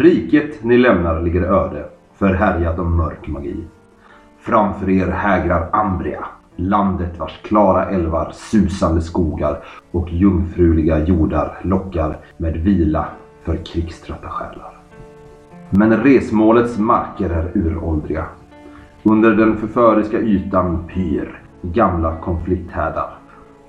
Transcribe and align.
Riket 0.00 0.64
ni 0.64 0.78
lämnar 0.78 1.22
ligger 1.22 1.42
öde, 1.42 1.84
förhärjat 2.14 2.78
av 2.78 2.90
mörk 2.90 3.28
magi. 3.28 3.56
Framför 4.40 4.90
er 4.90 5.06
hägrar 5.06 5.68
Ambria, 5.72 6.24
landet 6.56 7.18
vars 7.18 7.42
klara 7.42 7.84
älvar, 7.90 8.30
susande 8.32 9.00
skogar 9.00 9.64
och 9.90 10.12
jungfruliga 10.12 10.98
jordar 10.98 11.58
lockar 11.62 12.18
med 12.36 12.56
vila 12.56 13.06
för 13.44 13.56
krigströtta 13.56 14.28
själar. 14.28 14.78
Men 15.70 15.96
resmålets 15.96 16.78
marker 16.78 17.30
är 17.30 17.50
uråldriga. 17.54 18.24
Under 19.02 19.30
den 19.30 19.56
förföriska 19.56 20.18
ytan 20.20 20.88
pyr 20.88 21.42
gamla 21.62 22.16
konflikthärdar 22.16 23.10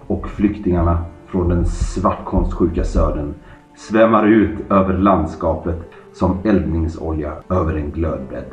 och 0.08 0.30
flyktingarna 0.30 0.98
från 1.28 1.50
den 1.50 1.66
svartkonstsjuka 1.66 2.84
södern 2.84 3.34
svämmar 3.76 4.28
ut 4.28 4.72
över 4.72 4.94
landskapet 4.94 5.92
som 6.14 6.38
eldningsolja 6.44 7.34
över 7.50 7.76
en 7.76 7.92
glödbädd. 7.92 8.46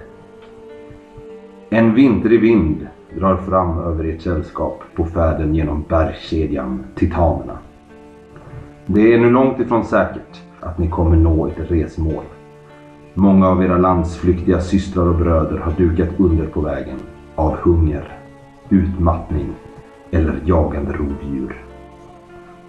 En 1.71 1.95
vintrig 1.95 2.41
vind 2.41 2.87
drar 3.19 3.37
fram 3.37 3.79
över 3.79 4.05
ert 4.05 4.23
sällskap 4.23 4.83
på 4.95 5.05
färden 5.05 5.55
genom 5.55 5.85
bergskedjan 5.89 6.85
Titanerna. 6.95 7.59
Det 8.87 9.15
är 9.15 9.19
nu 9.19 9.31
långt 9.31 9.61
ifrån 9.61 9.85
säkert 9.85 10.43
att 10.61 10.79
ni 10.79 10.89
kommer 10.89 11.17
nå 11.17 11.47
ert 11.47 11.71
resmål. 11.71 12.25
Många 13.15 13.49
av 13.49 13.65
era 13.65 13.79
landsflyktiga 13.79 14.61
systrar 14.61 15.09
och 15.09 15.15
bröder 15.15 15.59
har 15.59 15.73
dukat 15.73 16.09
under 16.19 16.47
på 16.47 16.61
vägen 16.61 16.99
av 17.35 17.57
hunger, 17.57 18.19
utmattning 18.69 19.55
eller 20.11 20.41
jagande 20.45 20.93
rovdjur. 20.93 21.65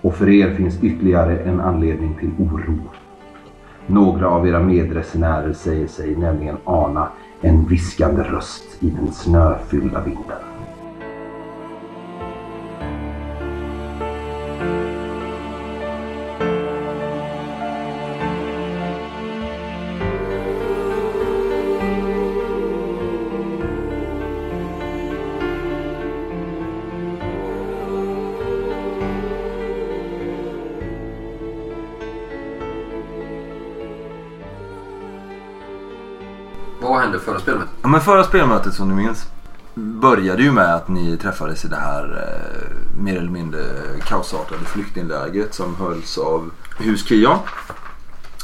Och 0.01 0.15
för 0.15 0.29
er 0.29 0.55
finns 0.55 0.83
ytterligare 0.83 1.39
en 1.39 1.59
anledning 1.59 2.15
till 2.19 2.31
oro. 2.39 2.79
Några 3.87 4.27
av 4.29 4.47
era 4.47 4.59
medresenärer 4.59 5.53
säger 5.53 5.87
sig 5.87 6.15
nämligen 6.15 6.57
ana 6.63 7.09
en 7.41 7.67
viskande 7.67 8.23
röst 8.23 8.83
i 8.83 8.89
den 8.89 9.11
snöfyllda 9.11 10.01
vinden. 10.01 10.56
Hände 37.07 37.19
förra 37.19 37.39
spelmötet? 37.39 37.73
Ja, 37.81 37.87
men 37.87 38.01
förra 38.01 38.23
spelmötet 38.23 38.73
som 38.73 38.89
du 38.89 38.95
minns 38.95 39.27
började 39.73 40.43
ju 40.43 40.51
med 40.51 40.75
att 40.75 40.87
ni 40.87 41.17
träffades 41.17 41.65
i 41.65 41.67
det 41.67 41.75
här 41.75 42.03
eh, 42.03 43.01
mer 43.03 43.17
eller 43.17 43.29
mindre 43.29 43.63
kaosartade 44.05 44.65
flyktinglägret 44.65 45.53
som 45.53 45.75
hölls 45.75 46.17
av 46.17 46.51
Hus 46.79 47.07
Kion. 47.07 47.37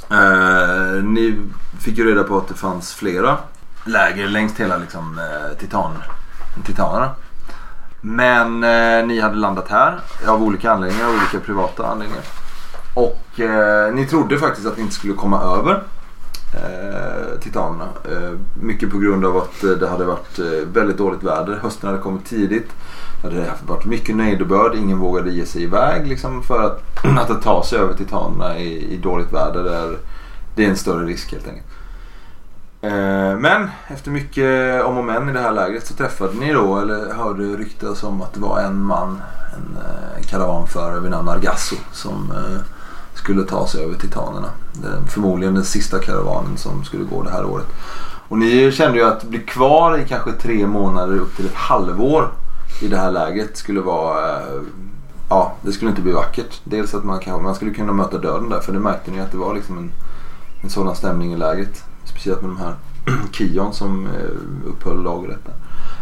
Eh, 0.09 1.03
ni 1.03 1.41
fick 1.79 1.97
ju 1.97 2.05
reda 2.09 2.23
på 2.23 2.37
att 2.37 2.47
det 2.47 2.53
fanns 2.53 2.93
flera 2.93 3.37
läger 3.85 4.27
längs 4.27 4.59
hela 4.59 4.77
liksom, 4.77 5.19
eh, 5.19 5.57
titan, 5.57 5.91
titanerna. 6.65 7.09
Men 8.01 8.63
eh, 8.63 9.05
ni 9.07 9.19
hade 9.19 9.35
landat 9.35 9.69
här 9.69 9.99
av 10.27 10.43
olika 10.43 10.71
anledningar, 10.71 11.09
olika 11.09 11.45
privata 11.45 11.87
anledningar. 11.87 12.23
Och 12.93 13.39
eh, 13.39 13.93
ni 13.93 14.05
trodde 14.05 14.37
faktiskt 14.37 14.67
att 14.67 14.77
ni 14.77 14.83
inte 14.83 14.95
skulle 14.95 15.13
komma 15.13 15.41
över 15.41 15.83
eh, 16.53 17.39
titanerna. 17.39 17.87
Eh, 18.11 18.31
mycket 18.61 18.91
på 18.91 18.97
grund 18.97 19.25
av 19.25 19.37
att 19.37 19.63
eh, 19.63 19.69
det 19.69 19.87
hade 19.87 20.05
varit 20.05 20.39
eh, 20.39 20.67
väldigt 20.73 20.97
dåligt 20.97 21.23
väder. 21.23 21.59
Hösten 21.61 21.89
hade 21.89 22.01
kommit 22.01 22.25
tidigt. 22.25 22.69
Det 23.21 23.27
hade 23.27 23.51
varit 23.67 23.85
mycket 23.85 24.15
nederbörd. 24.15 24.75
Ingen 24.75 24.99
vågade 24.99 25.31
ge 25.31 25.45
sig 25.45 25.63
iväg 25.63 26.07
liksom, 26.07 26.43
för 26.43 26.63
att, 26.63 26.81
att 27.29 27.41
ta 27.41 27.63
sig 27.63 27.79
över 27.79 27.93
titanerna 27.93 28.57
i, 28.59 28.93
i 28.93 28.97
dåligt 28.97 29.33
väder. 29.33 29.63
Där 29.63 29.97
det 30.55 30.65
är 30.65 30.69
en 30.69 30.77
större 30.77 31.05
risk 31.05 31.31
helt 31.31 31.47
enkelt. 31.47 31.67
Eh, 32.81 33.39
men 33.39 33.69
efter 33.87 34.11
mycket 34.11 34.83
om 34.83 34.97
och 34.97 35.05
men 35.05 35.29
i 35.29 35.33
det 35.33 35.39
här 35.39 35.51
lägret 35.51 35.87
så 35.87 35.93
träffade 35.93 36.33
ni 36.33 36.53
då, 36.53 36.77
eller 36.77 37.13
hörde 37.13 37.43
ryktas 37.43 38.03
om 38.03 38.21
att 38.21 38.33
det 38.33 38.39
var 38.39 38.59
en 38.59 38.83
man, 38.83 39.21
en 40.17 40.23
karavanförare 40.23 40.99
vid 40.99 41.11
namn 41.11 41.29
Argasso 41.29 41.75
som 41.91 42.31
eh, 42.31 42.61
skulle 43.13 43.43
ta 43.43 43.67
sig 43.67 43.83
över 43.83 43.95
Titanerna. 43.95 44.49
Förmodligen 45.09 45.53
den 45.53 45.65
sista 45.65 45.99
karavanen 45.99 46.57
som 46.57 46.83
skulle 46.83 47.03
gå 47.03 47.23
det 47.23 47.31
här 47.31 47.45
året. 47.45 47.67
Och 48.27 48.37
ni 48.37 48.71
kände 48.71 48.97
ju 48.97 49.05
att 49.05 49.23
bli 49.23 49.39
kvar 49.39 49.97
i 49.97 50.05
kanske 50.07 50.31
tre 50.31 50.67
månader 50.67 51.17
upp 51.17 51.35
till 51.35 51.45
ett 51.45 51.55
halvår 51.55 52.31
i 52.81 52.87
det 52.87 52.97
här 52.97 53.11
lägret 53.11 53.57
skulle 53.57 53.81
vara 53.81 54.39
eh, 54.39 54.61
Ja, 55.29 55.55
det 55.61 55.71
skulle 55.71 55.89
inte 55.89 56.01
bli 56.01 56.11
vackert. 56.11 56.61
Dels 56.63 56.93
att 56.93 57.03
man, 57.03 57.19
kan, 57.19 57.43
man 57.43 57.55
skulle 57.55 57.73
kunna 57.73 57.93
möta 57.93 58.17
döden 58.17 58.49
där 58.49 58.59
för 58.59 58.73
det 58.73 58.79
märkte 58.79 59.11
ni 59.11 59.19
att 59.19 59.31
det 59.31 59.37
var 59.37 59.55
liksom 59.55 59.77
en, 59.77 59.91
en 60.63 60.69
sådan 60.69 60.95
stämning 60.95 61.33
i 61.33 61.37
lägret. 61.37 61.83
Speciellt 62.05 62.41
med 62.41 62.49
de 62.49 62.57
här 62.57 62.75
Kion 63.31 63.73
som 63.73 64.07
eh, 64.07 64.69
upphöll 64.69 65.03
lagerrätten. 65.03 65.53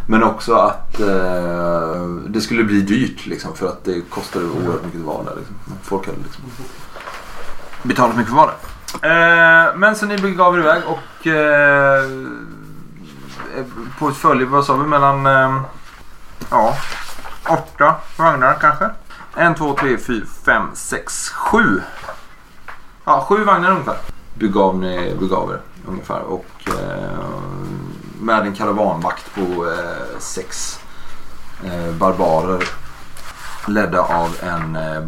Men 0.08 0.24
också 0.24 0.54
att 0.54 1.00
eh, 1.00 2.06
det 2.28 2.42
skulle 2.42 2.64
bli 2.64 2.82
dyrt 2.82 3.26
liksom, 3.26 3.54
för 3.56 3.68
att 3.68 3.84
det 3.84 4.02
kostade 4.10 4.46
oerhört 4.46 4.86
mycket 4.86 5.00
att 5.00 5.06
vara 5.06 5.24
där. 5.24 5.36
Liksom. 5.36 5.56
Folk 5.82 6.06
hade 6.06 6.18
liksom 6.18 6.44
betalat 7.84 8.18
mycket 8.18 8.34
för 8.34 8.48
det. 8.48 8.54
Eh, 9.08 9.76
men 9.76 9.96
så 9.96 10.06
ni 10.06 10.18
begav 10.18 10.56
er 10.56 10.60
iväg 10.60 10.82
och 10.88 11.28
eh, 11.28 12.04
eh 13.58 13.66
på 14.00 14.10
ett 14.10 14.18
följe, 14.18 14.46
vad 14.46 14.66
sa 14.66 14.76
vi, 14.76 14.88
mellan 14.88 15.26
eh, 15.26 15.62
ja, 16.50 16.76
åtta 17.50 17.96
vagnar 18.18 18.58
kanske. 18.62 18.90
En, 19.36 19.56
två, 19.56 19.76
tre, 19.80 19.98
fyra, 19.98 20.26
fem, 20.46 20.64
sex, 20.74 21.30
sju. 21.30 21.82
Ja, 23.06 23.26
sju 23.30 23.44
vagnar 23.44 23.72
ungefär. 23.72 23.98
Begav 24.34 24.78
ni 24.78 25.16
begav 25.20 25.52
er 25.52 25.60
ungefär. 25.88 26.22
Och 26.22 26.46
eh, 26.68 27.42
med 28.22 28.42
en 28.42 28.56
karavanvakt 28.56 29.36
på 29.36 29.42
eh, 29.42 30.20
sex 30.20 30.80
eh, 31.64 31.94
barbarer. 31.94 32.64
Ledda 33.68 34.02
av 34.02 34.36
en 34.42 34.76
eh, 34.76 35.02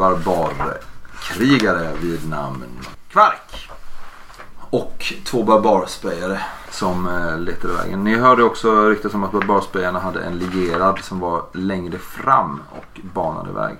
Krigare 1.23 1.93
vid 2.01 2.29
namn 2.29 2.79
Kvark. 3.11 3.69
Och 4.69 5.13
två 5.25 5.43
barbarspejare 5.43 6.41
som 6.71 7.07
eh, 7.07 7.39
letade 7.39 7.73
vägen. 7.73 8.03
Ni 8.03 8.15
hörde 8.15 8.43
också 8.43 8.89
ryktas 8.89 9.13
om 9.13 9.23
att 9.23 9.31
barbarspejarna 9.31 9.99
hade 9.99 10.23
en 10.23 10.37
lierad 10.37 10.99
som 10.99 11.19
var 11.19 11.43
längre 11.53 11.97
fram 11.97 12.61
och 12.69 12.99
banade 13.01 13.51
väg. 13.51 13.77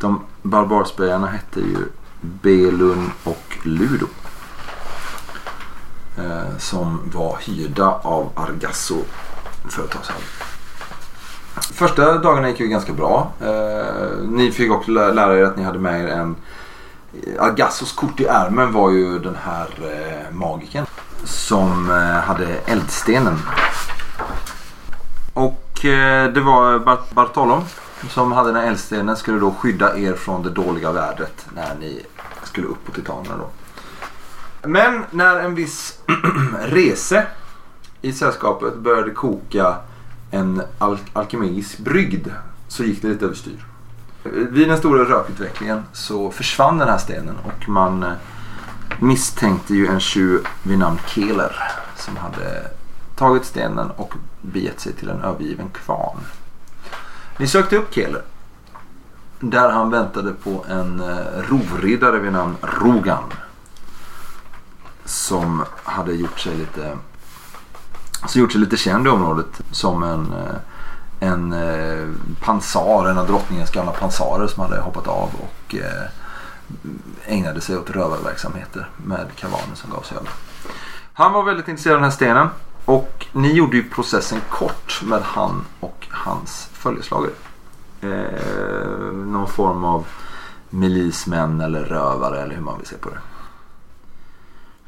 De 0.00 0.24
barbarspejarna 0.42 1.26
hette 1.26 1.60
ju 1.60 1.78
Belun 2.20 3.10
och 3.24 3.58
Ludo. 3.62 4.06
Eh, 6.18 6.58
som 6.58 7.10
var 7.14 7.38
hyrda 7.40 8.00
av 8.02 8.30
Argasso 8.34 9.02
för. 9.68 9.88
Första 11.54 12.18
dagarna 12.18 12.48
gick 12.48 12.60
ju 12.60 12.66
ganska 12.68 12.92
bra. 12.92 13.32
Eh, 13.40 14.18
ni 14.28 14.52
fick 14.52 14.70
också 14.72 14.90
lä- 14.90 15.12
lära 15.12 15.38
er 15.38 15.44
att 15.44 15.56
ni 15.56 15.62
hade 15.62 15.78
med 15.78 16.04
er 16.04 16.08
en 16.08 16.36
Agassos 17.38 17.92
kort 17.92 18.20
i 18.20 18.24
ärmen 18.26 18.72
var 18.72 18.90
ju 18.90 19.18
den 19.18 19.36
här 19.44 19.68
eh, 19.82 20.34
magiken 20.36 20.86
som 21.24 21.90
eh, 21.90 21.96
hade 21.96 22.46
eldstenen. 22.66 23.38
Och 25.34 25.84
eh, 25.84 26.32
det 26.32 26.40
var 26.40 26.78
Bart- 26.78 27.10
Bartolom 27.14 27.64
som 28.10 28.32
hade 28.32 28.48
den 28.52 28.56
här 28.62 28.68
eldstenen 28.68 29.16
skulle 29.16 29.38
då 29.38 29.50
skydda 29.50 29.98
er 29.98 30.12
från 30.14 30.42
det 30.42 30.50
dåliga 30.50 30.92
vädret 30.92 31.46
när 31.54 31.74
ni 31.80 32.06
skulle 32.42 32.66
upp 32.66 32.84
på 32.86 32.92
Titanerna 32.92 33.34
då. 33.36 33.48
Men 34.68 35.04
när 35.10 35.38
en 35.40 35.54
viss 35.54 35.98
rese 36.62 37.26
i 38.02 38.12
sällskapet 38.12 38.76
började 38.76 39.10
koka 39.10 39.76
en 40.34 40.62
al- 40.78 40.98
alkemisk 41.12 41.78
brygd 41.78 42.28
så 42.68 42.84
gick 42.84 43.02
det 43.02 43.08
lite 43.08 43.24
överstyr. 43.24 43.66
Vid 44.22 44.68
den 44.68 44.78
stora 44.78 45.04
rökutvecklingen 45.04 45.82
så 45.92 46.30
försvann 46.30 46.78
den 46.78 46.88
här 46.88 46.98
stenen 46.98 47.36
och 47.44 47.68
man 47.68 48.02
eh, 48.02 48.12
misstänkte 49.00 49.74
ju 49.74 49.86
en 49.86 50.00
tjuv 50.00 50.46
vid 50.62 50.78
namn 50.78 50.98
Keler 51.06 51.56
som 51.96 52.16
hade 52.16 52.70
tagit 53.16 53.44
stenen 53.44 53.90
och 53.90 54.14
begett 54.42 54.80
sig 54.80 54.92
till 54.92 55.08
en 55.10 55.20
övergiven 55.20 55.68
kvarn. 55.68 56.18
Ni 57.38 57.46
sökte 57.46 57.76
upp 57.76 57.94
Keler. 57.94 58.22
Där 59.40 59.70
han 59.70 59.90
väntade 59.90 60.32
på 60.32 60.64
en 60.68 61.00
eh, 61.00 61.16
rovriddare 61.48 62.18
vid 62.18 62.32
namn 62.32 62.56
Rogan. 62.62 63.24
Som 65.04 65.64
hade 65.84 66.12
gjort 66.12 66.40
sig 66.40 66.54
lite, 66.56 66.96
som 68.26 68.40
gjort 68.40 68.52
sig 68.52 68.60
lite 68.60 68.76
känd 68.76 69.06
i 69.06 69.10
området 69.10 69.60
som 69.70 70.02
en, 70.02 70.32
eh, 70.32 71.28
en 71.28 71.52
eh, 71.52 72.08
pansar, 72.40 73.08
en 73.08 73.18
av 73.18 73.26
drottningens 73.26 73.70
gamla 73.70 73.92
pansarer 73.92 74.46
som 74.46 74.62
hade 74.62 74.80
hoppat 74.80 75.06
av 75.06 75.30
och 75.34 75.74
eh, 75.74 76.08
ägnade 77.26 77.60
sig 77.60 77.76
åt 77.76 77.90
rövarverksamheter 77.90 78.88
med 78.96 79.26
kavaner 79.36 79.74
som 79.74 79.90
gav 79.90 80.02
sig 80.02 80.16
över. 80.16 80.30
Han 81.12 81.32
var 81.32 81.42
väldigt 81.42 81.68
intresserad 81.68 81.94
av 81.94 82.00
den 82.00 82.10
här 82.10 82.16
stenen. 82.16 82.48
Och 82.84 83.26
ni 83.32 83.52
gjorde 83.52 83.76
ju 83.76 83.90
processen 83.90 84.40
kort 84.50 85.00
med 85.04 85.20
han 85.22 85.64
och 85.80 86.06
hans 86.10 86.68
följeslagare. 86.72 87.32
Eh, 88.00 89.12
någon 89.12 89.48
form 89.48 89.84
av 89.84 90.06
milismän 90.70 91.60
eller 91.60 91.84
rövare 91.84 92.42
eller 92.42 92.54
hur 92.54 92.62
man 92.62 92.78
vill 92.78 92.86
se 92.86 92.96
på 92.96 93.10
det. 93.10 93.18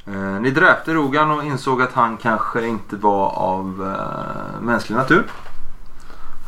Eh, 0.07 0.41
ni 0.41 0.51
dräpte 0.51 0.93
Rogan 0.93 1.31
och 1.31 1.43
insåg 1.43 1.81
att 1.81 1.93
han 1.93 2.17
kanske 2.17 2.67
inte 2.67 2.95
var 2.95 3.29
av 3.29 3.95
eh, 3.95 4.61
mänsklig 4.61 4.95
natur. 4.95 5.23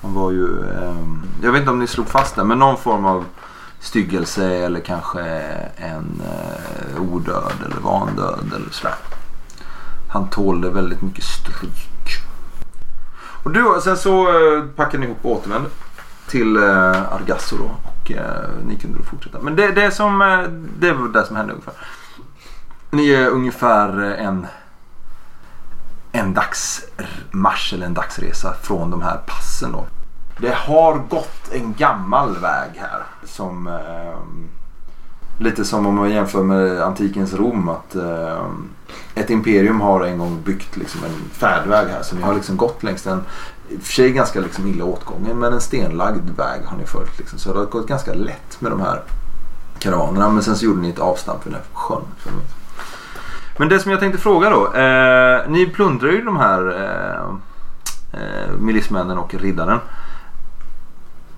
Han 0.01 0.13
var 0.13 0.31
ju, 0.31 0.45
eh, 0.45 0.95
jag 1.43 1.51
vet 1.51 1.59
inte 1.59 1.71
om 1.71 1.79
ni 1.79 1.87
slog 1.87 2.07
fast 2.07 2.35
det, 2.35 2.43
men 2.43 2.59
någon 2.59 2.77
form 2.77 3.05
av 3.05 3.25
styggelse 3.79 4.45
eller 4.53 4.79
kanske 4.79 5.21
en 5.75 6.21
eh, 6.25 7.01
odöd 7.01 7.53
eller 7.65 7.79
vandöd 7.81 8.53
eller 8.55 8.69
sådär. 8.71 8.95
Han 10.11 10.29
tålde 10.29 10.69
väldigt 10.69 11.01
mycket 11.01 11.23
stryk. 11.23 11.89
Och 13.43 13.51
du, 13.51 13.79
sen 13.83 13.97
så 13.97 14.27
eh, 14.27 14.63
packade 14.75 14.97
ni 14.97 15.05
ihop 15.05 15.25
och 15.25 15.31
återvände 15.31 15.69
till 16.27 16.57
eh, 16.57 17.13
Argasso 17.13 17.57
då. 17.57 17.71
Och 17.83 18.11
eh, 18.11 18.49
ni 18.65 18.75
kunde 18.75 18.97
då 18.97 19.03
fortsätta. 19.03 19.39
Men 19.41 19.55
det, 19.55 19.71
det, 19.71 19.91
som, 19.91 20.21
eh, 20.21 20.41
det 20.79 20.93
var 20.93 21.07
det 21.07 21.25
som 21.25 21.35
hände 21.35 21.53
ungefär. 21.53 21.73
Ni 22.91 23.09
är 23.09 23.27
ungefär 23.27 24.01
en, 24.01 24.47
en 26.11 26.33
dagsmarsch 26.33 27.73
eller 27.73 27.85
en 27.85 27.93
dagsresa 27.93 28.53
från 28.53 28.91
de 28.91 29.01
här 29.01 29.17
passen 29.27 29.71
då. 29.71 29.85
Det 30.37 30.55
har 30.55 30.95
gått 31.09 31.53
en 31.53 31.73
gammal 31.73 32.37
väg 32.37 32.71
här. 32.75 33.03
Som 33.25 33.67
eh, 33.67 34.17
Lite 35.41 35.65
som 35.65 35.87
om 35.87 35.95
man 35.95 36.09
jämför 36.09 36.43
med 36.43 36.81
antikens 36.81 37.33
Rom. 37.33 37.69
Att 37.69 37.95
eh, 37.95 38.45
ett 39.15 39.29
imperium 39.29 39.81
har 39.81 40.01
en 40.01 40.17
gång 40.17 40.41
byggt 40.45 40.77
liksom 40.77 41.03
en 41.03 41.29
färdväg 41.31 41.87
här. 41.87 42.01
Så 42.01 42.15
ni 42.15 42.21
har 42.21 42.33
liksom 42.33 42.57
gått 42.57 42.83
längs 42.83 43.03
den. 43.03 43.21
I 43.69 43.77
och 43.77 43.81
för 43.81 43.93
sig 43.93 44.11
ganska 44.11 44.39
liksom 44.39 44.67
illa 44.67 44.85
åtgången 44.85 45.39
men 45.39 45.53
en 45.53 45.61
stenlagd 45.61 46.29
väg 46.29 46.61
har 46.65 46.77
ni 46.77 46.85
följt. 46.85 47.19
Liksom. 47.19 47.39
Så 47.39 47.53
det 47.53 47.59
har 47.59 47.65
gått 47.65 47.87
ganska 47.87 48.13
lätt 48.13 48.61
med 48.61 48.71
de 48.71 48.81
här 48.81 49.03
karavanerna. 49.79 50.29
Men 50.29 50.43
sen 50.43 50.55
så 50.55 50.65
gjorde 50.65 50.81
ni 50.81 50.89
ett 50.89 50.99
avstamp 50.99 51.45
vid 51.45 51.53
den 51.53 51.61
här 51.61 51.79
sjön. 51.79 52.03
För 52.17 52.31
mig. 52.31 52.45
Men 53.59 53.69
det 53.69 53.79
som 53.79 53.91
jag 53.91 53.99
tänkte 53.99 54.21
fråga 54.21 54.49
då. 54.49 54.73
Eh, 54.73 55.49
ni 55.49 55.65
plundrar 55.65 56.09
ju 56.09 56.21
de 56.21 56.37
här 56.37 56.67
eh, 56.69 58.21
eh, 58.21 58.51
milismännen 58.59 59.17
och 59.17 59.33
riddaren. 59.35 59.79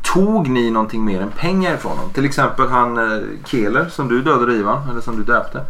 Tog 0.02 0.50
ni 0.50 0.72
någonting 0.72 1.06
mer 1.06 1.22
än 1.22 1.32
pengar 1.32 1.74
ifrån 1.74 1.98
dem? 1.98 2.10
Till 2.14 2.26
exempel 2.26 2.68
han 2.68 2.98
eh, 2.98 3.22
Keler 3.46 3.86
som 3.90 4.08
du 4.08 4.22
dödade 4.22 4.54
Ivan, 4.54 4.90
eller 4.90 5.02
som 5.02 5.16
du 5.16 5.24
döpte. 5.24 5.66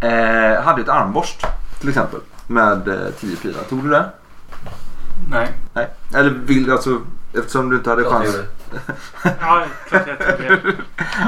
Eh, 0.00 0.62
hade 0.62 0.82
ett 0.82 0.88
armborst 0.88 1.46
till 1.80 1.88
exempel 1.88 2.20
med 2.46 2.88
eh, 2.88 3.10
10 3.20 3.36
pilar. 3.36 3.62
Tog 3.68 3.82
du 3.84 3.90
det? 3.90 4.04
Nej. 5.30 5.48
Nej. 5.72 5.88
Eller 6.14 6.30
vill 6.30 6.72
alltså 6.72 7.00
eftersom 7.34 7.70
du 7.70 7.76
inte 7.76 7.90
hade 7.90 8.02
Klart 8.02 8.24
jag 8.24 8.34
chans. 8.34 8.36
gjorde. 8.36 8.48
Ja, 9.40 9.64
klart 9.88 10.06
jag 10.06 10.18
tog 10.18 10.46
det. 10.46 10.74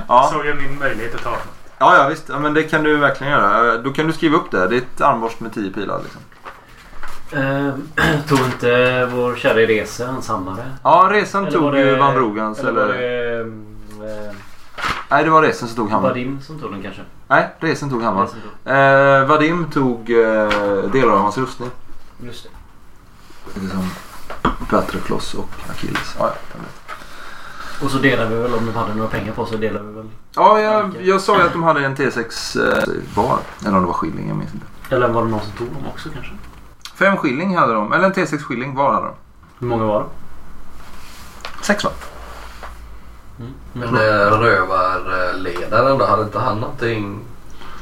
Ja. 0.08 0.30
Såg 0.32 0.46
jag 0.46 0.56
min 0.56 0.78
möjlighet 0.78 1.14
att 1.14 1.22
ta. 1.22 1.36
Ja, 1.82 1.96
ja 1.96 2.08
visst. 2.08 2.28
Ja, 2.28 2.38
men 2.38 2.54
det 2.54 2.62
kan 2.62 2.82
du 2.82 2.96
verkligen 2.96 3.32
göra. 3.32 3.78
Då 3.78 3.92
kan 3.92 4.06
du 4.06 4.12
skriva 4.12 4.36
upp 4.36 4.50
det. 4.50 4.68
Det 4.68 4.76
är 4.76 4.78
ett 4.78 5.00
armborst 5.00 5.40
med 5.40 5.54
10 5.54 5.70
pilar. 5.70 6.00
Liksom. 6.02 6.20
Eh, 7.32 7.74
tog 8.28 8.38
inte 8.38 9.06
vår 9.12 9.36
kära 9.36 9.54
Rese 9.54 10.04
hans 10.06 10.28
hammare? 10.28 10.64
Ja, 10.82 11.08
resan 11.12 11.46
Eller 11.46 11.58
tog 11.58 11.76
ju 11.76 11.96
Van 11.96 12.14
Rogans. 12.14 12.58
Eller 12.58 12.70
Eller, 12.70 12.86
var 12.86 12.94
det 12.94 13.40
eh, 13.40 14.34
Nej, 15.10 15.24
det 15.24 15.30
var 15.30 15.42
resan 15.42 15.68
som 15.68 15.76
tog 15.76 15.90
hammaren. 15.90 16.14
Vadim 16.14 16.40
som 16.40 16.58
tog 16.58 16.72
den 16.72 16.82
kanske? 16.82 17.02
Nej, 17.28 17.48
resan 17.60 17.90
tog 17.90 18.02
hammaren. 18.02 18.26
Resen 18.26 18.40
tog. 18.64 18.72
Eh, 18.72 19.26
Vadim 19.26 19.70
tog 19.70 20.10
eh, 20.10 20.90
delar 20.92 21.12
av 21.12 21.18
hans 21.18 21.38
rustning. 21.38 21.70
Just 22.24 22.44
det. 22.44 23.60
Lite 23.60 23.74
som 23.74 23.90
Patroklos 24.70 25.34
och 25.34 25.50
Achilles. 25.70 26.16
Ja, 26.18 26.34
ja. 26.52 26.60
Och 27.84 27.90
så 27.90 27.98
delade 27.98 28.34
vi 28.36 28.42
väl 28.42 28.54
om 28.54 28.66
de 28.66 28.74
hade 28.74 28.94
några 28.94 29.08
pengar 29.10 29.32
på 29.32 29.46
sig 29.46 29.58
delade 29.58 29.84
vi 29.86 29.92
väl. 29.92 30.08
ja 30.34 30.60
jag, 30.60 30.96
jag 31.02 31.20
sa 31.20 31.38
ju 31.38 31.42
att 31.42 31.52
de 31.52 31.62
hade 31.62 31.84
en 31.84 31.96
T6 31.96 32.60
eh, 32.68 32.84
var. 33.14 33.38
Eller 33.66 33.76
om 33.76 33.82
det 33.82 33.86
var 33.86 33.94
skilling, 33.94 34.28
jag 34.28 34.36
minns 34.36 34.54
inte. 34.54 34.66
Eller 34.90 35.08
var 35.08 35.24
det 35.24 35.30
någon 35.30 35.40
som 35.40 35.52
tog 35.52 35.66
dem 35.66 35.86
också 35.94 36.08
kanske? 36.14 36.32
Fem 36.94 37.16
skilling 37.16 37.56
hade 37.56 37.72
de. 37.74 37.92
Eller 37.92 38.04
en 38.04 38.12
T6 38.12 38.38
skilling 38.38 38.74
var 38.74 38.92
hade 38.92 39.06
de. 39.06 39.14
Hur 39.58 39.66
många 39.66 39.84
var 39.84 40.00
det? 40.00 40.06
Sex 41.64 41.84
va? 41.84 41.90
Mm. 43.38 43.52
Men 43.72 43.94
eh, 43.94 44.38
rövarledaren 44.38 45.98
då, 45.98 46.06
hade 46.06 46.22
inte 46.22 46.38
han 46.38 46.58
någonting 46.58 47.20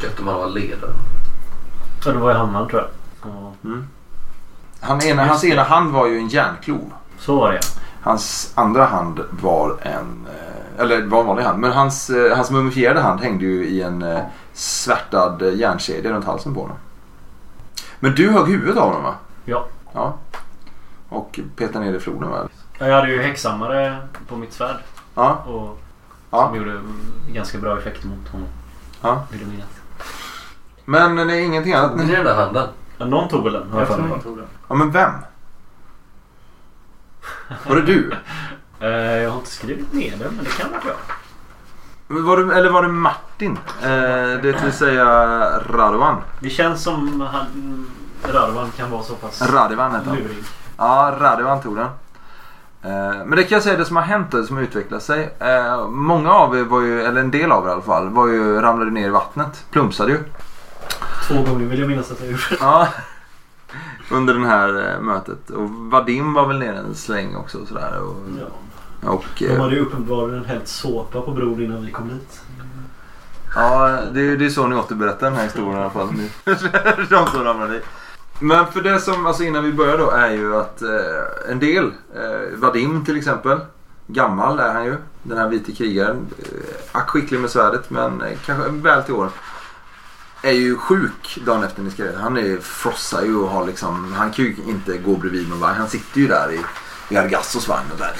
gött 0.02 0.20
om 0.20 0.28
han 0.28 0.38
var 0.38 0.48
ledare? 0.48 0.90
Ja, 2.04 2.12
det 2.12 2.18
var 2.18 2.30
ju 2.30 2.36
hammaren 2.36 2.68
tror 2.68 2.80
jag. 2.82 2.90
Ja, 3.32 3.52
Han 4.80 5.02
ena, 5.02 5.24
hans 5.24 5.44
ena 5.44 5.62
hand 5.62 5.92
var 5.92 6.06
ju 6.06 6.18
en 6.18 6.28
järnklov. 6.28 6.92
Så 7.18 7.36
var 7.40 7.48
det 7.50 7.54
ja. 7.54 7.60
Hans 8.02 8.52
andra 8.54 8.84
hand 8.84 9.20
var 9.30 9.76
en... 9.82 10.26
eh, 10.26 10.80
Eller 10.82 11.06
var 11.06 11.20
en 11.20 11.26
vanlig 11.26 11.42
hand. 11.44 11.58
Men 11.58 11.72
hans, 11.72 12.10
eh, 12.10 12.36
hans 12.36 12.50
mumifierade 12.50 13.00
hand 13.00 13.20
hängde 13.20 13.44
ju 13.44 13.66
i 13.66 13.82
en 13.82 14.02
eh, 14.02 14.20
svärtad 14.52 15.42
järnkedja 15.54 16.12
runt 16.12 16.24
halsen 16.24 16.54
på 16.54 16.60
honom. 16.60 16.76
Men 18.00 18.14
du 18.14 18.30
högg 18.30 18.48
huvudet 18.48 18.76
av 18.76 18.86
honom 18.88 19.02
va? 19.02 19.14
Ja. 19.44 19.66
Ja. 19.92 20.14
Och 21.08 21.40
petade 21.56 21.84
ner 21.84 21.94
i 21.94 22.00
floden 22.00 22.30
va? 22.30 22.48
Jag 22.78 22.94
hade 22.94 23.08
ju 23.10 23.22
häxhammare 23.22 23.96
på 24.28 24.36
mitt 24.36 24.52
svärd. 24.52 24.76
Ja. 25.14 25.32
Och 25.46 25.78
Ja. 26.30 26.46
som 26.46 26.56
gjorde 26.56 26.80
ganska 27.32 27.58
bra 27.58 27.78
effekt 27.78 28.04
mot 28.04 28.28
honom. 28.28 28.48
Ja. 29.02 29.22
Vill 29.30 29.40
jag 29.40 29.50
minnas. 29.50 29.68
Men 30.84 31.16
det 31.28 31.36
är 31.36 31.40
ingenting 31.40 31.72
annat. 31.72 31.90
Tog 31.90 32.00
ni 32.06 32.12
den 32.14 32.24
där 32.24 32.34
handen? 32.34 32.68
Ja, 32.98 33.04
någon 33.06 33.28
tog 33.28 33.44
väl 33.44 33.52
den? 33.52 33.66
Jag 33.76 33.86
tror 33.86 33.98
han 34.08 34.20
tog 34.20 34.36
den. 34.36 34.46
Ja 34.68 34.74
men 34.74 34.90
vem? 34.90 35.10
Var 37.66 37.76
det 37.76 37.82
du? 37.82 38.12
Eh, 38.82 38.88
jag 39.22 39.30
har 39.30 39.38
inte 39.38 39.50
skrivit 39.50 39.92
ner 39.92 40.10
den 40.10 40.32
men 40.36 40.44
det 40.44 40.50
kan 40.50 40.70
vara 40.70 40.80
jag. 42.08 42.22
Var 42.22 42.36
det 42.36 42.54
eller 42.54 42.70
var 42.70 42.82
det 42.82 42.88
Martin? 42.88 43.58
Eh, 43.82 43.88
det 44.42 44.62
vill 44.64 44.72
säga 44.72 45.04
Radovan. 45.70 46.16
Det 46.40 46.50
känns 46.50 46.82
som 46.82 47.20
han, 47.20 47.86
Radovan 48.32 48.70
kan 48.76 48.90
vara 48.90 49.02
så 49.02 49.14
pass 49.14 49.42
Radovan 49.52 49.92
hette 49.92 50.08
han. 50.08 50.18
lurig. 50.18 50.44
Ja, 50.76 51.16
Radovan 51.20 51.60
tog 51.62 51.76
den. 51.76 51.86
Eh, 52.82 53.24
Men 53.26 53.30
det 53.30 53.42
kan 53.44 53.56
jag 53.56 53.62
säga, 53.62 53.76
det 53.78 53.84
som 53.84 53.96
har 53.96 54.02
hänt 54.02 54.34
och 54.34 54.44
som 54.44 54.56
har 54.56 54.62
utvecklat 54.62 55.02
sig. 55.02 55.34
eh, 55.40 55.86
Många 55.88 56.30
av 56.32 56.56
er 56.58 56.64
var 56.64 56.80
ju, 56.80 57.02
eller 57.02 57.20
en 57.20 57.30
del 57.30 57.52
av 57.52 57.64
er 57.64 57.68
i 57.68 57.72
alla 57.72 57.82
fall, 57.82 58.08
var 58.08 58.28
ju, 58.28 58.60
ramlade 58.60 58.90
ner 58.90 59.06
i 59.06 59.10
vattnet. 59.10 59.64
Plumpsade 59.70 60.12
ju. 60.12 60.18
Två 61.28 61.34
gånger 61.42 61.66
vill 61.66 61.78
jag 61.80 61.88
minnas 61.88 62.10
att 62.10 62.20
jag 62.20 62.30
gjorde. 62.30 62.42
Ja. 62.60 62.88
Under 64.10 64.34
det 64.34 64.46
här 64.46 64.94
eh, 64.94 65.00
mötet. 65.00 65.50
Och 65.50 65.70
Vadim 65.70 66.32
var 66.32 66.46
väl 66.46 66.58
nere 66.58 66.78
en 66.78 66.94
släng 66.94 67.36
också 67.36 67.58
och 67.58 67.68
sådär. 67.68 68.00
Och, 68.02 68.16
Ja. 69.02 69.08
och, 69.10 69.24
De 69.38 69.46
eh, 69.46 69.60
hade 69.60 69.74
ju 69.74 69.80
uppenbarligen 69.80 70.44
hällt 70.44 70.68
såpa 70.68 71.20
på 71.20 71.30
bron 71.30 71.62
innan 71.62 71.86
vi 71.86 71.92
kom 71.92 72.08
dit. 72.08 72.40
Ja, 73.54 73.98
det, 74.12 74.20
är- 74.20 74.36
det 74.36 74.44
är 74.46 74.50
så 74.50 74.66
ni 74.66 74.76
återberättar 74.76 75.26
den 75.26 75.36
här 75.36 75.44
historien 75.44 75.78
i 75.78 75.80
alla 75.80 75.90
fall. 75.90 76.08
De 77.10 77.26
som 77.26 77.44
ramlade 77.44 77.76
i. 77.76 77.80
Men 78.40 78.66
för 78.66 78.80
det 78.82 79.00
som, 79.00 79.26
alltså 79.26 79.42
innan 79.42 79.64
vi 79.64 79.72
börjar 79.72 79.98
då, 79.98 80.10
är 80.10 80.30
ju 80.30 80.56
att 80.56 80.82
eh, 80.82 81.50
en 81.50 81.58
del, 81.58 81.84
eh, 82.14 82.58
Vadim 82.58 83.04
till 83.04 83.16
exempel, 83.16 83.58
gammal 84.06 84.58
är 84.60 84.72
han 84.72 84.84
ju, 84.84 84.96
den 85.22 85.38
här 85.38 85.48
vite 85.48 85.72
krigaren, 85.72 86.16
eh, 86.94 87.00
skicklig 87.06 87.40
med 87.40 87.50
svärdet 87.50 87.90
men 87.90 88.22
eh, 88.22 88.38
kanske 88.46 88.70
väl 88.70 89.02
till 89.02 89.14
åren. 89.14 89.30
Är 90.42 90.52
ju 90.52 90.76
sjuk 90.76 91.38
dagen 91.46 91.64
efter 91.64 91.82
ni 91.82 91.90
skrev. 91.90 92.16
Han 92.16 92.36
är, 92.36 92.60
frossar 92.60 93.22
ju 93.22 93.36
och 93.36 93.50
har 93.50 93.66
liksom, 93.66 94.12
han 94.12 94.30
kan 94.30 94.44
ju 94.44 94.56
inte 94.66 94.98
gå 94.98 95.16
bredvid 95.16 95.48
någon 95.48 95.60
vagn. 95.60 95.76
Han 95.76 95.88
sitter 95.88 96.20
ju 96.20 96.28
där 96.28 96.52
i, 96.52 96.60
i 97.14 97.16
Argassos 97.16 97.68
vagn 97.68 97.86
och 97.92 97.98
där. 97.98 98.12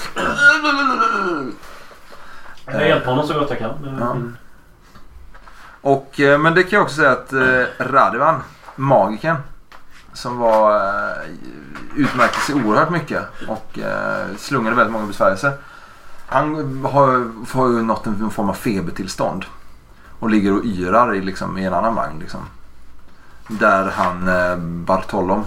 Jag 2.67 2.89
hjälper 2.89 3.07
honom 3.07 3.27
så 3.27 3.35
gott 3.35 3.51
jag 3.51 3.59
kan. 3.59 3.97
Ja. 4.01 4.17
Och, 5.81 6.21
eh, 6.21 6.39
men 6.39 6.55
det 6.55 6.63
kan 6.63 6.77
jag 6.77 6.83
också 6.83 6.97
säga 6.97 7.11
att 7.11 7.33
eh, 7.33 7.65
Radovan, 7.79 8.43
magiken, 8.77 9.37
som 10.13 10.39
var, 10.39 10.77
eh, 10.77 11.29
utmärkte 11.97 12.41
sig 12.41 12.55
oerhört 12.55 12.91
mycket 12.91 13.23
och 13.49 13.79
eh, 13.79 14.27
slungade 14.39 14.77
väldigt 14.77 14.93
många 14.93 15.07
besvärjelser. 15.07 15.53
Han 16.27 16.55
har, 16.85 17.33
har 17.53 17.69
ju 17.69 17.83
nått 17.83 18.07
en 18.07 18.31
form 18.31 18.51
av 18.51 18.55
febertillstånd 18.55 19.45
och 20.21 20.31
ligger 20.31 20.53
och 20.59 20.65
yrar 20.65 21.15
i, 21.15 21.21
liksom, 21.21 21.59
i 21.59 21.65
en 21.65 21.75
annan 21.75 21.95
vagn. 21.95 22.19
Liksom. 22.19 22.41
Där 23.49 23.91
han, 23.91 24.29
eh, 24.29 24.57
Bartolom, 24.57 25.45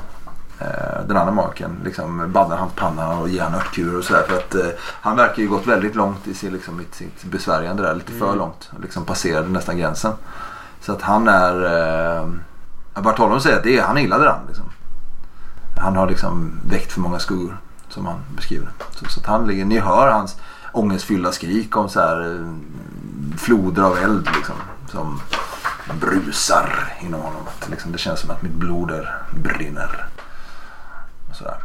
eh, 0.60 1.06
den 1.08 1.18
andra 1.18 1.32
magiken, 1.32 1.77
liksom, 1.84 2.32
baddar 2.32 2.58
hans 2.58 2.74
panna 2.75 3.18
och 3.18 3.30
ger 3.30 3.44
han 3.44 3.56
örtkurer 3.56 3.98
och 3.98 4.03
sådär. 4.03 4.24
För 4.27 4.38
att 4.38 4.56
eh, 4.56 4.68
han 4.82 5.18
verkar 5.18 5.42
ju 5.42 5.48
gått 5.50 5.68
väldigt 5.68 5.96
långt 5.96 6.27
i 6.27 6.34
sin, 6.34 6.53
liksom, 6.53 6.82
i 6.82 6.86
sitt 6.92 7.24
besvärjande 7.24 7.84
där. 7.84 7.96
Lite 7.96 8.12
för 8.12 8.25
Mm. 8.25 8.38
långt. 8.38 8.72
Liksom 8.82 9.06
passerade 9.06 9.50
nästan 9.50 9.77
gränsen. 9.77 10.13
Så 10.82 10.92
att 10.92 11.01
han 11.01 11.27
är... 11.27 11.56
Eh, 12.18 12.27
Bartolom 13.03 13.39
säger 13.39 13.58
att 13.58 13.63
det 13.63 13.77
är, 13.77 13.84
han 13.84 13.98
är 13.98 14.01
illa 14.01 14.18
däran. 14.18 14.39
Liksom. 14.48 14.65
Han 15.77 15.96
har 15.96 16.10
liksom 16.10 16.51
väckt 16.70 16.92
för 16.92 17.01
många 17.01 17.20
skuggor. 17.20 17.58
Som 17.89 18.06
han 18.06 18.20
beskriver. 18.36 18.70
Så, 18.92 19.06
så 19.06 19.20
att 19.20 19.25
han 19.25 19.48
ligger, 19.48 19.65
ni 19.65 19.80
hör 19.80 20.12
hans 20.12 20.36
ångestfyllda 20.72 21.32
skrik 21.32 21.77
om 21.77 21.89
så 21.89 22.00
här 22.00 22.22
eh, 22.22 22.48
floder 23.38 23.84
av 23.84 23.98
eld 23.98 24.30
liksom. 24.36 24.56
Som 24.92 25.22
brusar 26.00 26.94
inom 27.01 27.22
honom. 27.22 27.42
Att 27.48 27.70
liksom, 27.70 27.92
det 27.92 27.98
känns 27.98 28.20
som 28.20 28.32
att 28.32 28.42
mitt 28.42 28.53
blod 28.53 28.88
där 28.88 29.18
brinner. 29.32 30.06
Och 31.30 31.36
sådär. 31.36 31.58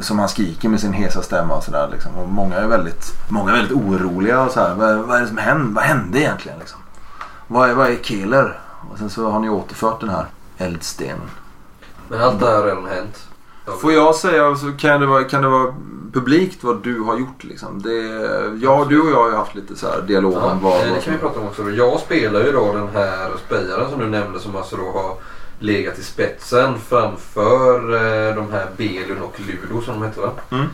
Som 0.00 0.18
han 0.18 0.28
skriker 0.28 0.68
med 0.68 0.80
sin 0.80 0.92
hesa 0.92 1.22
stämma 1.22 1.54
och 1.54 1.64
sådär. 1.64 1.88
Liksom. 1.92 2.14
Och 2.14 2.28
många 2.28 2.56
är 2.56 2.66
väldigt, 2.66 3.12
många 3.28 3.50
är 3.50 3.56
väldigt 3.56 3.76
oroliga 3.76 4.42
och 4.42 4.50
sådär. 4.50 4.74
Vad, 4.74 4.98
vad 4.98 5.16
är 5.16 5.20
det 5.20 5.28
som 5.28 5.38
hände? 5.38 5.74
Vad 5.74 5.84
hände 5.84 6.18
egentligen? 6.20 6.58
Liksom? 6.58 6.80
Vad 7.46 7.70
är, 7.70 7.74
vad 7.74 7.90
är 7.90 7.96
Keeler? 7.96 8.58
Och 8.90 8.98
sen 8.98 9.10
så 9.10 9.30
har 9.30 9.40
ni 9.40 9.48
återfört 9.48 10.00
den 10.00 10.10
här 10.10 10.26
eldstenen. 10.58 11.30
Men 12.08 12.20
allt 12.20 12.40
det 12.40 12.46
här 12.46 12.56
har 12.56 12.64
redan 12.64 12.86
hänt. 12.86 13.28
Får 13.80 13.92
jag 13.92 14.14
säga 14.14 14.56
så 14.56 14.72
kan 14.72 15.00
det 15.00 15.06
vara, 15.06 15.24
kan 15.24 15.42
det 15.42 15.48
vara 15.48 15.74
publikt 16.12 16.64
vad 16.64 16.82
du 16.82 17.00
har 17.00 17.18
gjort 17.18 17.44
liksom? 17.44 17.82
Det, 17.82 17.92
ja, 18.62 18.86
du 18.88 19.00
och 19.00 19.10
jag 19.10 19.16
har 19.22 19.28
ju 19.30 19.36
haft 19.36 19.54
lite 19.54 19.76
så 19.76 19.86
här 19.90 20.00
dialog 20.00 20.32
Ja, 20.34 20.50
om 20.50 20.60
vad... 20.62 20.72
eh, 20.72 20.78
vad 20.86 20.94
det 20.96 21.00
kan 21.00 21.12
vi 21.12 21.18
prata 21.18 21.40
om 21.40 21.46
också. 21.46 21.70
Jag 21.70 22.00
spelar 22.00 22.40
ju 22.40 22.52
då 22.52 22.72
den 22.72 22.88
här 22.94 23.30
spejaren 23.46 23.90
som 23.90 23.98
du 24.00 24.06
nämnde 24.06 24.40
som 24.40 24.56
alltså 24.56 24.76
då 24.76 24.82
har 24.98 25.14
legat 25.58 25.98
i 25.98 26.02
spetsen 26.02 26.74
framför 26.88 27.74
eh, 27.94 28.34
de 28.34 28.52
här 28.52 28.66
Belun 28.76 29.22
och 29.22 29.40
Ludo 29.40 29.82
som 29.82 29.94
de 30.00 30.06
heter 30.06 30.20
va? 30.22 30.30
Mm. 30.50 30.66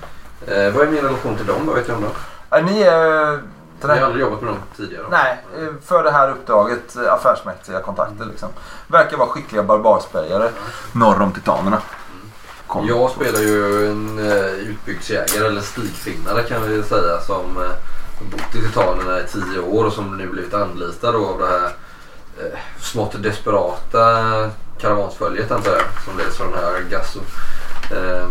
Eh, 0.46 0.74
vad 0.74 0.86
är 0.86 0.90
min 0.90 1.00
relation 1.02 1.36
till 1.36 1.46
dem 1.46 1.66
då? 1.66 1.72
Vet 1.72 1.88
jag 1.88 1.96
om 1.96 2.02
det? 2.02 2.08
Nej, 2.50 2.62
ni 2.64 2.82
är... 2.82 3.42
Jag 3.80 3.88
har 3.88 3.96
aldrig 3.96 4.22
jobbat 4.22 4.42
med 4.42 4.50
dem 4.50 4.58
tidigare. 4.76 5.04
Nej, 5.10 5.38
eh, 5.58 5.68
för 5.84 6.04
det 6.04 6.10
här 6.10 6.30
uppdraget 6.30 6.96
eh, 6.96 7.12
affärsmässiga 7.12 7.80
kontakter 7.80 8.24
liksom. 8.24 8.48
Verkar 8.86 9.16
vara 9.16 9.28
skickliga 9.28 9.62
barbarspejare 9.62 10.50
norr 10.92 11.22
om 11.22 11.32
titanerna. 11.32 11.78
Kom. 12.72 12.86
Jag 12.86 13.10
spelar 13.10 13.40
ju 13.40 13.86
en 13.90 14.18
eh, 14.18 14.24
uh, 14.24 14.54
utbyggsjägare 14.54 15.46
eller 15.46 15.60
stigfinnare 15.60 16.42
kan 16.42 16.68
vi 16.68 16.82
säga 16.82 17.20
som 17.20 17.56
uh, 17.56 17.70
bott 18.30 18.54
i 18.54 18.60
Titanerna 18.66 19.20
i 19.20 19.26
tio 19.26 19.60
år 19.60 19.84
och 19.84 19.92
som 19.92 20.16
nu 20.16 20.26
blivit 20.28 20.54
anlitad 20.54 21.14
av 21.14 21.38
det 21.38 21.46
här 21.46 21.66
uh, 21.66 22.58
smått 22.80 23.22
desperata 23.22 24.50
karavansföljet 24.82 25.50
antar 25.50 25.72
jag 25.72 25.82
som 26.04 26.18
leds 26.18 26.40
av 26.40 26.50
den 26.50 26.58
här 26.58 26.84
Gasso. 26.90 27.20
Eh, 27.90 28.28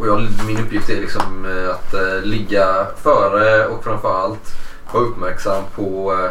och 0.00 0.06
jag, 0.08 0.28
min 0.46 0.58
uppgift 0.58 0.90
är 0.90 1.00
liksom 1.00 1.46
att 1.70 1.94
eh, 1.94 2.22
ligga 2.22 2.86
före 3.02 3.66
och 3.66 3.84
framförallt 3.84 4.54
vara 4.92 5.04
uppmärksam 5.04 5.64
på 5.74 6.12
eh, 6.12 6.30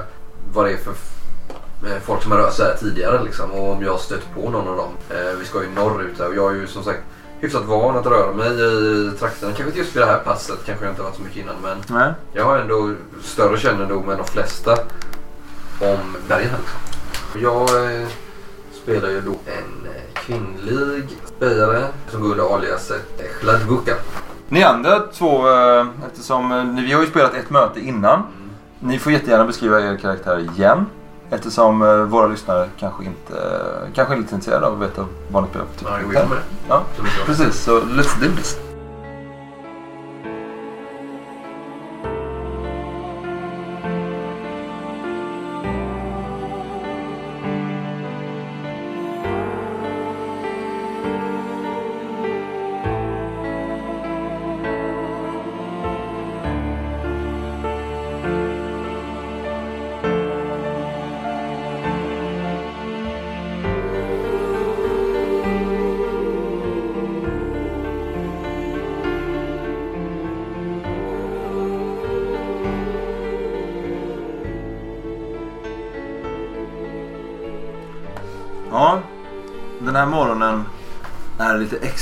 vad 0.53 0.65
det 0.65 0.72
är 0.72 0.77
för 0.77 0.93
folk 2.03 2.23
som 2.23 2.31
har 2.31 2.39
rört 2.39 2.53
sig 2.53 2.65
här 2.65 2.75
tidigare 2.75 3.23
liksom, 3.23 3.51
och 3.51 3.71
om 3.71 3.83
jag 3.83 4.00
stött 4.00 4.33
på 4.35 4.50
någon 4.50 4.67
av 4.67 4.77
dem. 4.77 4.91
Eh, 5.09 5.38
vi 5.39 5.45
ska 5.45 5.63
ju 5.63 5.69
norrut 5.69 6.19
här 6.19 6.27
och 6.27 6.35
jag 6.35 6.51
är 6.51 6.55
ju 6.55 6.67
som 6.67 6.83
sagt 6.83 7.00
hyfsat 7.39 7.65
van 7.65 7.97
att 7.97 8.05
röra 8.05 8.33
mig 8.33 8.47
i 8.51 9.11
trakterna. 9.19 9.51
Kanske 9.51 9.63
inte 9.63 9.79
just 9.79 9.95
vid 9.95 10.03
det 10.03 10.07
här 10.07 10.19
passet, 10.19 10.59
kanske 10.65 10.85
jag 10.85 10.91
inte 10.91 11.01
har 11.01 11.09
varit 11.09 11.17
så 11.17 11.23
mycket 11.23 11.38
innan 11.38 11.55
men 11.63 11.77
Nej. 11.88 12.13
jag 12.33 12.45
har 12.45 12.57
ändå 12.57 12.93
större 13.23 13.57
kännedom 13.57 14.09
än 14.09 14.17
de 14.17 14.25
flesta 14.25 14.71
om 15.81 16.17
bergen 16.27 16.50
här 16.50 16.59
liksom. 16.59 17.41
Jag 17.41 18.01
eh, 18.01 18.07
spelar 18.83 19.09
ju 19.09 19.21
då 19.21 19.31
en 19.31 19.91
eh, 19.95 20.01
kvinnlig 20.13 21.03
spelare 21.25 21.85
som 22.09 22.21
går 22.21 22.31
under 22.31 22.55
aliaset 22.55 23.19
eh, 23.19 23.25
Chladvuka. 23.41 23.95
Ni 24.50 24.63
andra 24.63 25.00
två, 25.00 25.50
eh, 25.50 25.88
eftersom 26.07 26.51
eh, 26.51 26.83
vi 26.83 26.93
har 26.93 27.01
ju 27.01 27.07
spelat 27.07 27.33
ett 27.33 27.50
möte 27.50 27.79
innan. 27.79 28.23
Ni 28.79 29.00
får 29.00 29.11
jättegärna 29.11 29.45
beskriva 29.45 29.81
er 29.81 29.97
karaktär 29.97 30.39
igen. 30.39 30.85
Eftersom 31.33 31.81
eh, 31.81 31.95
våra 31.95 32.27
lyssnare 32.27 32.69
kanske 32.79 33.03
inte 33.05 33.33
eh, 33.33 33.93
kanske 33.93 34.13
är 34.13 34.17
lite 34.17 34.35
intresserade 34.35 34.67
av 34.67 34.73
att 34.73 34.89
veta 34.89 35.05
vad 35.31 35.43
ni 35.43 35.50
spelar 35.50 35.65
för 35.65 35.79
typ 35.79 35.88
av 35.88 36.01
in 36.01 36.07
med 36.07 36.38
det. 36.38 36.43
Ja, 36.67 36.83
precis. 37.25 37.63
Så 37.63 37.79
let's 37.79 38.19
do 38.21 38.35
this. 38.35 38.71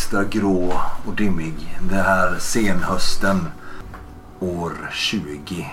Extra 0.10 0.24
grå 0.24 0.74
och 1.06 1.14
dimmig. 1.14 1.80
Det 1.90 1.96
här 1.96 2.36
senhösten 2.40 3.48
år 4.40 4.72
20 4.92 5.68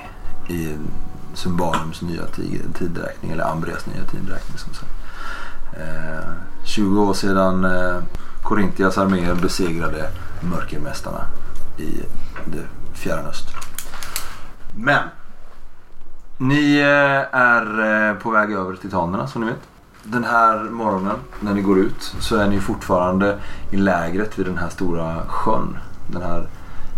i 0.49 0.76
Symbarums 1.35 2.02
nya 2.02 2.26
tideräkning. 2.26 2.73
tidräkning, 2.73 3.31
eller 3.31 3.45
Ambrias 3.45 3.87
nya 3.87 4.05
tidräkning 4.05 4.59
som 4.59 4.75
sagt. 4.75 4.93
Eh, 5.73 6.31
20 6.64 7.02
år 7.02 7.14
sedan 7.14 7.64
eh, 7.64 8.02
Korintias 8.43 8.99
arméer 8.99 9.35
besegrade 9.35 10.11
mörkermästarna 10.40 11.25
i 11.78 12.02
det 12.45 12.64
fjärran 12.95 13.26
öst. 13.26 13.49
Men 14.75 15.02
ni 16.38 16.78
eh, 16.78 17.38
är 17.40 18.09
eh, 18.11 18.14
på 18.14 18.31
väg 18.31 18.52
över 18.52 18.73
till 18.73 18.83
titanerna 18.83 19.26
som 19.26 19.40
ni 19.43 19.47
vet. 19.47 19.75
Den 20.08 20.25
här 20.25 20.64
morgonen 20.70 21.16
när 21.40 21.54
ni 21.54 21.62
går 21.62 21.78
ut 21.78 22.14
så 22.20 22.36
är 22.36 22.48
ni 22.48 22.60
fortfarande 22.60 23.38
i 23.70 23.76
lägret 23.76 24.38
vid 24.38 24.46
den 24.46 24.58
här 24.58 24.68
stora 24.68 25.26
sjön. 25.26 25.78
Den 26.06 26.22
här 26.22 26.46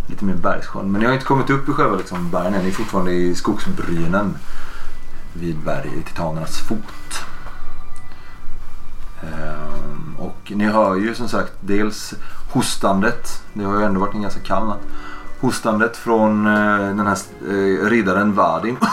lite 0.07 0.25
mer 0.25 0.35
bergssjön. 0.35 0.93
Men 0.93 1.01
ni 1.01 1.07
har 1.07 1.15
inte 1.15 1.27
kommit 1.27 1.51
upp 1.51 1.69
i 1.69 1.73
själva 1.73 1.97
liksom, 1.97 2.31
bergen 2.31 2.55
än. 2.55 2.63
Ni 2.63 2.69
är 2.69 2.73
fortfarande 2.73 3.13
i 3.13 3.35
skogsbrynen 3.35 4.37
vid 5.33 5.59
berget 5.59 5.93
i 5.93 6.03
titanernas 6.03 6.59
fot. 6.59 7.25
Ehm, 9.23 10.17
och 10.19 10.53
ni 10.57 10.65
hör 10.65 10.97
ju 10.97 11.15
som 11.15 11.29
sagt 11.29 11.53
dels 11.61 12.15
hostandet. 12.53 13.43
Det 13.53 13.65
har 13.65 13.79
ju 13.79 13.85
ändå 13.85 14.01
varit 14.01 14.15
en 14.15 14.23
ganska 14.23 14.41
kall 14.41 14.67
natt. 14.67 14.83
Hostandet 15.41 15.97
från 15.97 16.47
eh, 16.47 16.79
den 16.79 17.07
här 17.07 17.19
eh, 17.49 17.89
riddaren 17.89 18.35
Vadim. 18.35 18.77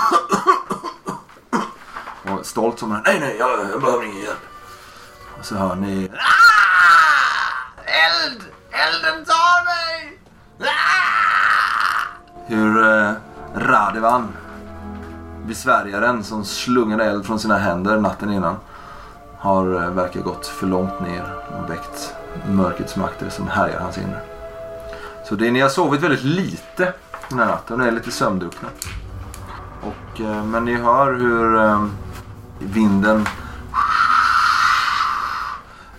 Och 2.32 2.46
stolt 2.46 2.80
som 2.80 2.92
han 2.92 3.02
Nej, 3.06 3.20
nej, 3.20 3.36
jag, 3.40 3.50
jag 3.72 3.82
behöver 3.82 4.04
ingen 4.06 4.22
hjälp. 4.24 4.46
Och 5.40 5.46
så 5.46 5.56
hör 5.56 5.76
ni... 5.76 6.10
"Ah! 6.14 7.84
Eld! 7.84 8.42
Elden 8.72 9.26
tar 9.26 9.66
mig! 9.66 10.20
Ah!" 10.60 12.08
Hur 12.48 12.84
eh, 12.84 13.12
Radevan, 13.56 14.28
besvärjaren 15.46 16.24
som 16.24 16.46
slungade 16.46 17.06
eld 17.06 17.26
från 17.26 17.40
sina 17.40 17.58
händer 17.58 17.98
natten 17.98 18.34
innan, 18.34 18.56
har 19.40 19.84
eh, 19.84 19.90
verkar 19.90 20.20
gått 20.22 20.48
för 20.48 20.68
långt 20.68 21.00
ner 21.00 21.34
och 21.48 21.70
väckt 21.70 22.14
mörkrets 22.50 22.96
makter 22.96 23.30
som 23.30 23.48
härjar 23.48 23.80
hans 23.80 23.98
inre. 23.98 24.20
Så 25.30 25.36
det, 25.36 25.52
ni 25.52 25.60
har 25.60 25.70
sovit 25.70 26.02
väldigt 26.02 26.24
lite 26.24 26.94
den 27.30 27.40
här 27.40 27.46
natten. 27.46 27.80
Ni 27.80 27.88
är 27.88 27.92
lite 27.92 28.12
sömndruckna. 28.12 28.68
Och, 29.82 30.22
eh, 30.22 30.44
men 30.46 30.66
ni 30.66 30.76
hör 30.76 31.14
hur 31.14 31.56
eh, 31.56 31.86
vinden 32.60 33.26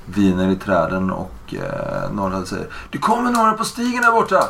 viner 0.05 0.49
i 0.49 0.57
träden 0.57 1.11
och 1.11 1.55
eh, 1.55 2.13
några 2.13 2.47
säger 2.47 2.67
Det 2.91 2.99
kommer 2.99 3.31
några 3.31 3.53
på 3.53 3.65
stigen 3.65 4.03
där 4.03 4.13
borta! 4.13 4.49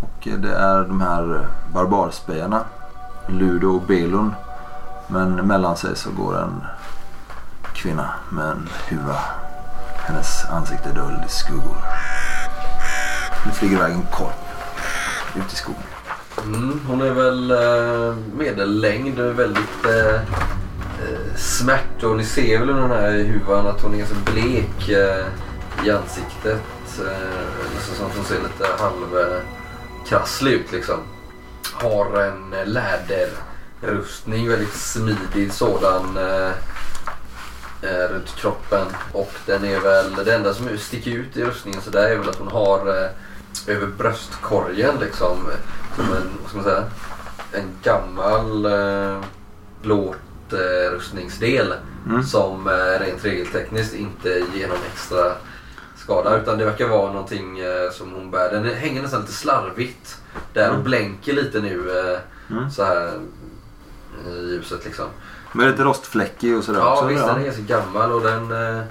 Och 0.00 0.28
eh, 0.28 0.34
det 0.34 0.54
är 0.54 0.80
de 0.80 1.00
här 1.00 1.48
barbarspejarna 1.74 2.64
Ludo 3.28 3.76
och 3.76 3.82
Belon. 3.82 4.34
Men 5.08 5.34
mellan 5.34 5.76
sig 5.76 5.96
så 5.96 6.10
går 6.10 6.38
en 6.38 6.64
kvinna 7.74 8.10
med 8.30 8.46
en 8.46 8.68
huva. 8.88 9.18
Hennes 9.96 10.44
ansikte 10.50 10.88
är 10.88 10.94
dold 10.94 11.24
i 11.26 11.28
skuggor. 11.28 11.76
Nu 13.46 13.52
flyger 13.52 13.76
iväg 13.76 13.92
en 13.92 14.06
korp 14.12 14.46
ut 15.36 15.52
i 15.52 15.56
skogen. 15.56 15.82
Mm, 16.44 16.80
hon 16.88 17.00
är 17.00 17.10
väl 17.10 17.50
eh, 17.50 18.16
medellängd 18.38 19.20
och 19.20 19.38
väldigt 19.38 19.84
eh, 19.84 20.20
smärta 21.36 21.86
smärt 21.96 22.02
och 22.02 22.16
ni 22.16 22.24
ser 22.24 22.58
väl 22.58 22.70
under 22.70 22.82
den 22.82 22.90
här 22.90 23.10
huvan 23.10 23.66
att 23.66 23.82
hon 23.82 23.94
är 23.94 23.98
ganska 23.98 24.32
blek 24.32 24.88
eh, 24.88 25.26
i 25.86 25.90
ansiktet. 25.90 26.62
Eh, 27.00 27.74
nästan 27.74 27.96
som 27.96 28.06
att 28.06 28.16
hon 28.16 28.24
ser 28.24 28.34
lite 28.34 28.66
halvkrasslig 28.78 30.52
ut 30.52 30.72
liksom. 30.72 30.96
Har 31.72 32.20
en 32.20 32.52
eh, 32.52 32.66
läderrustning, 32.66 34.48
väldigt 34.48 34.74
smidig 34.74 35.52
sådan 35.52 36.16
eh, 36.16 36.50
eh, 37.82 38.08
runt 38.10 38.36
kroppen. 38.36 38.86
Och 39.12 39.32
den 39.46 39.64
är 39.64 39.80
väl, 39.80 40.24
det 40.24 40.34
enda 40.34 40.54
som 40.54 40.78
sticker 40.78 41.10
ut 41.10 41.36
i 41.36 41.44
rustningen 41.44 41.80
så 41.80 41.90
där 41.90 42.10
är 42.10 42.16
väl 42.16 42.28
att 42.28 42.38
hon 42.38 42.48
har 42.48 42.78
eh, 42.78 43.10
över 43.66 43.86
bröstkorgen 43.86 44.94
liksom 45.00 45.36
som 45.96 46.04
en, 46.04 46.30
vad 46.40 46.48
ska 46.48 46.56
man 46.56 46.64
säga, 46.64 46.84
en 47.52 47.70
gammal 47.82 48.64
eh, 48.64 49.20
blå 49.82 50.14
utrustningsdel 50.52 51.74
Mm. 52.06 52.22
som 52.22 52.66
eh, 52.68 53.00
rent 53.00 53.24
regeltekniskt 53.24 53.94
inte 53.94 54.28
ger 54.28 54.68
någon 54.68 54.78
extra 54.92 55.32
skada. 55.96 56.36
Utan 56.40 56.58
det 56.58 56.64
verkar 56.64 56.88
vara 56.88 57.12
någonting 57.12 57.58
eh, 57.58 57.90
som 57.92 58.12
hon 58.12 58.30
bär. 58.30 58.50
Den 58.52 58.64
hänger 58.64 59.02
nästan 59.02 59.20
lite 59.20 59.32
slarvigt 59.32 60.16
där 60.52 60.68
och 60.68 60.74
Mm. 60.74 60.84
blänker 60.84 61.32
lite 61.32 61.60
nu 61.60 61.98
eh, 61.98 62.18
Mm. 62.56 62.70
så 62.70 62.84
här 62.84 63.12
i 64.28 64.50
ljuset 64.50 64.84
liksom. 64.84 65.06
Men 65.52 65.70
lite 65.70 65.82
rostfläckig 65.84 66.56
och 66.56 66.64
sådär 66.64 66.80
Ja 66.80 66.92
också? 66.92 67.06
visst 67.06 67.22
eller? 67.22 67.32
den 67.32 67.42
är 67.42 67.44
ganska 67.46 67.62
gammal 67.62 68.12
och 68.12 68.20
den 68.22 68.52
eh, 68.76 68.82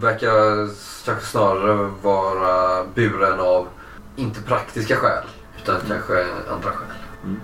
verkar 0.00 0.68
kanske 1.04 1.26
snarare 1.26 1.90
vara 2.02 2.84
buren 2.94 3.40
av 3.40 3.68
inte 4.16 4.42
praktiska 4.42 4.96
skäl 4.96 5.24
utan 5.62 5.76
kanske 5.88 6.26
andra 6.52 6.70
skäl. 6.70 6.96
Mm. 7.24 7.40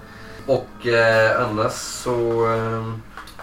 Och 0.46 0.86
eh, 0.86 1.44
annars 1.50 1.72
så 1.72 2.46
eh, 2.54 2.92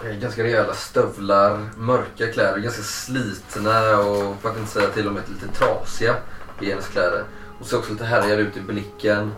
Eh, 0.04 0.16
ganska 0.16 0.42
rejäla 0.42 0.74
stövlar, 0.74 1.68
mörka 1.76 2.32
kläder, 2.32 2.58
ganska 2.58 2.82
slitna 2.82 3.98
och 3.98 4.36
för 4.40 4.50
att 4.50 4.58
inte 4.58 4.70
säga 4.70 4.88
till 4.88 5.06
och 5.06 5.12
med 5.12 5.22
lite 5.28 5.48
trasiga 5.58 6.16
i 6.60 6.70
hennes 6.70 6.88
kläder. 6.88 7.24
Hon 7.58 7.66
ser 7.66 7.78
också 7.78 7.92
lite 7.92 8.04
härjad 8.04 8.38
ut 8.38 8.56
i 8.56 8.60
blicken. 8.60 9.32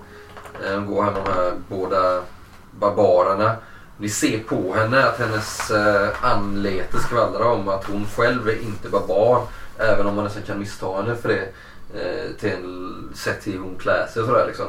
Eh, 0.65 0.75
hon 0.75 0.87
går 0.87 1.03
här 1.03 1.13
med 1.13 1.25
de 1.25 1.33
här 1.33 1.53
båda 1.69 2.23
barbarerna. 2.71 3.57
Ni 3.99 4.09
ser 4.09 4.39
på 4.39 4.75
henne 4.75 5.05
att 5.05 5.19
hennes 5.19 5.71
eh, 5.71 6.25
anlete 6.25 6.99
skvallrar 6.99 7.45
om 7.45 7.69
att 7.69 7.85
hon 7.85 8.07
själv 8.17 8.49
är 8.49 8.63
inte 8.63 8.89
barbar. 8.89 9.47
Även 9.79 10.07
om 10.07 10.15
man 10.15 10.25
nästan 10.25 10.43
kan 10.43 10.59
missta 10.59 10.97
henne 10.97 11.17
för 11.17 11.29
det. 11.29 11.49
Eh, 11.95 12.31
till 12.41 12.51
en, 12.51 13.11
sett 13.15 13.43
till 13.43 13.53
hur 13.53 13.61
hon 13.61 13.79
klär 13.79 14.07
sig 14.13 14.23
och 14.23 14.29
sådär 14.29 14.47
liksom. 14.47 14.67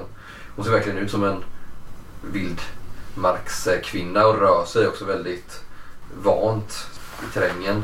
Hon 0.55 0.65
ser 0.65 0.71
verkligen 0.71 0.97
ut 0.97 1.11
som 1.11 1.23
en 1.23 1.43
vildmarkskvinna 2.21 4.27
och 4.27 4.39
rör 4.39 4.65
sig 4.65 4.87
också 4.87 5.05
väldigt 5.05 5.63
vant 6.23 6.87
i 7.29 7.33
terrängen. 7.33 7.83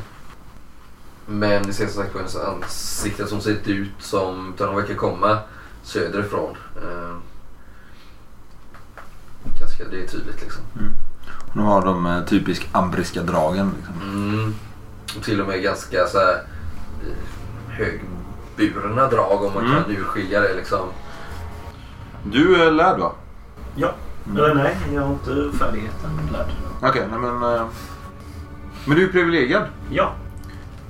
Men 1.26 1.62
ni 1.62 1.74
ser 1.74 1.88
som 1.88 2.04
sagt 2.04 2.16
hennes 2.16 2.36
ansikte 2.36 3.28
som 3.28 3.42
ser 3.42 3.52
inte 3.52 3.72
ut 3.72 3.92
som, 4.00 4.54
utan 4.56 4.68
hon 4.68 4.78
verkar 4.78 4.96
komma 4.96 5.40
söderifrån. 5.84 6.58
Eh, 6.76 7.16
ganska, 9.60 9.84
det 9.92 10.04
är 10.04 10.08
tydligt 10.08 10.42
liksom. 10.42 10.62
Hon 11.54 11.64
har 11.66 11.86
de 11.86 12.06
eh, 12.06 12.24
typisk 12.26 12.70
ambriska 12.72 13.22
dragen. 13.24 13.72
Liksom. 13.78 13.96
Mm. 14.02 14.54
Och 15.18 15.24
till 15.24 15.42
och 15.42 15.48
med 15.48 15.62
ganska 15.64 16.08
så 16.08 16.18
här, 16.18 16.44
eh, 17.08 17.78
högburna 18.58 19.08
drag 19.08 19.44
om 19.44 19.54
man 19.54 19.66
Mm. 19.66 19.84
kan 19.84 19.92
urskilja 19.92 20.40
det 20.40 20.54
liksom. 20.56 20.88
Du 22.24 22.62
är 22.64 22.72
lärd 22.72 23.00
va? 23.00 23.12
Ja. 23.76 23.92
Eller 24.30 24.54
nej, 24.56 24.78
jag 24.94 25.02
har 25.02 25.10
inte 25.14 25.58
färdigheten 25.58 26.30
lärd. 26.34 26.50
Okej, 26.82 27.08
nej 27.12 27.20
men... 27.20 27.44
eh, 27.56 27.66
Men 28.86 28.98
du 28.98 29.04
är 29.04 29.12
privilegierad. 29.12 29.66
Ja. 29.92 30.12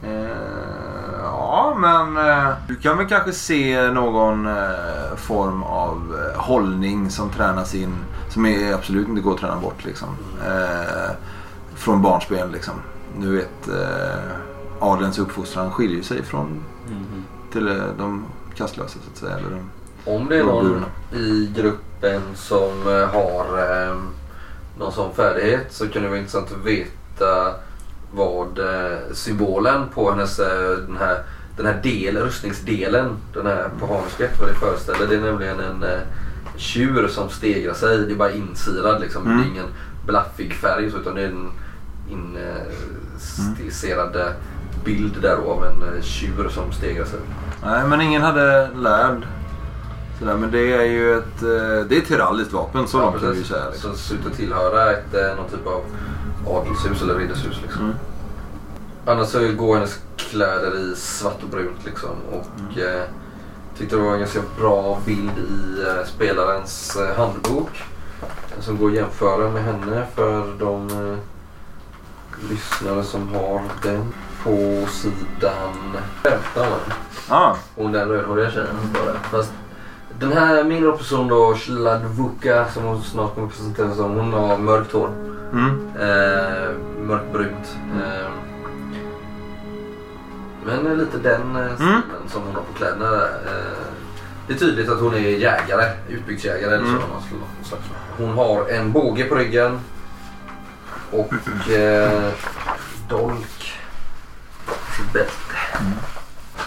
Eh, 0.04 1.20
ja, 1.24 1.76
men 1.80 2.18
eh, 2.30 2.54
du 2.68 2.76
kan 2.76 2.98
väl 2.98 3.08
kanske 3.08 3.32
se 3.34 3.92
någon 3.92 4.48
eh, 4.48 5.16
form 5.18 5.64
av 5.64 6.18
eh, 6.36 6.42
hållning 6.42 7.10
som 7.10 7.30
tränas 7.30 7.76
in. 7.76 7.96
Som 8.30 8.46
är 8.46 8.74
absolut 8.74 9.08
inte 9.08 9.22
går 9.22 9.34
att 9.34 9.40
träna 9.40 9.56
bort 9.60 9.86
liksom. 9.86 10.08
Eh, 10.48 11.12
från 11.76 12.02
barnsben 12.02 12.52
liksom. 12.52 12.74
Du 13.20 13.36
vet, 13.38 13.68
eh, 13.68 14.32
adelns 14.80 15.20
uppfostran 15.20 15.72
skiljer 15.72 16.04
sig 16.04 16.24
från 16.24 16.64
till 17.52 17.68
eh, 17.68 17.84
de 17.98 18.26
kastlösa 18.56 19.00
så 19.06 19.12
att 19.12 19.18
säga. 19.18 19.38
Eller 19.38 19.50
de, 19.50 19.70
Om 20.12 20.28
det 20.30 20.38
är 20.40 20.44
någon 20.44 20.66
Burna. 20.66 20.86
i 21.26 21.52
gruppen 21.56 22.22
som 22.36 22.72
har 23.14 23.46
någon 24.80 24.92
sån 24.92 25.14
färdighet 25.14 25.74
så 25.74 25.88
kan 25.88 26.02
det 26.04 26.08
vara 26.08 26.20
intressant 26.20 26.52
att 26.52 26.66
veta 26.66 27.54
vad 28.12 28.60
eh, 28.60 28.98
symbolen 29.12 29.88
på 29.94 30.12
hennes 30.12 30.40
eh, 30.40 30.78
den 30.88 30.98
här, 30.98 31.24
den 31.58 31.66
här 31.66 31.80
del, 31.84 32.18
rustningsdelen, 32.18 33.18
den 33.34 33.46
här 33.46 33.70
på 33.80 33.94
hanskett, 33.94 34.40
vad 34.40 34.50
det 34.50 34.56
föreställer. 34.56 35.08
Det 35.08 35.16
är 35.16 35.22
nämligen 35.22 35.60
en 35.60 35.84
eh, 35.84 36.00
tjur 36.56 37.08
som 37.08 37.30
stegrar 37.30 37.74
sig. 37.74 37.98
Det 37.98 38.12
är 38.12 38.16
bara 38.16 38.32
insirad 38.32 39.02
liksom. 39.02 39.26
Mm. 39.26 39.38
Det 39.38 39.44
är 39.44 39.48
ingen 39.48 39.68
blaffig 40.06 40.54
färg 40.54 40.92
så, 40.92 40.98
utan 40.98 41.16
det 41.16 41.22
är 41.22 41.28
en 41.28 41.52
instiliserad 42.10 44.18
bild 44.86 45.22
där 45.22 45.38
då 45.38 45.52
av 45.52 45.66
en 45.66 46.02
tjur 46.02 46.50
som 46.50 46.72
stegrar 46.72 47.06
sig. 47.06 47.20
nej, 47.64 47.88
men 47.88 48.02
ingen 48.02 48.22
hade 48.22 48.70
lärd. 48.76 49.28
Sådär, 50.20 50.36
men 50.36 50.52
det 50.52 50.74
är 50.74 50.84
ju 50.84 51.18
ett, 51.18 51.40
det 51.90 51.96
är 51.96 52.02
ett 52.02 52.10
heraldiskt 52.10 52.54
vapen 52.54 52.88
så 52.88 53.00
långt 53.00 53.22
kan 53.22 53.32
vi 53.32 53.44
säga. 53.44 53.70
Liksom. 53.72 53.92
Så 53.92 53.98
ser 53.98 54.16
ut 54.16 54.26
att 54.26 54.38
tillhöra 54.38 54.92
ett, 54.92 55.38
någon 55.38 55.50
typ 55.50 55.68
av 55.68 55.84
adelshus 56.48 57.02
eller 57.02 57.16
riddarshus. 57.16 57.60
Liksom. 57.62 57.82
Mm. 57.82 57.96
Annars 59.06 59.28
så 59.28 59.40
går 59.58 59.76
hennes 59.76 60.00
kläder 60.18 60.80
i 60.80 60.96
svart 60.96 61.44
och 61.44 61.50
brunt 61.50 61.86
liksom. 61.86 62.10
Och 62.32 62.46
Mm. 62.60 62.96
eh, 62.96 63.02
tyckte 63.78 63.96
det 63.96 64.02
var 64.02 64.14
en 64.14 64.20
ganska 64.20 64.40
bra 64.60 65.00
bild 65.06 65.32
i 65.38 65.82
eh, 65.88 66.06
spelarens 66.06 66.96
eh, 66.96 67.18
handbok. 67.18 67.84
Som 68.60 68.78
går 68.78 68.88
att 68.90 68.96
jämföra 68.96 69.50
med 69.50 69.64
henne 69.64 70.06
för 70.16 70.54
de 70.60 70.88
eh, 70.90 71.18
lyssnare 72.50 73.04
som 73.04 73.34
har 73.36 73.62
den. 73.84 74.14
På 74.44 74.86
sidan 74.92 75.74
15 76.24 76.40
va? 76.56 76.78
Ah, 77.30 77.56
Hon 77.76 77.92
den 77.92 78.10
rödhåriga 78.10 78.52
tjejen 78.52 78.68
står 78.94 79.06
där. 79.06 79.20
Fast 79.32 79.52
den 80.20 80.32
här 80.34 80.64
min 80.64 80.84
rollperson 80.84 81.28
då, 81.28 81.56
Sladvuka 81.56 82.66
som 82.74 82.84
hon 82.84 83.02
snart 83.04 83.36
kommer 83.36 83.48
presentera 83.48 83.96
som. 83.96 84.12
Hon 84.16 84.34
har 84.34 84.58
mörkt 84.58 84.92
hår. 84.92 85.10
Mm. 85.52 85.90
Eh, 85.96 86.70
mörkbrunt. 87.04 87.78
Eh, 87.96 88.30
men 90.66 90.98
lite 90.98 91.18
den 91.18 91.56
eh, 91.56 91.76
stilen 91.76 92.04
som 92.28 92.42
hon 92.42 92.56
har 92.56 92.62
på 92.62 92.74
kläderna. 92.74 93.16
Eh, 93.24 93.86
det 94.48 94.54
är 94.54 94.58
tydligt 94.58 94.90
att 94.90 95.00
hon 95.00 95.14
är 95.14 95.20
jägare, 95.20 95.92
utbyggsjägare 96.10 96.74
eller 96.76 96.86
så. 96.86 96.90
Mm. 96.90 97.02
man 97.14 97.22
skulle- 97.22 97.40
någon 97.42 97.66
slags. 97.66 97.84
Hon 98.18 98.30
har 98.30 98.70
en 98.70 98.92
båge 98.92 99.24
på 99.24 99.36
ryggen. 99.36 99.80
Och 101.12 101.34
eh, 101.72 102.32
dolk. 103.10 103.74
Sitt 104.98 105.14
bälte. 105.14 105.32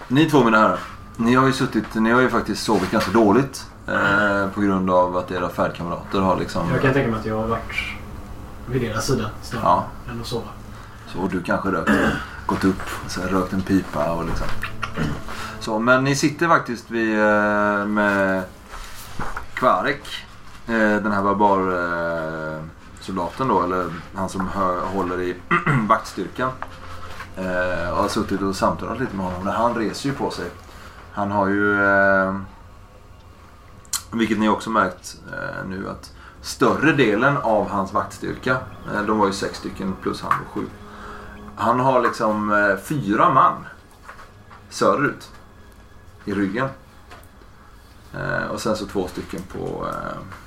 Ni 0.09 0.31
två 0.31 0.45
mina 0.45 0.59
herrar. 0.59 0.79
Ni 1.17 1.35
har 1.35 1.47
ju 1.47 1.53
suttit, 1.53 1.95
ni 1.95 2.11
har 2.11 2.21
ju 2.21 2.29
faktiskt 2.29 2.63
sovit 2.63 2.91
ganska 2.91 3.11
dåligt. 3.11 3.67
Eh, 3.89 4.49
på 4.55 4.61
grund 4.61 4.91
av 4.91 5.17
att 5.17 5.31
era 5.31 5.49
färdkamrater 5.49 6.21
har 6.21 6.37
liksom... 6.37 6.71
Jag 6.73 6.83
kan 6.83 6.93
tänka 6.93 7.11
mig 7.11 7.21
att 7.21 7.27
jag 7.27 7.37
har 7.37 7.47
varit 7.47 7.73
vid 8.67 8.83
deras 8.83 9.07
sida 9.07 9.31
snarare 9.43 9.67
Ja, 9.67 9.87
än 10.11 10.21
att 10.21 10.27
sova. 10.27 10.49
så 11.13 11.29
du 11.29 11.43
kanske 11.43 11.69
rökt, 11.69 11.91
gått 12.47 12.65
upp 12.65 12.83
och 13.05 13.31
rökt 13.31 13.53
en 13.53 13.63
pipa 13.63 14.13
och 14.13 14.25
liksom. 14.25 14.47
Så, 15.61 15.79
men 15.79 16.05
ni 16.05 16.17
sitter 16.17 16.49
faktiskt 16.49 16.91
vid, 16.91 17.19
eh, 17.19 17.87
med 17.87 18.43
Kvarek. 19.55 20.25
Eh, 20.67 20.75
den 20.75 21.13
här 21.13 21.23
barbarsoldaten 21.23 23.51
eh, 23.51 23.57
då, 23.57 23.63
eller 23.63 23.87
han 24.15 24.29
som 24.29 24.49
håller 24.95 25.21
i 25.21 25.37
vaktstyrkan. 25.89 26.51
Och 27.91 27.97
har 27.97 28.09
suttit 28.09 28.43
och 28.43 28.57
samtalat 28.57 29.01
lite 29.01 29.17
med 29.17 29.27
honom. 29.27 29.47
Han 29.47 29.75
reser 29.75 30.09
ju 30.09 30.15
på 30.15 30.31
sig. 30.31 30.51
Han 31.13 31.31
har 31.31 31.49
ju, 31.49 31.77
vilket 34.11 34.39
ni 34.39 34.49
också 34.49 34.71
märkt 34.71 35.17
nu, 35.67 35.89
att 35.89 36.13
större 36.43 36.93
delen 36.93 37.37
av 37.37 37.69
hans 37.69 37.93
vaktstyrka, 37.93 38.57
eh, 38.95 39.03
de 39.03 39.19
var 39.19 39.27
ju 39.27 39.33
sex 39.33 39.59
stycken 39.59 39.97
plus 40.03 40.23
han 40.23 40.33
var 40.39 40.63
sju. 40.63 40.67
Han 41.57 41.81
har 41.81 42.01
liksom 42.01 42.53
eh, 42.53 42.77
fyra 42.77 43.35
man 43.35 43.67
söderut 44.69 45.31
i 46.25 46.35
ryggen. 46.35 46.69
Eh, 48.15 48.47
och 48.51 48.61
sen 48.61 48.77
så 48.77 48.87
två 48.87 49.09
stycken 49.09 49.43
på 49.43 49.87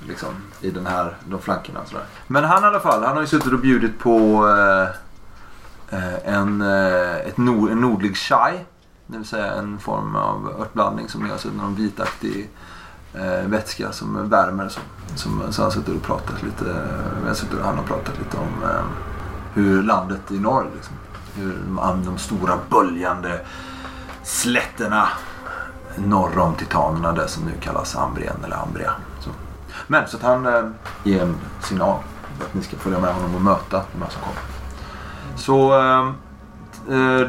liksom, 0.08 0.28
i 0.60 0.70
den 0.70 0.86
här, 0.86 1.16
de 1.28 1.40
flankerna. 1.40 1.84
Sådär. 1.84 2.04
Men 2.26 2.44
han 2.44 2.62
i 2.62 2.66
alla 2.66 2.80
fall, 2.80 3.02
han 3.02 3.14
har 3.14 3.20
ju 3.20 3.26
suttit 3.26 3.52
och 3.52 3.58
bjudit 3.58 3.98
på 3.98 4.48
eh, 5.90 6.34
en, 6.34 6.60
ett 6.60 7.36
nord, 7.36 7.70
en 7.70 7.80
nordlig 7.80 8.16
chai. 8.16 8.64
Det 9.06 9.18
vill 9.18 9.26
säga 9.26 9.52
en 9.52 9.78
form 9.78 10.16
av 10.16 10.60
örtblandning 10.60 11.08
som 11.08 11.26
görs 11.26 11.40
sig 11.40 11.50
någon 11.52 11.74
vitaktig 11.74 12.50
eh, 13.16 13.48
vätska 13.48 13.92
som 13.92 14.28
värmer. 14.28 14.68
Så, 14.68 14.80
som, 15.14 15.52
så 15.52 15.62
han 15.62 15.66
har 15.66 15.74
suttit 15.74 15.96
och 15.96 16.02
pratat 16.02 16.42
lite, 16.42 16.70
eh, 17.26 17.32
suttit 17.32 17.58
och 17.58 17.64
han 17.64 17.76
har 17.76 17.84
pratat 17.84 18.18
lite 18.18 18.36
om 18.36 18.62
eh, 18.70 18.84
hur 19.54 19.82
landet 19.82 20.30
i 20.30 20.38
norr, 20.38 20.66
liksom, 20.74 20.94
hur 21.34 21.58
de, 21.66 22.04
de 22.04 22.18
stora 22.18 22.58
böljande 22.70 23.40
slätterna 24.22 25.08
norr 25.96 26.38
om 26.38 26.54
titanerna, 26.54 27.12
det 27.12 27.28
som 27.28 27.44
nu 27.44 27.52
kallas 27.60 27.96
Ambrien 27.96 28.36
eller 28.44 28.56
Ambria. 28.56 28.92
Så. 29.20 29.30
Men 29.86 30.08
så 30.08 30.16
att 30.16 30.22
han 30.22 30.46
eh, 30.46 30.64
ger 31.04 31.22
en 31.22 31.36
signal 31.62 31.98
att 32.40 32.54
ni 32.54 32.62
ska 32.62 32.76
följa 32.76 32.98
med 32.98 33.14
honom 33.14 33.34
och 33.34 33.42
möta 33.42 33.82
de 33.92 34.02
här 34.02 34.10
som 34.10 34.22
kommer. 34.22 34.42
Så 35.36 35.80
eh, 35.80 36.12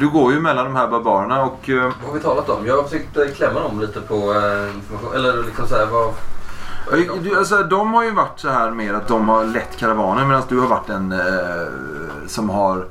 du 0.00 0.08
går 0.12 0.32
ju 0.32 0.40
mellan 0.40 0.64
de 0.64 0.76
här 0.76 0.88
barbarerna 0.88 1.44
och 1.44 1.70
eh, 1.70 1.82
Vad 1.82 1.92
har 2.06 2.14
vi 2.14 2.20
talat 2.20 2.48
om? 2.48 2.66
Jag 2.66 2.76
har 2.76 2.82
försökt 2.82 3.16
eh, 3.16 3.24
klämma 3.36 3.60
dem 3.60 3.80
lite 3.80 4.00
på 4.00 4.14
eh, 4.14 4.74
information. 4.74 5.14
Eller 5.14 5.42
liksom 5.42 5.68
så 5.68 5.74
här, 5.74 5.86
vad, 5.86 6.14
du, 7.22 7.38
Alltså, 7.38 7.62
de 7.62 7.94
har 7.94 8.04
ju 8.04 8.10
varit 8.10 8.40
så 8.40 8.48
här 8.48 8.70
mer 8.70 8.94
att 8.94 9.08
de 9.08 9.28
har 9.28 9.44
lett 9.44 9.76
karavaner 9.76 10.24
medan 10.24 10.42
du 10.48 10.60
har 10.60 10.68
varit 10.68 10.88
en 10.88 11.12
eh, 11.12 11.18
som 12.26 12.50
har 12.50 12.86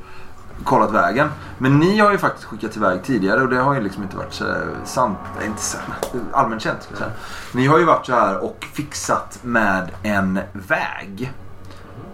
kollat 0.64 0.92
vägen. 0.92 1.30
Men 1.58 1.80
ni 1.80 2.00
har 2.00 2.12
ju 2.12 2.18
faktiskt 2.18 2.46
skickats 2.46 2.78
iväg 2.78 3.04
tidigare 3.04 3.42
och 3.42 3.50
det 3.50 3.60
har 3.60 3.74
ju 3.76 3.82
liksom 3.82 4.04
inte 4.04 4.18
varit 4.18 4.34
så 4.34 4.46
sant, 4.84 5.18
inte 5.46 5.62
sant, 5.62 6.14
allmänt 6.32 6.62
känt. 6.62 6.84
Ska 6.84 6.92
jag 6.92 7.00
säga. 7.00 7.12
Ni 7.54 7.68
har 7.68 7.80
ju 7.80 7.86
varit 7.86 8.06
så 8.06 8.14
här 8.14 8.44
och 8.44 8.66
fixat 8.74 9.40
med 9.42 9.92
en 10.04 10.40
väg. 10.54 11.34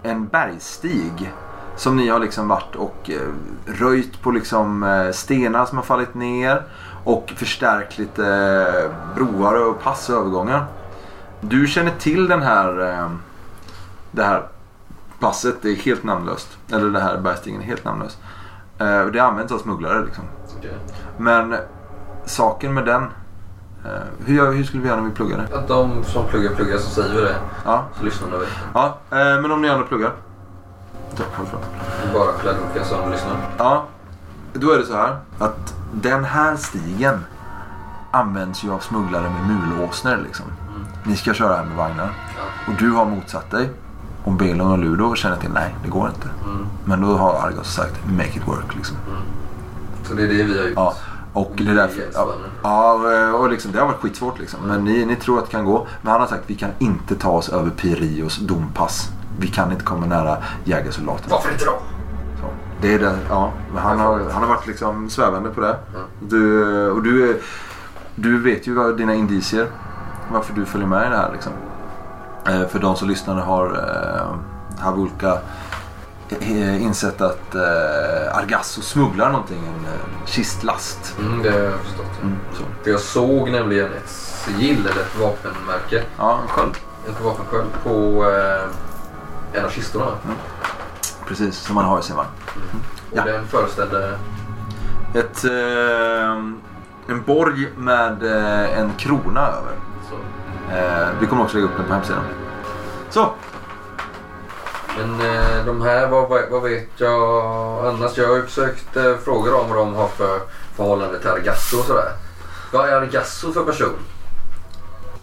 En 0.02 0.26
bergstig. 0.26 1.32
Som 1.76 1.96
ni 1.96 2.08
har 2.08 2.18
liksom 2.18 2.48
varit 2.48 2.76
och 2.76 3.10
eh, 3.10 3.20
röjt 3.66 4.22
på 4.22 4.30
liksom 4.30 4.82
eh, 4.82 5.10
stenar 5.10 5.66
som 5.66 5.78
har 5.78 5.84
fallit 5.84 6.14
ner. 6.14 6.62
Och 7.04 7.32
förstärkt 7.36 7.98
lite 7.98 8.26
eh, 8.26 9.16
broar 9.16 9.66
och 9.68 9.82
pass 9.82 10.08
och 10.08 10.16
övergångar. 10.16 10.66
Du 11.40 11.66
känner 11.66 11.90
till 11.90 12.28
den 12.28 12.42
här, 12.42 13.08
det 14.10 14.22
här 14.24 14.42
passet, 15.20 15.54
det 15.62 15.70
är 15.70 15.76
helt 15.76 16.04
namnlöst. 16.04 16.58
Eller 16.72 16.90
det 16.90 17.00
här 17.00 17.18
bergstigen 17.18 17.60
är 17.60 17.64
helt 17.64 17.84
namnlöst. 17.84 18.18
Och 19.06 19.12
det 19.12 19.20
används 19.20 19.52
av 19.52 19.58
smugglare 19.58 20.04
liksom. 20.04 20.24
Men 21.16 21.56
saken 22.24 22.74
med 22.74 22.84
den, 22.84 23.02
hur, 24.26 24.34
gör, 24.34 24.52
hur 24.52 24.64
skulle 24.64 24.82
vi 24.82 24.88
göra 24.88 25.00
när 25.00 25.08
vi 25.08 25.14
pluggar 25.14 25.46
det? 25.50 25.58
Att 25.58 25.68
de 25.68 26.04
som 26.04 26.26
pluggar 26.26 26.54
pluggar 26.54 26.78
så 26.78 26.90
säger 26.90 27.14
vi 27.14 27.20
det. 27.20 27.36
Ja, 27.64 27.84
Så 27.98 28.04
lyssnarna 28.04 28.38
vet. 28.38 28.48
ja 28.74 28.98
men 29.10 29.50
om 29.52 29.62
ni 29.62 29.68
andra 29.68 29.86
pluggar. 29.86 30.12
Så, 31.16 31.22
håll 31.36 31.46
fram. 31.46 31.60
Det 32.02 32.08
är 32.08 32.12
bara 32.12 32.32
Kladruka 32.32 32.84
som 32.84 33.10
lyssnar. 33.10 33.36
Ja, 33.58 33.84
då 34.52 34.70
är 34.70 34.78
det 34.78 34.86
så 34.86 34.96
här 34.96 35.16
att 35.38 35.74
den 35.92 36.24
här 36.24 36.56
stigen 36.56 37.24
används 38.10 38.64
ju 38.64 38.72
av 38.72 38.78
smugglare 38.78 39.30
med 39.30 39.56
mulåsnor 39.56 40.16
liksom. 40.24 40.46
Ni 41.04 41.16
ska 41.16 41.34
köra 41.34 41.56
här 41.56 41.64
med 41.64 41.76
vagnar. 41.76 42.10
Ja. 42.36 42.72
Och 42.72 42.78
du 42.78 42.90
har 42.90 43.04
motsatt 43.04 43.50
dig. 43.50 43.70
Om 44.24 44.36
Belon 44.36 44.72
och 44.72 44.78
Ludo 44.78 45.14
känner 45.14 45.36
till 45.36 45.50
nej, 45.50 45.74
det 45.84 45.90
går 45.90 46.08
inte. 46.08 46.28
Mm. 46.44 46.66
Men 46.84 47.00
då 47.00 47.16
har 47.16 47.34
Argos 47.34 47.74
sagt 47.74 48.06
make 48.06 48.36
it 48.36 48.48
work 48.48 48.74
liksom. 48.74 48.96
Så 50.04 50.14
det 50.14 50.22
är 50.22 50.28
det 50.28 50.42
vi 50.42 50.58
har 50.58 50.64
gjort. 50.66 50.74
Ja, 50.76 50.94
och 51.32 51.52
det 51.56 51.70
är 51.70 51.74
därför... 51.74 52.02
Ja, 52.14 52.34
ja, 52.62 53.32
och 53.32 53.50
liksom, 53.50 53.72
det 53.72 53.78
har 53.78 53.86
varit 53.86 54.00
skitsvårt 54.00 54.38
liksom. 54.38 54.60
Men 54.66 54.84
ni, 54.84 55.04
ni 55.04 55.16
tror 55.16 55.38
att 55.38 55.44
det 55.44 55.50
kan 55.50 55.64
gå. 55.64 55.86
Men 56.02 56.12
han 56.12 56.20
har 56.20 56.28
sagt 56.28 56.42
vi 56.46 56.54
kan 56.54 56.70
inte 56.78 57.14
ta 57.14 57.30
oss 57.30 57.48
över 57.48 57.70
Pirios 57.70 58.36
dompass. 58.36 59.08
Vi 59.38 59.46
kan 59.46 59.72
inte 59.72 59.84
komma 59.84 60.06
nära 60.06 60.36
jägarsoldaterna. 60.64 61.34
Varför 61.34 61.52
inte 61.52 61.64
då? 61.64 61.78
Så, 62.40 62.46
det 62.80 62.94
är 62.94 62.98
det, 62.98 63.16
ja. 63.28 63.52
Han 63.76 64.00
har, 64.00 64.20
han 64.32 64.42
har 64.42 64.48
varit 64.48 64.66
liksom 64.66 65.10
svävande 65.10 65.50
på 65.50 65.60
det. 65.60 65.76
Ja. 65.94 65.98
Du, 66.20 66.64
och 66.90 67.02
du, 67.02 67.30
är- 67.30 67.36
du 68.14 68.40
vet 68.42 68.66
ju 68.66 68.74
vad 68.74 68.96
dina 68.96 69.14
indicier. 69.14 69.66
Varför 70.32 70.54
du 70.54 70.64
följer 70.64 70.88
med 70.88 71.06
i 71.06 71.10
det 71.10 71.16
här 71.16 71.30
liksom. 71.32 71.52
Eh, 72.48 72.66
för 72.68 72.78
de 72.78 72.96
som 72.96 73.08
lyssnar 73.08 73.34
har 73.40 73.66
eh, 73.66 74.82
Havulka 74.84 75.38
eh, 76.40 76.82
insett 76.82 77.20
att 77.20 77.54
eh, 77.54 78.36
Argasso 78.36 78.80
smugglar 78.82 79.30
någonting. 79.30 79.58
En 79.58 79.84
eh, 79.84 80.26
kistlast. 80.26 81.14
Mm, 81.18 81.42
det 81.42 81.50
har 81.50 81.58
jag 81.58 81.72
förstått. 81.80 82.22
Mm, 82.22 82.36
så. 82.52 82.62
För 82.84 82.90
jag 82.90 83.00
såg 83.00 83.50
nämligen 83.50 83.86
ett 83.92 84.08
sigill 84.10 84.80
eller 84.80 85.00
ett 85.00 85.18
vapenmärke. 85.20 86.02
Ja, 86.18 86.38
en 86.42 86.48
sköld. 86.48 86.74
Ett 87.08 87.20
vapensköld 87.24 87.68
på 87.84 88.24
eh, 88.30 88.68
en 89.54 89.64
av 89.64 89.68
kistorna. 89.70 90.06
Precis, 91.28 91.56
som 91.58 91.74
man 91.74 91.84
har 91.84 91.98
i 92.00 92.02
sin 92.02 92.16
vagn. 92.16 92.28
Och 93.10 93.16
Ja. 93.18 93.24
den 93.24 93.46
föreställde... 93.46 94.18
Ett, 95.14 95.44
eh, 95.44 96.32
en 97.08 97.22
borg 97.26 97.68
med 97.76 98.22
eh, 98.22 98.78
en 98.78 98.92
krona 98.98 99.40
över. 99.48 99.72
Eh, 100.72 101.08
vi 101.20 101.26
kommer 101.26 101.42
också 101.44 101.56
lägga 101.56 101.68
upp 101.68 101.76
den 101.76 101.86
på 101.86 101.92
hemsidan. 101.92 102.22
Så, 103.10 103.30
Men 104.98 105.20
eh, 105.20 105.64
de 105.66 105.82
här, 105.82 106.08
vad, 106.08 106.28
vad, 106.28 106.40
vad 106.50 106.62
vet 106.62 106.88
jag 106.96 107.86
annars? 107.86 108.18
Jag 108.18 108.28
har 108.28 108.36
ju 108.36 108.42
försökt 108.42 108.96
eh, 108.96 109.16
fråga 109.24 109.50
dem 109.50 109.68
vad 109.68 109.78
de 109.78 109.94
har 109.94 110.08
för 110.08 110.40
förhållande 110.76 111.18
till 111.18 111.28
Argasso 111.28 111.78
och 111.78 111.84
sådär. 111.84 112.12
Vad 112.72 112.88
är 112.88 112.92
Argasso 112.92 113.52
för 113.52 113.64
person? 113.64 113.94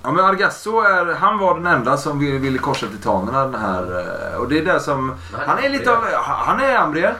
Ja 0.04 0.12
men 0.12 0.26
Argasso 0.26 0.80
är, 0.82 1.14
han 1.16 1.38
var 1.38 1.56
den 1.56 1.66
enda 1.68 1.98
som 1.98 2.20
ville, 2.20 2.38
ville 2.38 2.58
korsa 2.58 2.88
titanerna 2.88 3.46
den 3.46 3.62
här. 3.62 3.84
eh, 4.32 4.38
Och 4.38 4.50
det 4.50 4.60
är 4.60 4.66
det 4.66 4.80
som, 4.80 5.08
Nej, 5.08 5.42
han 5.48 5.60
är 5.60 5.70
lite 5.70 5.92
av, 5.92 5.98
han 6.24 6.60
är 6.60 6.76
ambrier. 6.78 7.14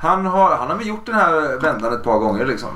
Han 0.00 0.26
har, 0.26 0.56
han 0.56 0.68
har 0.70 0.76
väl 0.76 0.86
gjort 0.86 1.06
den 1.06 1.14
här 1.14 1.60
vändan 1.60 1.92
ett 1.92 2.04
par 2.04 2.18
gånger 2.18 2.46
liksom. 2.46 2.68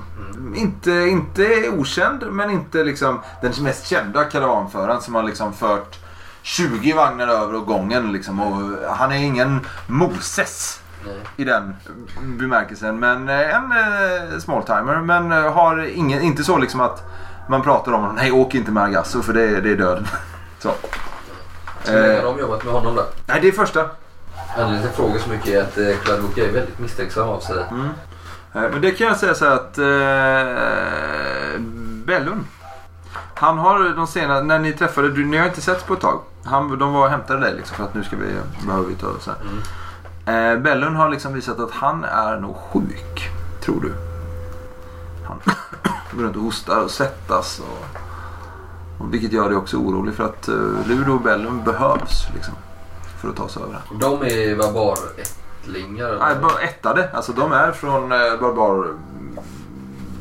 Inte, 0.56 0.90
inte 0.92 1.70
okänd 1.78 2.24
men 2.32 2.50
inte 2.50 2.84
liksom 2.84 3.20
den 3.42 3.52
mest 3.60 3.86
kända 3.86 4.24
karavanföraren 4.24 5.00
som 5.00 5.14
har 5.14 5.22
liksom 5.22 5.52
fört 5.52 5.98
20 6.42 6.92
vagnar 6.92 7.28
över 7.28 7.54
och 7.54 7.66
gången 7.66 8.12
liksom. 8.12 8.40
Och 8.40 8.78
han 8.96 9.12
är 9.12 9.16
ingen 9.16 9.60
Moses 9.86 10.80
Nej. 11.06 11.20
i 11.36 11.44
den 11.44 11.76
bemärkelsen. 12.22 12.98
Men 12.98 13.28
eh, 13.28 13.54
en 13.56 13.72
eh, 13.72 14.38
smalltimer. 14.38 14.96
Men 15.00 15.32
eh, 15.32 15.52
har 15.52 15.78
ingen, 15.94 16.22
inte 16.22 16.44
så 16.44 16.58
liksom 16.58 16.80
att 16.80 17.04
man 17.48 17.62
pratar 17.62 17.92
om 17.92 18.00
honom. 18.00 18.16
Nej, 18.16 18.32
åk 18.32 18.54
inte 18.54 18.70
med 18.70 18.82
Argasso 18.82 19.22
för 19.22 19.32
det, 19.32 19.42
är- 19.42 19.60
det 19.60 19.70
är 19.72 19.76
döden. 19.76 20.06
Så. 20.58 20.70
Hur 21.86 21.92
länge 22.00 22.08
Eh, 22.18 22.24
har 22.24 22.32
de 22.32 22.38
jobbat 22.40 22.64
med 22.64 22.72
honom 22.74 22.96
där? 22.96 23.04
nej, 23.26 23.38
det 23.40 23.48
är 23.48 23.52
första. 23.52 23.86
Anledningen 24.56 24.82
till 24.88 24.96
frågar 24.96 25.18
så 25.18 25.30
mycket 25.30 25.48
är 25.48 25.60
att 25.62 25.78
eh, 25.78 26.04
Kladruka 26.04 26.44
är 26.44 26.52
väldigt 26.52 26.78
misstänksam 26.78 27.28
av 27.28 27.40
sig. 27.40 27.64
Mm. 27.70 27.84
Eh, 28.54 28.70
Men 28.72 28.80
det 28.80 28.90
kan 28.90 29.06
jag 29.06 29.16
säga 29.16 29.34
så 29.34 29.44
här 29.44 29.52
att 29.54 29.78
eh, 29.78 31.60
Bellun. 32.04 32.46
Han 33.34 33.58
har 33.58 33.88
de 33.96 34.06
senaste, 34.06 34.44
när 34.44 34.58
ni 34.58 34.72
träffade, 34.72 35.10
du, 35.12 35.24
ni 35.24 35.36
har 35.36 35.46
inte 35.46 35.60
setts 35.60 35.84
på 35.84 35.94
ett 35.94 36.00
tag. 36.00 36.20
Han, 36.44 36.78
de 36.78 36.92
var 36.92 37.04
och 37.04 37.10
hämtade 37.10 37.40
dig 37.40 37.54
liksom 37.56 37.76
för 37.76 37.84
att 37.84 37.94
nu 37.94 38.04
ska 38.04 38.16
vi, 38.16 38.34
behöver 38.66 38.88
vi 38.88 38.94
ta 38.94 39.06
så 39.20 39.30
här. 39.30 39.38
Mm. 39.40 40.56
Eh, 40.56 40.62
Bellun 40.62 40.96
har 40.96 41.08
liksom 41.08 41.34
visat 41.34 41.60
att 41.60 41.70
han 41.70 42.04
är 42.04 42.40
nog 42.40 42.56
sjuk. 42.56 43.28
Tror 43.64 43.80
du. 43.80 43.92
Han 45.28 45.40
går 46.18 46.24
runt 46.24 46.36
och 46.36 46.42
hostar 46.42 46.84
och 46.84 46.90
svettas. 46.90 47.60
Och, 47.60 48.00
och 49.00 49.14
vilket 49.14 49.32
gör 49.32 49.48
dig 49.48 49.56
också 49.56 49.76
orolig 49.76 50.14
för 50.14 50.24
att 50.24 50.48
eh, 50.48 50.86
Ludo 50.86 51.12
och 51.12 51.20
Bellun 51.20 51.64
behövs 51.64 52.26
liksom. 52.34 52.54
För 53.20 53.28
att 53.28 53.36
ta 53.36 53.48
sig 53.48 53.62
över 53.62 53.72
det. 53.72 54.06
De 54.06 54.22
är 54.22 54.56
barbarättlingar? 54.56 56.16
Nej, 56.20 56.36
bara 56.42 56.60
ättade. 56.60 57.10
Alltså 57.12 57.32
de 57.32 57.52
är 57.52 57.72
från 57.72 58.12
eh, 58.12 58.18
barbar, 58.40 58.94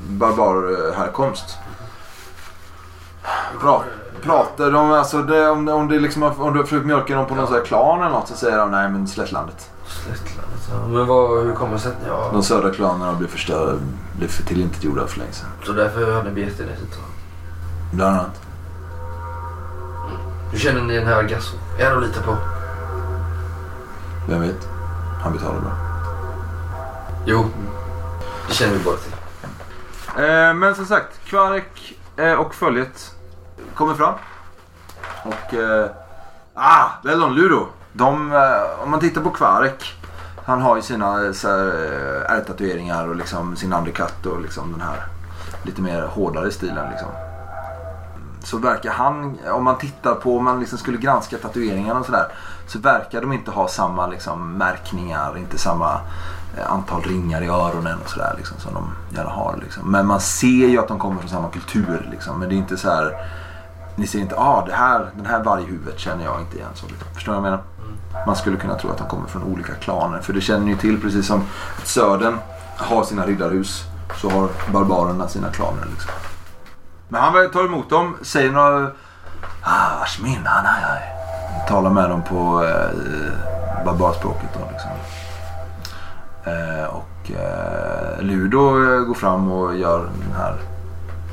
barbar 0.08 0.94
härkomst. 0.98 1.58
Pra, 3.62 3.84
pratar 4.22 4.72
de, 4.72 4.92
alltså 4.92 5.22
det, 5.22 5.50
om, 5.50 5.68
om, 5.68 5.88
det 5.88 6.00
liksom, 6.00 6.24
om 6.24 6.54
du 6.54 6.60
har 6.60 6.64
försökt 6.64 6.86
mjölka 6.86 7.16
dem 7.16 7.26
på 7.26 7.36
någon 7.36 7.48
sån 7.48 7.56
här 7.56 7.66
klan 7.66 8.00
eller 8.00 8.10
något 8.10 8.28
så 8.28 8.36
säger 8.36 8.58
de 8.58 8.72
nej 8.72 8.90
men 8.90 9.08
slättlandet. 9.08 9.72
Slättlandet, 9.88 10.70
ja. 10.72 10.88
Men 10.88 11.08
vad, 11.08 11.46
hur 11.46 11.54
kommer 11.56 11.74
det 11.74 11.80
sig? 11.80 11.92
Ja, 12.08 12.30
De 12.34 12.44
södra 12.44 12.72
klanerna 12.74 13.14
blev 13.14 13.28
förstörda, 13.28 13.80
blev 14.18 14.28
för 14.28 14.44
tillintetgjorda 14.44 15.08
för 15.08 15.20
länge 15.20 15.32
sedan. 15.32 15.50
så 15.66 15.72
därför 15.74 16.14
hade 16.14 16.30
ni 16.30 16.36
begett 16.36 16.60
er 16.60 16.66
dessutom. 16.66 17.04
Bland 17.92 18.16
annat. 18.18 18.42
Hur 20.52 20.60
känner 20.60 20.82
ni 20.82 20.96
den 20.96 21.08
här 21.08 21.16
Argasso? 21.16 21.58
Är 21.80 21.90
han 21.90 21.98
att 21.98 22.04
lita 22.08 22.22
på? 22.22 22.38
Vem 24.30 24.42
vet? 24.42 24.68
Han 25.24 25.34
betalar 25.34 25.60
bra. 25.60 25.72
Jo, 27.26 27.46
det 28.48 28.54
känner 28.54 28.74
vi 28.74 28.84
båda 28.84 28.98
till. 28.98 29.14
Eh, 30.24 30.54
men 30.54 30.76
som 30.76 30.86
sagt, 30.86 31.26
Kvarek 31.26 31.94
eh, 32.18 32.34
och 32.34 32.56
följet 32.56 33.16
kommer 33.76 33.94
fram. 33.94 34.14
Och... 35.24 35.54
Eh, 35.54 35.90
ah, 36.54 36.86
Bellon 37.04 37.36
Ludo. 37.36 37.68
De, 37.98 38.32
eh, 38.32 38.84
om 38.84 38.92
man 38.92 39.00
tittar 39.00 39.22
på 39.22 39.30
Kvarek. 39.30 39.94
Han 40.46 40.62
har 40.62 40.76
ju 40.76 40.82
sina 40.82 41.22
eh, 41.22 41.28
eh, 41.28 42.32
ärrtatueringar 42.32 43.08
och 43.08 43.16
liksom 43.16 43.56
sin 43.56 43.74
undercut 43.74 44.26
och 44.26 44.42
liksom 44.42 44.72
den 44.72 44.82
här 44.82 45.06
lite 45.64 45.82
mer 45.82 46.02
hårdare 46.02 46.52
stilen 46.52 46.90
liksom. 46.90 47.08
Så 48.44 48.58
verkar 48.58 48.92
han, 48.92 49.38
om 49.52 49.64
man 49.64 49.78
tittar 49.78 50.16
på, 50.16 50.38
om 50.38 50.44
man 50.44 50.60
liksom 50.60 50.78
skulle 50.78 50.98
granska 50.98 51.38
tatueringarna 51.38 52.00
och 52.00 52.06
sådär. 52.06 52.28
Så 52.68 52.80
verkar 52.80 53.22
de 53.22 53.34
inte 53.34 53.52
ha 53.52 53.68
samma 53.68 54.08
liksom, 54.08 54.54
märkningar, 54.54 55.38
inte 55.38 55.58
samma 55.58 56.00
antal 56.70 57.02
ringar 57.02 57.42
i 57.42 57.48
öronen 57.48 58.00
och 58.04 58.10
sådär 58.10 58.34
liksom, 58.38 58.60
som 58.60 58.74
de 58.74 59.16
gärna 59.16 59.30
har. 59.30 59.60
Liksom. 59.64 59.92
Men 59.92 60.08
man 60.08 60.20
ser 60.20 60.68
ju 60.68 60.80
att 60.80 60.88
de 60.88 61.00
kommer 61.00 61.20
från 61.20 61.30
samma 61.30 61.50
kultur. 61.50 62.10
Liksom. 62.12 62.40
Men 62.40 62.50
det 62.50 62.56
är 62.56 62.58
inte 62.58 62.78
så 62.78 62.90
här. 62.90 63.18
Ni 63.96 64.08
ser 64.08 64.20
inte, 64.20 64.36
ah 64.38 64.66
det 64.66 64.74
här, 64.74 65.10
den 65.16 65.26
här 65.26 65.44
varghuvudet 65.44 66.00
känner 66.00 66.24
jag 66.24 66.42
inte 66.42 66.58
igen. 66.58 66.70
Så, 66.74 66.88
liksom. 66.88 67.08
Förstår 67.14 67.34
du 67.34 67.40
vad 67.40 67.48
jag 67.48 67.52
menar? 67.52 67.77
Man 68.26 68.36
skulle 68.36 68.58
kunna 68.58 68.76
tro 68.76 68.90
att 68.92 68.98
de 68.98 69.08
kommer 69.08 69.28
från 69.28 69.44
olika 69.44 69.74
klaner. 69.74 70.20
För 70.20 70.34
det 70.34 70.42
känner 70.42 70.66
ni 70.66 70.72
ju 70.72 70.78
till 70.78 71.02
precis 71.02 71.28
som 71.28 71.44
södern 71.84 72.38
har 72.78 73.04
sina 73.04 73.26
riddarhus. 73.26 73.84
Så 74.22 74.30
har 74.30 74.50
barbarerna 74.72 75.28
sina 75.28 75.50
klaner. 75.52 75.86
Liksom. 75.92 76.12
Men 77.10 77.22
han 77.22 77.52
tar 77.52 77.66
emot 77.66 77.90
dem, 77.90 78.18
säger 78.22 78.52
några... 78.52 78.92
Ah, 79.62 80.06
han 80.48 80.66
Talar 81.68 81.90
med 81.90 82.10
dem 82.10 82.24
på 82.24 82.64
eh, 82.66 83.86
barbarspråket 83.86 84.50
då 84.54 84.60
liksom. 84.72 84.92
Eh, 86.44 86.86
och 86.86 87.32
eh, 87.32 88.22
Ludo 88.22 88.84
eh, 88.94 89.00
går 89.00 89.14
fram 89.14 89.52
och 89.52 89.78
gör 89.78 90.00
den 90.00 90.36
här 90.38 90.56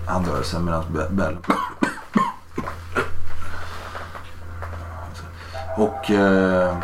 handrörelsen 0.07 0.65
medan 0.65 0.85
Be- 0.89 1.09
Bell 1.11 1.37
Och... 5.77 6.11
Eh, 6.11 6.77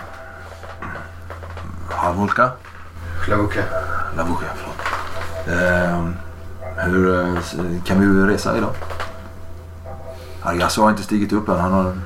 Havulka? 1.91 2.51
Klavuka. 3.25 3.63
Lavuka, 4.17 4.47
förlåt. 4.57 4.77
Eh, 5.63 6.05
hur 6.85 7.21
eh, 7.21 7.37
s- 7.39 7.55
kan 7.85 8.01
vi 8.27 8.33
resa 8.33 8.57
idag? 8.57 8.71
Argasso 10.43 10.83
har 10.83 10.91
inte 10.91 11.03
stigit 11.03 11.33
upp 11.33 11.49
än. 11.49 11.61
Han 11.61 11.73
har... 11.73 11.99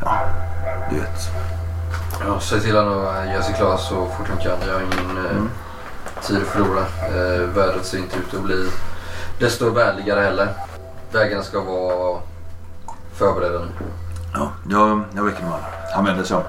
Ja, 0.00 0.18
du 0.90 0.96
vet. 0.96 1.20
Ja, 2.26 2.40
säg 2.40 2.60
till 2.60 2.76
honom 2.76 3.06
att 3.06 3.26
göra 3.28 3.42
sig 3.42 3.54
klar 3.54 3.76
så 3.76 4.06
fort 4.06 4.28
han 4.28 4.36
kan. 4.38 4.56
Jag 4.68 4.74
har 4.74 4.80
ingen 4.80 5.24
eh, 5.26 5.30
Mm. 5.30 5.50
tid 6.22 6.36
att 6.42 6.48
förlora. 6.48 6.80
Eh, 7.08 7.40
vädret 7.48 7.86
ser 7.86 7.98
inte 7.98 8.16
ut 8.16 8.34
att 8.34 8.42
bli 8.42 8.70
desto 9.38 9.70
vänligare 9.70 10.20
heller. 10.20 10.48
Vägarna 11.12 11.42
ska 11.42 11.60
vara 11.60 12.20
förberedda 13.14 13.58
nu. 13.58 13.68
Ja, 14.34 14.52
jag, 14.68 15.04
jag 15.14 15.24
väcker 15.24 15.42
mig. 15.42 15.60
Han 15.94 16.04
vänder 16.04 16.24
sig 16.24 16.36
om. 16.36 16.42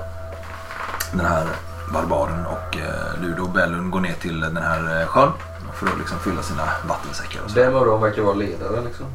Den 1.12 1.26
här 1.26 1.48
barbaren 1.94 2.46
och 2.46 2.78
eh, 2.78 3.22
Ludo 3.22 3.44
och 3.44 3.50
Bellun 3.50 3.92
går 3.92 4.00
ner 4.00 4.14
till 4.14 4.40
den 4.40 4.58
här 4.58 5.02
eh, 5.02 5.08
sjön 5.08 5.32
för 5.74 5.88
att 5.88 5.98
liksom 5.98 6.20
fylla 6.20 6.42
sina 6.42 6.64
vattensäckar 6.88 7.42
och 7.44 7.50
så. 7.50 7.56
Vem 7.56 7.76
av 7.76 7.86
dem 7.86 8.02
verkar 8.02 8.22
vara 8.22 8.36
ledare 8.36 8.82
liksom? 8.82 9.06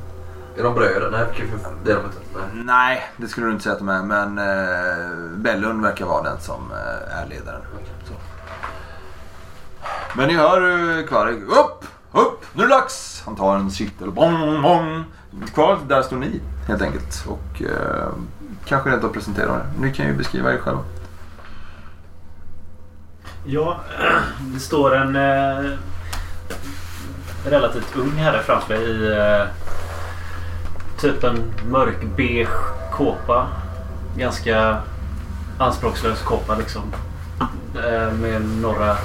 Är 0.57 0.63
de 0.63 0.75
bröder? 0.75 1.11
Nej, 1.11 1.49
det 1.85 1.93
är 1.93 1.97
de 1.97 2.05
inte. 2.05 2.19
Nej. 2.35 2.65
Nej, 2.65 3.11
det 3.17 3.29
skulle 3.29 3.47
du 3.47 3.53
inte 3.53 3.63
säga 3.63 3.73
att 3.73 3.79
de 3.79 3.89
är. 3.89 4.03
Men 4.03 4.39
eh, 4.39 5.39
Bellun 5.39 5.83
verkar 5.83 6.05
vara 6.07 6.23
den 6.23 6.41
som 6.41 6.73
eh, 6.73 7.19
är 7.19 7.27
ledaren. 7.27 7.61
Så. 8.05 8.13
Men 10.17 10.29
ni 10.29 10.35
hör 10.35 10.99
eh, 10.99 11.07
Kvarg. 11.07 11.35
Upp! 11.35 11.85
Upp! 12.13 12.45
Nu 12.53 12.63
är 12.63 12.69
det 12.69 12.75
dags! 12.75 13.23
Han 13.25 13.37
tar 13.37 13.57
en 13.57 13.71
cykel. 13.71 14.11
Bong, 14.11 14.63
bong. 14.63 15.05
Kvar, 15.55 15.79
där 15.89 16.03
står 16.03 16.17
ni 16.17 16.41
helt 16.69 16.83
enkelt. 16.83 17.25
Och 17.27 17.63
eh, 17.63 18.09
kanske 18.65 18.91
rent 18.91 19.05
av 19.05 19.09
presentera 19.09 19.53
det. 19.53 19.65
Ni 19.81 19.93
kan 19.93 20.07
ju 20.07 20.13
beskriva 20.13 20.53
er 20.53 20.59
själva. 20.59 20.83
Ja, 23.45 23.81
det 24.41 24.61
står 24.61 24.97
en 24.97 25.17
eh, 25.17 25.71
relativt 27.45 27.97
ung 27.97 28.11
herre 28.11 28.43
framför 28.43 28.75
mig 28.75 28.85
i 28.85 29.13
eh, 29.13 29.47
typ 31.01 31.25
en 31.25 31.53
mörk 31.71 32.05
beige 32.17 32.73
kåpa. 32.93 33.47
Ganska 34.17 34.77
anspråkslös 35.59 36.23
kåpa 36.23 36.57
liksom. 36.57 36.83
Eh, 37.75 38.13
med 38.13 38.43
några 38.43 38.97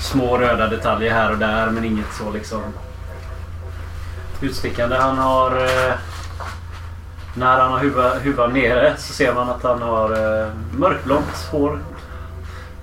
små 0.00 0.38
röda 0.38 0.68
detaljer 0.68 1.12
här 1.12 1.32
och 1.32 1.38
där 1.38 1.70
men 1.70 1.84
inget 1.84 2.14
så 2.14 2.30
liksom 2.30 2.62
utstickande. 4.40 4.96
Han 4.96 5.18
har... 5.18 5.56
Eh, 5.56 5.94
när 7.38 7.60
han 7.60 7.72
har 7.72 7.78
huva- 7.80 8.18
huvan 8.18 8.52
nere 8.52 8.94
så 8.98 9.12
ser 9.12 9.34
man 9.34 9.48
att 9.50 9.62
han 9.62 9.82
har 9.82 10.10
eh, 10.42 10.48
mörkblont 10.78 11.48
hår. 11.52 11.78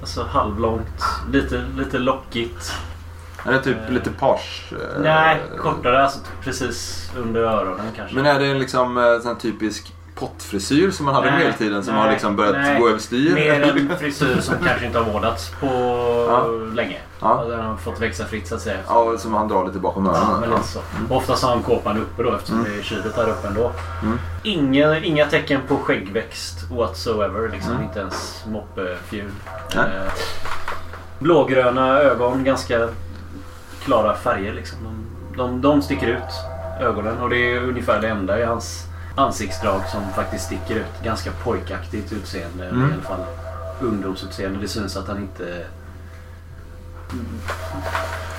Alltså 0.02 0.24
halvlångt. 0.24 1.04
Lite, 1.32 1.64
lite 1.78 1.98
lockigt. 1.98 2.74
Är 3.46 3.52
det 3.52 3.60
typ 3.62 3.78
Eh, 3.88 3.92
lite 3.94 4.10
page? 4.10 4.72
eh, 4.72 5.02
Nej, 5.02 5.42
kortare. 5.60 6.04
Alltså 6.04 6.20
precis 6.44 7.12
under 7.18 7.42
öronen 7.42 7.86
kanske. 7.96 8.16
Men 8.16 8.26
är 8.26 8.40
det 8.40 8.46
en 8.48 8.60
liksom 8.60 8.98
eh, 8.98 9.20
sån 9.20 9.28
här 9.28 9.36
typisk 9.40 9.94
pottfrisyr 10.16 10.92
som 10.92 11.06
man 11.06 11.16
hade 11.16 11.30
Nej, 11.32 11.40
medeltiden 11.40 11.84
som 11.84 11.94
nej, 11.94 12.04
har 12.04 12.12
liksom 12.12 12.36
börjat 12.36 12.56
nej. 12.56 12.80
gå 12.80 12.90
överstyr? 12.90 13.34
Mer 13.36 13.62
en 13.62 13.98
frisyr 14.00 14.42
som 14.42 14.56
kanske 14.66 14.86
inte 14.86 15.00
har 15.00 15.12
vårdats 15.14 15.50
på 15.60 15.66
Ja. 16.30 16.48
länge. 16.76 16.98
Ja. 17.24 17.30
Alltså, 17.30 17.50
Den 17.58 17.66
har 17.66 17.78
fått 17.78 18.00
växa 18.02 18.26
fritt 18.26 18.48
så 18.48 18.56
att 18.56 18.62
säga. 18.62 18.78
Ja, 18.88 19.18
som 19.18 19.34
han 19.34 19.48
drar 19.48 19.66
lite 19.66 19.80
bakom 19.80 20.06
Ja, 20.06 20.12
öronen. 20.18 20.40
men 20.40 20.50
Ja. 20.50 20.56
lite 20.58 20.68
så. 20.70 20.80
Oftast 21.10 21.44
har 21.44 21.50
han 21.50 21.64
kåpan 21.64 21.98
uppe 21.98 22.24
då 22.24 22.34
eftersom 22.36 22.60
Mm. 22.60 22.72
det 22.72 22.80
är 22.80 22.84
kyligt 22.84 23.16
här 23.16 23.30
uppe 23.30 23.48
ändå. 23.48 23.72
Mm. 24.04 24.20
Inga, 24.44 25.00
inga 25.00 25.26
tecken 25.26 25.62
på 25.68 25.78
skäggväxt 25.78 26.72
whatsoever. 26.72 27.50
Liksom. 27.50 27.72
Mm. 27.72 27.84
Inte 27.84 28.00
ens 28.00 28.44
moppefjul. 28.48 29.32
Nej. 29.76 29.86
Eh, 29.86 30.12
blågröna 31.20 32.00
ögon, 32.00 32.44
ganska 32.44 32.90
klara 33.84 34.16
färger. 34.16 34.54
Liksom. 34.54 34.78
De, 34.84 35.38
de, 35.38 35.62
de 35.62 35.82
sticker 35.82 36.08
ut, 36.08 36.34
ögonen. 36.82 37.18
Och 37.22 37.30
det 37.30 37.38
är 37.56 37.62
ungefär 37.64 38.02
det 38.02 38.08
enda 38.10 38.40
i 38.40 38.44
hans 38.46 38.86
ansiktsdrag 39.16 39.82
som 39.92 40.02
faktiskt 40.16 40.46
sticker 40.46 40.76
ut. 40.76 41.04
Ganska 41.04 41.32
pojkaktigt 41.44 42.12
utseende. 42.14 42.66
Mm. 42.68 42.82
I 42.90 42.94
alla 42.94 43.02
fall 43.04 43.26
ungdomsutseende. 43.82 44.60
Det 44.60 44.68
syns 44.68 44.98
att 44.98 45.08
han 45.08 45.18
inte... 45.18 45.66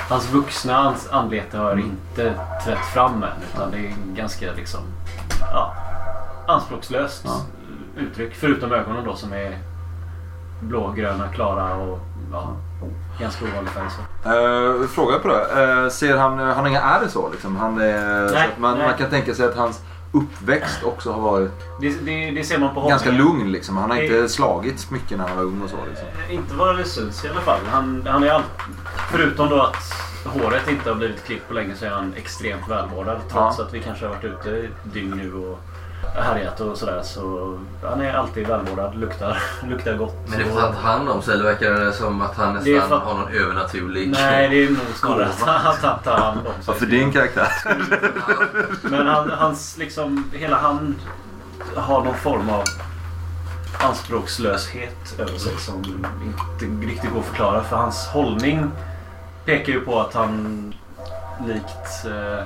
Hans 0.09 0.31
vuxna 0.33 0.95
anlete 1.11 1.59
har 1.59 1.73
Mm. 1.73 1.85
inte 1.85 2.35
trätt 2.65 2.85
fram 2.95 3.23
än. 3.23 3.31
Utan 3.55 3.71
det 3.71 3.79
är 3.79 3.95
ganska 4.17 4.53
liksom... 4.53 4.81
Ja, 5.41 5.75
anspråkslöst 6.49 7.23
Ja. 7.25 7.41
uttryck. 7.97 8.35
Förutom 8.35 8.73
ögonen 8.73 9.05
då 9.05 9.15
som 9.17 9.33
är 9.33 9.59
blågröna, 10.61 11.29
klara 11.29 11.75
och 11.77 11.99
ja, 12.33 12.49
ganska 13.21 13.45
ovanlig 13.45 13.71
färg. 13.73 13.89
Så. 13.91 14.29
Eh, 14.31 14.89
fråga 14.89 15.19
på 15.19 15.29
det. 15.29 15.43
Eh, 15.85 15.89
ser 15.89 16.17
han, 16.17 16.39
han 16.39 16.57
har 16.57 16.67
inga 16.67 16.81
ärr 16.81 17.09
så 17.09 17.31
liksom? 17.31 17.57
Han 17.57 17.81
är, 17.81 18.29
så 18.29 18.35
Nej, 18.35 18.49
att 18.53 18.59
man, 18.59 18.79
nej. 18.79 18.87
man 18.89 18.97
kan 18.99 19.11
tänka 19.11 19.35
sig 19.35 19.47
att 19.49 19.57
hans 19.57 19.81
uppväxt 20.15 20.83
också 20.85 21.13
har 21.13 21.21
varit 21.21 21.51
Det, 21.81 21.89
det, 22.05 22.31
det 22.31 22.45
ser 22.45 22.59
man 22.59 22.75
på 22.75 22.89
ganska 22.89 23.11
lugn 23.11 23.53
liksom. 23.53 23.77
Han 23.77 23.91
har 23.91 23.97
Det- 23.97 24.05
inte 24.05 24.29
slagits 24.29 24.91
mycket 24.91 25.19
när 25.19 25.29
han 25.29 25.37
var 25.37 25.45
ung 25.45 25.63
och 25.63 25.71
så 25.71 25.77
liksom. 25.91 26.07
Inte 26.31 26.55
vad 26.55 26.77
det 26.79 26.85
syns 26.85 27.25
i 27.25 27.29
alla 27.29 27.41
fall. 27.41 27.61
Han, 27.71 28.07
han 28.11 28.23
är 28.23 28.31
all... 28.31 28.43
Förutom 29.11 29.49
då 29.49 29.63
att 29.63 29.77
håret 30.25 30.71
inte 30.71 30.89
har 30.91 30.97
blivit 30.97 31.25
klippt 31.25 31.49
på 31.49 31.55
länge 31.55 31.75
så 31.77 31.85
är 31.85 31.91
han 31.91 32.15
extremt 32.17 32.69
välvårdad. 32.69 33.19
Trots 33.31 33.59
Ja. 33.59 33.65
att 33.65 33.75
vi 33.75 33.81
kanske 33.81 34.07
har 34.07 34.15
varit 34.15 34.25
ute 34.25 34.51
i 34.51 34.69
dygn 34.85 35.11
nu 35.11 35.35
och 35.35 35.59
härjat 36.15 36.61
och 36.61 36.79
sådär. 36.79 37.03
Så 37.03 37.59
han 37.83 38.01
är 38.01 38.15
alltid 38.15 38.47
välvårdad. 38.47 38.95
Luktar, 38.95 39.39
luktar 39.69 39.97
gott. 39.97 40.17
Men 40.29 40.39
det 40.39 40.45
får 40.45 40.61
han 40.61 40.73
ta 40.73 40.81
hand 40.81 41.09
om 41.09 41.23
sig 41.23 41.35
eller 41.35 41.45
verkar 41.45 41.71
det 41.73 41.93
som 41.93 42.23
att 42.23 42.37
han 42.37 42.55
nästan 42.55 42.89
för 42.89 42.97
att- 42.97 43.03
har 43.03 43.15
någon 43.15 43.33
övernaturlig... 43.33 44.11
Nej, 44.11 44.49
det 44.49 44.65
är 44.65 44.69
nog 44.71 44.79
snarare 44.95 45.27
att 45.69 45.83
han 45.83 45.99
tar 46.03 46.17
hand 46.17 46.39
om 46.39 46.45
sig. 46.45 46.65
Varför 46.67 46.87
din 46.87 47.13
karaktär? 47.13 47.49
Men 48.91 49.07
han, 49.07 49.31
hans 49.31 49.77
liksom, 49.79 50.25
hela 50.33 50.57
han 50.57 50.95
har 51.77 52.05
någon 52.05 52.15
form 52.15 52.51
av 52.51 52.63
anspråkslöshet 53.81 55.15
över 55.19 55.39
sig 55.39 55.53
som 55.59 56.07
inte 56.25 56.87
riktigt 56.87 57.11
går 57.13 57.19
att 57.21 57.27
förklara. 57.27 57.63
För 57.65 57.77
hans 57.77 58.07
hållning 58.07 58.71
pekar 59.45 59.73
ju 59.73 59.81
på 59.81 60.01
att 60.01 60.15
han 60.15 60.75
likt 61.47 62.05
eh, 62.07 62.45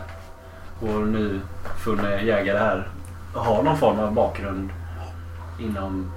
vår 0.81 0.99
nyfunne 1.05 2.23
jägare 2.23 2.59
här 2.59 2.88
har 3.35 3.62
någon 3.62 3.79
form 3.79 3.99
av 3.99 4.14
bakgrund 4.14 4.71
inom 5.59 6.11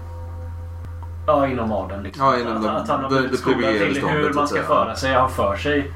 Ja, 1.28 1.48
inom 1.48 1.72
adeln. 1.72 2.04
Liksom. 2.04 2.26
Ja, 2.26 2.40
inom 2.40 2.66
att, 2.66 2.88
han 2.90 3.04
har 3.04 3.10
blivit 3.10 3.40
skolad 3.40 3.74
till 3.74 4.08
hur 4.08 4.34
man 4.34 4.48
ska 4.48 4.64
föra 4.64 4.96
sig. 4.96 5.14
Han 5.14 5.30
för 5.30 5.56
sig 5.58 5.94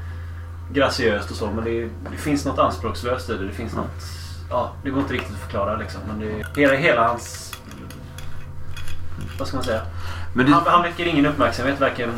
graciöst 0.72 1.30
och 1.30 1.36
så 1.36 1.46
men 1.46 1.64
det, 1.64 1.88
det 2.10 2.16
finns 2.16 2.44
något 2.44 2.58
anspråkslöst 2.58 3.30
i 3.30 3.32
det. 3.32 3.46
Det 3.46 3.52
finns 3.52 3.72
Mm. 3.72 3.84
något... 3.84 4.02
Ja, 4.50 4.70
det 4.82 4.90
går 4.90 5.00
inte 5.00 5.14
riktigt 5.14 5.32
att 5.34 5.40
förklara 5.40 5.76
liksom. 5.76 6.00
Men 6.08 6.20
det, 6.20 6.60
hela, 6.60 6.74
hela 6.74 7.08
hans... 7.08 7.52
Vad 9.38 9.48
ska 9.48 9.56
man 9.56 9.64
säga? 9.64 9.80
Men, 10.34 10.46
det, 10.46 10.52
Han, 10.52 10.62
han 10.66 10.82
väcker 10.82 11.06
ingen 11.06 11.26
uppmärksamhet 11.26 11.80
varken 11.80 12.10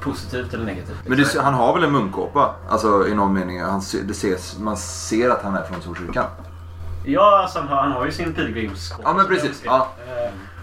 positivt 0.00 0.54
eller 0.54 0.64
negativt. 0.64 0.96
men 1.06 1.18
det, 1.18 1.40
han 1.42 1.54
har 1.54 1.74
väl 1.74 1.84
en 1.84 1.92
munkåpa? 1.92 2.54
Alltså 2.68 3.08
i 3.08 3.14
någon 3.14 3.32
mening. 3.32 3.60
Han, 3.62 3.82
det 4.04 4.10
ses, 4.10 4.58
man 4.58 4.76
ser 4.76 5.30
att 5.30 5.42
han 5.42 5.54
är 5.54 5.62
från 5.62 5.80
Storkyrkan. 5.80 6.24
Ja, 7.04 7.42
alltså, 7.42 7.60
han, 7.60 7.92
har, 7.92 8.04
ju 8.04 8.12
sin 8.12 8.34
pilgrimskåpa. 8.34 9.08
Ja, 9.08 9.14
men 9.14 9.26
precis. 9.26 9.62
Ja. 9.64 9.92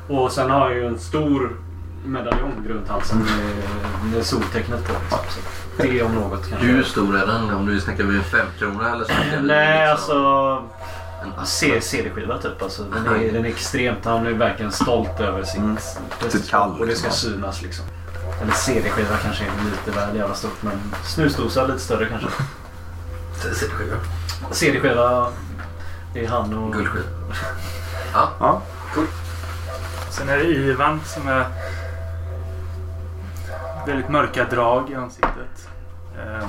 Och 0.07 0.31
sen 0.31 0.49
har 0.49 0.59
han 0.59 0.73
ju 0.73 0.87
en 0.87 0.99
stor 0.99 1.57
medaljong 2.05 2.65
runt 2.67 2.89
halsen 2.89 3.17
med, 3.17 4.13
med 4.13 4.25
soltecknet 4.25 4.87
på. 4.87 4.93
Liksom. 5.23 5.41
Så 5.77 5.83
det 5.83 6.03
om 6.03 6.15
något 6.15 6.49
kanske. 6.49 6.67
Hur 6.67 6.83
stor 6.83 7.17
är 7.17 7.27
den? 7.27 7.53
Om 7.53 7.65
du 7.65 7.79
snackar 7.79 8.03
vi 8.03 8.17
en 8.17 8.23
femkrona 8.23 8.91
eller 8.91 9.05
vi 9.05 9.47
Nej, 9.47 9.89
liksom 9.91 10.67
alltså... 11.37 11.81
CD-skiva 11.81 12.37
typ. 12.37 12.61
Alltså, 12.61 12.83
den, 12.83 13.07
är, 13.07 13.31
den 13.31 13.45
är 13.45 13.49
extremt... 13.49 14.05
Han 14.05 14.27
är 14.27 14.31
verkligen 14.31 14.71
stolt 14.71 15.19
över 15.19 15.43
sitt 15.43 15.57
Mm. 15.57 15.77
Sitt 16.29 16.49
kall, 16.49 16.79
Och 16.79 16.87
det 16.87 16.95
ska 16.95 17.07
liksom. 17.07 17.31
synas 17.31 17.61
liksom. 17.61 17.85
Eller 18.41 18.53
CD-skiva 18.53 19.17
kanske 19.23 19.43
är 19.43 19.49
lite 19.71 19.99
väl 19.99 20.15
jävla 20.15 20.35
stort 20.35 20.63
men 20.63 20.79
snusdosa 21.03 21.65
lite 21.65 21.79
större 21.79 22.05
kanske. 22.05 22.27
CD-skiva. 23.53 23.95
CD-skiva, 24.51 25.27
det 26.13 26.25
är 26.25 26.29
han 26.29 26.57
och... 26.57 26.73
Guldskiva. 26.73 27.05
Ja. 28.13 28.61
Sen 30.09 30.29
är 30.29 30.37
det 30.37 30.43
Ivan 30.43 31.01
som 31.05 31.27
är 31.27 31.45
väldigt 33.87 34.09
mörka 34.09 34.45
drag 34.45 34.89
i 34.89 34.95
ansiktet. 34.95 35.69
Eh, 36.17 36.47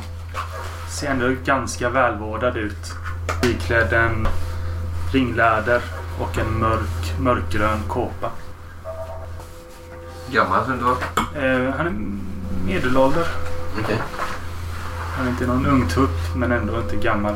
ser 0.89 1.11
ändå 1.11 1.35
ganska 1.45 1.91
välvårdad 1.91 2.57
ut. 2.57 2.93
Iklädd 3.43 3.93
en 3.93 4.29
ringläder 5.13 5.83
och 6.21 6.39
en 6.39 6.59
mörk, 6.59 7.19
mörkgrön 7.21 7.81
kåpa. 7.89 8.31
Gammal 10.31 10.65
som 10.65 10.79
du 10.79 10.85
var? 10.85 10.97
Eh, 11.45 11.75
han 11.77 11.87
är 11.87 11.95
medelålder. 12.67 13.27
Okej. 13.83 14.03
Han 15.17 15.27
är 15.27 15.31
inte 15.31 15.47
någon 15.47 15.67
ung 15.67 15.89
tupp 15.89 16.37
men 16.37 16.53
ändå 16.53 16.81
inte 16.81 16.97
gammal. 16.97 17.35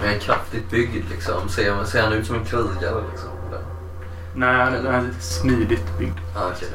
Men 0.00 0.14
är 0.14 0.18
kraftigt 0.18 0.70
byggd 0.70 1.10
liksom. 1.10 1.48
Ser, 1.48 1.84
ser 1.84 2.02
han 2.02 2.12
ut 2.12 2.26
som 2.26 2.36
en 2.36 2.44
krigare 2.44 3.02
liksom? 3.10 3.30
Nej, 4.36 4.56
han 4.56 4.74
är, 4.86 5.10
smidigt 5.20 5.98
byggd. 5.98 6.18
Ah, 6.36 6.48
okej. 6.54 6.68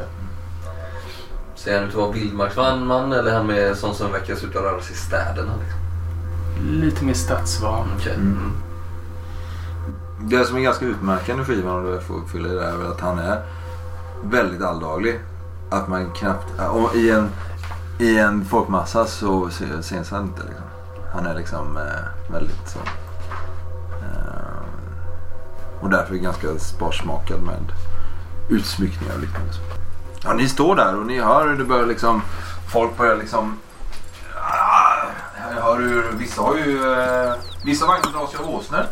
Ser 1.55 1.79
han 1.79 1.83
ut 1.83 1.89
att 1.89 1.95
vara 1.95 2.11
vildmarksman 2.11 3.11
eller 3.11 3.31
är 3.31 3.35
han 3.35 3.47
med 3.47 3.77
sån 3.77 3.95
som 3.95 4.11
verkar 4.11 4.33
ut 4.33 4.55
att 4.55 4.55
röra 4.55 4.81
sig 4.81 4.93
i 4.93 4.97
städerna? 4.97 5.53
Liksom? 5.61 5.79
Lite 6.81 7.05
mer 7.05 7.13
stadsvan. 7.13 7.87
Okej. 7.97 8.13
Mm. 8.13 8.51
Det 10.21 10.45
som 10.45 10.57
är 10.57 10.61
ganska 10.61 10.85
utmärkande 10.85 11.43
för 11.43 11.53
Ivan, 11.53 11.85
och 11.85 11.91
det 11.91 12.01
får 12.01 12.13
uppfylla 12.13 12.47
det, 12.47 12.65
är 12.65 12.77
väl 12.77 12.91
att 12.91 12.99
han 12.99 13.19
är 13.19 13.41
väldigt 14.23 14.61
alldaglig. 14.61 15.19
Att 15.69 15.87
man 15.87 16.11
knappt... 16.11 16.47
Och 16.71 16.95
i, 16.95 17.11
en, 17.11 17.29
I 17.99 18.17
en 18.17 18.45
folkmassa 18.45 19.05
så 19.05 19.49
syns 19.81 20.11
han 20.11 20.23
inte. 20.23 20.43
Liksom. 20.43 20.65
Han 21.13 21.25
är 21.25 21.35
liksom 21.35 21.77
eh, 21.77 22.31
väldigt 22.33 22.69
så... 22.69 22.79
Och 25.81 25.89
därför 25.89 26.13
är 26.13 26.17
ganska 26.17 26.59
sparsmakad 26.59 27.41
med 27.41 27.71
utsmyckningar 28.49 29.13
och 29.13 29.19
liknande. 29.19 29.53
Ja, 30.23 30.33
ni 30.33 30.49
står 30.49 30.75
där 30.75 30.99
och 30.99 31.05
ni 31.05 31.19
hör 31.19 31.47
hur 31.47 31.57
det 31.57 31.63
börjar 31.63 31.85
liksom... 31.85 32.21
Folk 32.71 32.97
börjar 32.97 33.17
liksom... 33.17 33.59
Ah, 34.35 35.07
jag 35.55 35.63
hör 35.63 35.79
hur, 35.79 36.11
vissa 36.11 36.41
har 36.41 36.55
ju... 36.55 36.93
Eh, 36.93 37.33
vissa 37.65 37.85
vagnar 37.87 38.11
dras 38.11 38.33
ju 38.33 38.37
av 38.37 38.55
åsnor. 38.55 38.85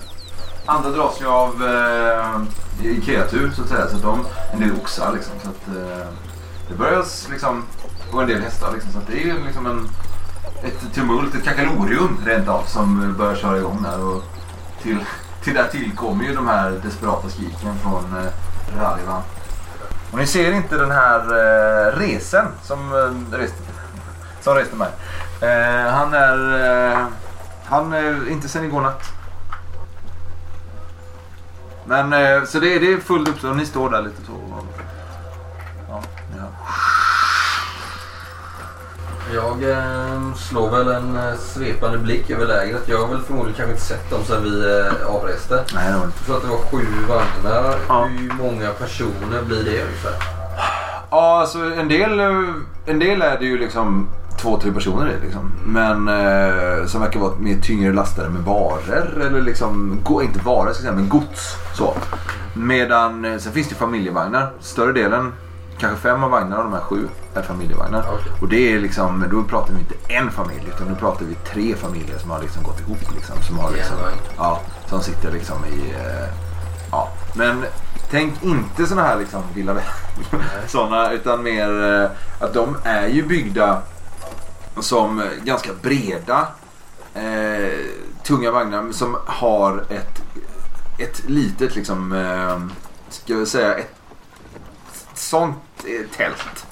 Andra 0.65 0.89
dras 0.89 1.21
ju 1.21 1.27
av 1.27 1.63
eh, 1.63 3.01
kreatur 3.05 3.51
så 3.55 3.61
att 3.61 3.69
säga. 3.69 3.87
Så 3.87 3.95
att 3.95 4.01
de, 4.01 4.25
en 4.53 4.59
del 4.59 4.71
oxar 4.81 5.13
liksom. 5.13 5.33
Så 5.43 5.49
att, 5.49 5.77
eh, 5.77 6.07
det 6.69 6.75
börjar 6.75 7.03
liksom... 7.31 7.63
Och 8.11 8.21
en 8.21 8.27
del 8.27 8.41
hästar 8.41 8.71
liksom. 8.73 8.91
Så 8.91 8.97
att 8.97 9.07
det 9.07 9.21
är 9.21 9.25
ju 9.25 9.45
liksom 9.45 9.65
en, 9.65 9.89
ett 10.63 10.93
tumult, 10.93 11.35
ett 11.35 11.43
kakalorium 11.43 12.17
rent 12.25 12.47
av 12.47 12.63
som 12.63 13.15
börjar 13.17 13.35
köra 13.35 13.57
igång 13.57 13.83
där. 13.83 14.03
Och 14.03 14.23
till, 14.81 14.97
till 15.47 15.55
där 15.55 15.67
tillkommer 15.67 16.23
ju 16.23 16.33
de 16.33 16.47
här 16.47 16.71
desperata 16.71 17.29
skriken 17.29 17.79
från 17.83 18.17
eh, 18.17 18.31
Rarivan. 18.79 19.21
Och 20.11 20.17
ni 20.17 20.27
ser 20.27 20.51
inte 20.51 20.77
den 20.77 20.91
här 20.91 21.19
eh, 21.19 21.97
resen 21.97 22.45
som 22.63 22.93
eh, 22.93 23.37
reste, 23.37 23.57
som 24.41 24.55
reste 24.55 24.75
mig. 24.75 24.89
Eh, 25.41 25.91
han 25.91 26.13
är... 26.13 26.65
Eh, 26.91 26.99
han 27.65 27.93
är 27.93 28.29
inte 28.29 28.49
sen 28.49 28.65
igår 28.65 28.81
natt. 28.81 29.03
Men 31.85 32.13
eh, 32.13 32.43
så 32.43 32.59
det, 32.59 32.79
det 32.79 32.93
är 32.93 32.97
fullt 32.97 33.29
upp 33.29 33.39
så 33.39 33.53
ni 33.53 33.65
står 33.65 33.89
där 33.89 34.01
lite 34.01 34.25
så. 34.25 34.31
Ja, 35.89 36.01
ja. 36.37 36.67
Jag 39.33 39.69
eh, 39.71 40.33
slår 40.35 40.69
väl 40.69 40.87
en 40.87 41.15
eh, 41.15 41.35
svepande 41.39 41.97
blick 41.97 42.29
över 42.29 42.45
lägret. 42.45 42.81
Jag 42.85 42.97
har 42.97 43.07
väl 43.07 43.21
förmodligen 43.21 43.57
kanske 43.57 43.71
inte 43.71 43.85
sett 43.85 44.09
dem 44.09 44.23
sedan 44.23 44.43
vi 44.43 44.79
eh, 44.79 45.15
avreste. 45.15 45.63
Nej, 45.73 45.91
det 45.91 45.97
var 45.97 46.05
inte. 46.05 46.17
Jag 46.17 46.25
tror 46.25 46.35
att 46.37 46.43
det 46.43 46.49
var 46.49 46.57
sju 46.57 46.85
vagnar. 47.07 47.75
Ja. 47.87 48.05
Hur 48.05 48.33
många 48.43 48.69
personer 48.69 49.43
blir 49.45 49.63
det 49.63 49.83
ungefär? 49.83 50.13
Ja, 51.11 51.39
alltså 51.41 51.59
en 51.59 51.87
del, 51.87 52.19
en 52.85 52.99
del 52.99 53.21
är 53.21 53.39
det 53.39 53.45
ju 53.45 53.57
liksom 53.57 54.09
två, 54.41 54.59
tre 54.59 54.71
personer 54.71 55.07
i 55.07 55.25
liksom. 55.25 55.51
Men 55.65 56.07
eh, 56.07 56.85
som 56.85 57.01
verkar 57.01 57.19
vara 57.19 57.35
mer 57.35 57.61
tyngre 57.61 57.93
lastade 57.93 58.29
med 58.29 58.41
varor. 58.41 59.21
Eller 59.27 59.41
liksom, 59.41 59.99
inte 60.23 60.39
varor 60.39 60.61
ska 60.61 60.67
jag 60.67 60.75
säga, 60.75 60.91
men 60.91 61.09
gods. 61.09 61.55
Så. 61.73 61.93
Medan, 62.53 63.39
sen 63.39 63.53
finns 63.53 63.69
det 63.69 63.75
familjevagnar. 63.75 64.53
Större 64.59 64.91
delen, 64.91 65.33
kanske 65.77 66.01
fem 66.01 66.23
av 66.23 66.31
vagnarna 66.31 66.57
av 66.57 66.63
de 66.63 66.73
här 66.73 66.81
sju 66.81 67.07
är 67.35 67.41
familjevagnar. 67.41 68.05
Okej. 68.13 68.31
Och 68.41 68.47
det 68.47 68.73
är 68.73 68.79
liksom, 68.79 69.25
då 69.31 69.43
pratar 69.43 69.73
vi 69.73 69.79
inte 69.79 70.13
en 70.13 70.31
familj 70.31 70.63
utan 70.75 70.89
då 70.89 70.95
pratar 70.95 71.25
vi 71.25 71.35
tre 71.35 71.75
familjer 71.75 72.17
som 72.17 72.29
har 72.29 72.41
liksom 72.41 72.63
gått 72.63 72.79
ihop. 72.79 72.97
Liksom, 73.15 73.41
som, 73.41 73.59
har 73.59 73.71
liksom, 73.71 73.95
ja, 74.37 74.61
som 74.89 75.01
sitter 75.01 75.31
liksom 75.31 75.65
i... 75.65 75.91
Eh, 75.91 76.29
ja. 76.91 77.09
Men 77.35 77.65
tänk 78.09 78.43
inte 78.43 78.85
såna 78.85 79.01
här 79.01 79.19
liksom 79.19 79.43
vilda 79.53 79.75
sådana 80.67 81.11
utan 81.11 81.43
mer 81.43 81.83
eh, 81.83 82.09
att 82.45 82.53
de 82.53 82.77
är 82.83 83.07
ju 83.07 83.23
byggda 83.27 83.81
som 84.79 85.23
ganska 85.43 85.71
breda 85.81 86.47
eh, 87.13 87.79
tunga 88.23 88.51
vagnar 88.51 88.91
som 88.91 89.17
har 89.25 89.83
ett, 89.89 90.21
ett 90.99 91.29
litet 91.29 91.75
liksom, 91.75 92.13
eh, 92.13 92.59
ska 93.09 93.33
jag 93.33 93.47
säga 93.47 93.75
ett 93.75 93.95
sånt 95.13 95.57
tält. 96.17 96.65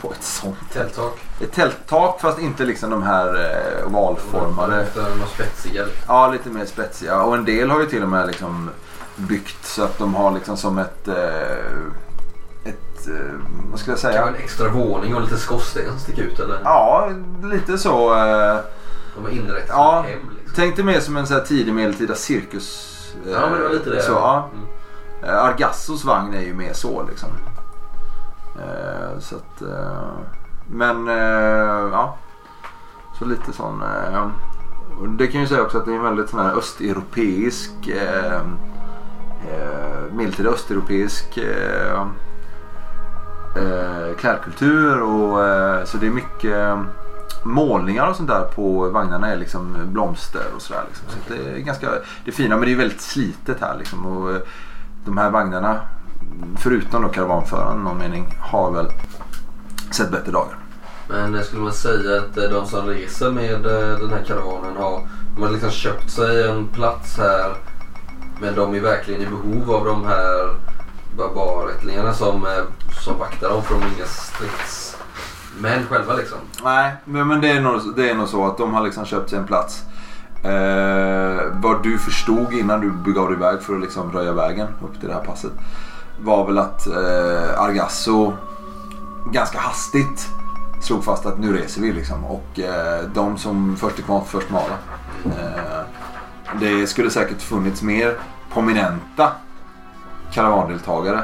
På 0.00 0.12
ett 0.12 0.22
sånt 0.22 0.56
tält. 0.72 0.94
Tälttak. 0.94 1.18
Ett 1.40 1.52
tälttak 1.52 2.20
fast 2.20 2.38
inte 2.38 2.64
liksom 2.64 2.90
de 2.90 3.02
här 3.02 3.34
eh, 3.34 3.86
ovalformade. 3.86 4.86
De 4.94 5.26
spetsiga. 5.34 5.84
Ja, 6.08 6.30
lite 6.30 6.48
mer 6.48 6.64
spetsiga. 6.66 7.22
Och 7.22 7.34
en 7.34 7.44
del 7.44 7.70
har 7.70 7.80
ju 7.80 7.86
till 7.86 8.02
och 8.02 8.08
med 8.08 8.26
liksom 8.26 8.70
byggt 9.16 9.64
så 9.66 9.82
att 9.84 9.98
de 9.98 10.14
har 10.14 10.30
liksom 10.32 10.56
som 10.56 10.78
ett... 10.78 11.08
Eh, 11.08 11.14
ett 12.64 13.08
eh, 13.08 13.34
vad 13.70 13.80
ska 13.80 13.90
jag 13.90 14.00
Kan 14.00 14.10
säga? 14.12 14.26
en 14.26 14.34
extra 14.34 14.68
våning 14.68 15.14
och 15.14 15.20
lite 15.22 15.36
skorsten 15.36 15.98
sticka 16.00 16.22
ut 16.22 16.40
eller? 16.40 16.60
Ja, 16.64 17.10
lite 17.42 17.78
så. 17.78 18.14
Eh, 18.14 18.56
De 19.16 19.22
har 19.24 19.30
inrett 19.30 19.66
Ja, 19.68 20.04
hem 20.08 20.18
liksom. 20.36 20.52
tänk 20.56 20.76
dig 20.76 20.84
mer 20.84 21.00
som 21.00 21.16
en 21.16 21.26
så 21.26 21.34
här 21.34 21.40
tidig 21.40 21.74
medeltida 21.74 22.14
cirkus. 22.14 22.90
eh, 23.26 23.32
Ja 23.32 23.40
men 23.50 23.58
det 23.58 23.68
var 23.68 23.74
lite 23.74 23.90
det. 23.90 24.02
Så, 24.02 24.12
ja. 24.12 24.50
Mm. 24.54 24.66
Eh, 25.34 25.44
Argassos 25.44 26.04
vagn 26.04 26.34
är 26.34 26.40
ju 26.42 26.54
mer 26.54 26.72
så 26.72 27.02
liksom. 27.10 27.28
Eh, 28.58 29.18
så 29.18 29.36
att, 29.36 29.62
eh, 29.62 30.12
men 30.66 31.08
eh, 31.08 31.88
ja. 31.92 32.16
Så 33.18 33.24
lite 33.24 33.52
sån. 33.52 33.82
Eh, 33.82 34.26
och 35.00 35.08
det 35.08 35.26
kan 35.26 35.40
ju 35.40 35.46
säga 35.46 35.62
också 35.62 35.78
att 35.78 35.84
det 35.84 35.92
är 35.92 35.96
en 35.96 36.02
väldigt 36.02 36.30
sån 36.30 36.40
här 36.40 36.58
östeuropeisk. 36.58 37.88
Eh, 37.88 38.40
eh, 39.50 40.12
medeltida 40.12 40.50
östeuropeisk. 40.50 41.36
Eh, 41.36 42.06
eh, 43.56 44.16
klädkultur 44.16 45.02
och 45.02 45.44
eh, 45.44 45.84
så 45.84 45.98
det 45.98 46.06
är 46.06 46.10
mycket 46.10 46.52
eh, 46.52 46.82
målningar 47.44 48.10
och 48.10 48.16
sånt 48.16 48.28
där 48.28 48.42
på 48.42 48.90
vagnarna 48.90 49.28
är 49.28 49.36
liksom 49.36 49.76
blomster 49.84 50.44
och 50.56 50.62
sådär. 50.62 50.82
Liksom. 50.88 51.06
Så 51.08 51.34
det 51.34 51.50
är 51.50 51.58
ganska 51.58 51.90
det 52.24 52.30
är 52.30 52.32
fina 52.32 52.56
men 52.56 52.66
det 52.66 52.72
är 52.72 52.76
väldigt 52.76 53.00
slitet 53.00 53.60
här 53.60 53.78
liksom. 53.78 54.06
Och, 54.06 54.30
eh, 54.30 54.40
de 55.04 55.18
här 55.18 55.30
vagnarna, 55.30 55.80
förutom 56.58 57.02
då 57.02 57.08
karavanföraren 57.08 57.80
i 57.80 57.84
någon 57.84 57.98
mening, 57.98 58.38
har 58.40 58.70
väl 58.70 58.86
sett 59.90 60.10
bättre 60.10 60.32
dagar. 60.32 60.58
Men 61.08 61.44
skulle 61.44 61.62
man 61.62 61.72
säga 61.72 62.18
att 62.18 62.36
eh, 62.36 62.44
de 62.44 62.66
som 62.66 62.86
reser 62.86 63.30
med 63.30 63.66
eh, 63.66 63.98
den 63.98 64.10
här 64.10 64.24
karavanen 64.26 64.76
har, 64.76 65.08
de 65.34 65.42
har 65.42 65.50
liksom 65.50 65.70
köpt 65.70 66.10
sig 66.10 66.50
en 66.50 66.68
plats 66.68 67.18
här 67.18 67.54
men 68.40 68.54
de 68.54 68.74
är 68.74 68.80
verkligen 68.80 69.22
i 69.22 69.26
behov 69.26 69.70
av 69.70 69.84
de 69.84 70.04
här 70.04 70.54
barbarättlingarna 71.16 72.12
som, 72.12 72.46
eh, 72.46 72.64
som 73.04 73.18
vaktar 73.18 73.48
dem 73.48 73.62
för 73.62 73.74
de 73.74 73.82
är 73.82 73.86
inga 73.96 74.06
stridsmän 74.06 75.86
själva 75.88 76.14
liksom. 76.14 76.38
Nej, 76.64 76.92
men 77.04 77.28
men 77.28 77.40
det 77.40 77.50
är, 77.50 77.60
nog, 77.60 77.80
det 77.96 78.10
är 78.10 78.14
nog 78.14 78.28
så 78.28 78.46
att 78.46 78.58
de 78.58 78.74
har 78.74 78.82
liksom 78.82 79.04
köpt 79.04 79.30
sig 79.30 79.38
en 79.38 79.46
plats. 79.46 79.82
Eh, 80.42 81.42
vad 81.52 81.82
du 81.82 81.98
förstod 81.98 82.52
innan 82.52 82.80
du 82.80 82.90
begav 82.90 83.28
dig 83.28 83.36
iväg 83.36 83.62
för 83.62 83.74
att 83.74 83.80
liksom 83.80 84.12
röja 84.12 84.32
vägen 84.32 84.68
upp 84.82 85.00
till 85.00 85.08
det 85.08 85.14
här 85.14 85.24
passet 85.24 85.52
var 86.22 86.46
väl 86.46 86.58
att 86.58 86.86
eh, 86.86 87.60
Argasso 87.60 88.32
ganska 89.32 89.58
hastigt 89.58 90.28
slog 90.80 91.04
fast 91.04 91.26
att 91.26 91.38
nu 91.38 91.56
reser 91.56 91.80
vi 91.82 91.92
liksom. 91.92 92.24
Och 92.24 92.60
eh, 92.60 93.04
de 93.14 93.38
som 93.38 93.76
först 93.76 93.98
är 93.98 94.02
kvar 94.02 94.22
först 94.26 94.50
mala. 94.50 94.78
Eh, 95.24 95.84
det 96.60 96.86
skulle 96.86 97.10
säkert 97.10 97.42
funnits 97.42 97.82
mer 97.82 98.18
prominenta 98.52 99.32
karavandeltagare 100.32 101.22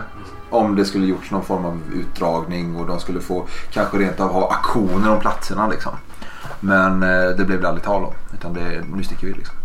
om 0.51 0.77
det 0.77 0.85
skulle 0.85 1.07
gjorts 1.07 1.31
någon 1.31 1.45
form 1.45 1.65
av 1.65 1.81
utdragning 1.95 2.77
och 2.77 2.87
de 2.87 3.01
skulle 3.01 3.21
få 3.21 3.47
kanske 3.73 3.99
rent 3.99 4.21
av 4.21 4.33
ha 4.33 4.51
aktioner 4.51 5.11
om 5.11 5.21
platserna 5.21 5.69
liksom. 5.69 5.93
Men 6.61 7.03
eh, 7.03 7.29
det 7.37 7.45
blev 7.45 7.61
det 7.61 7.69
aldrig 7.69 7.85
tal 7.85 8.05
om. 8.05 8.15
Utan 8.35 8.55
det, 8.55 8.85
nu 8.95 9.03
sticker 9.03 9.27
vi 9.27 9.33
liksom. 9.33 9.57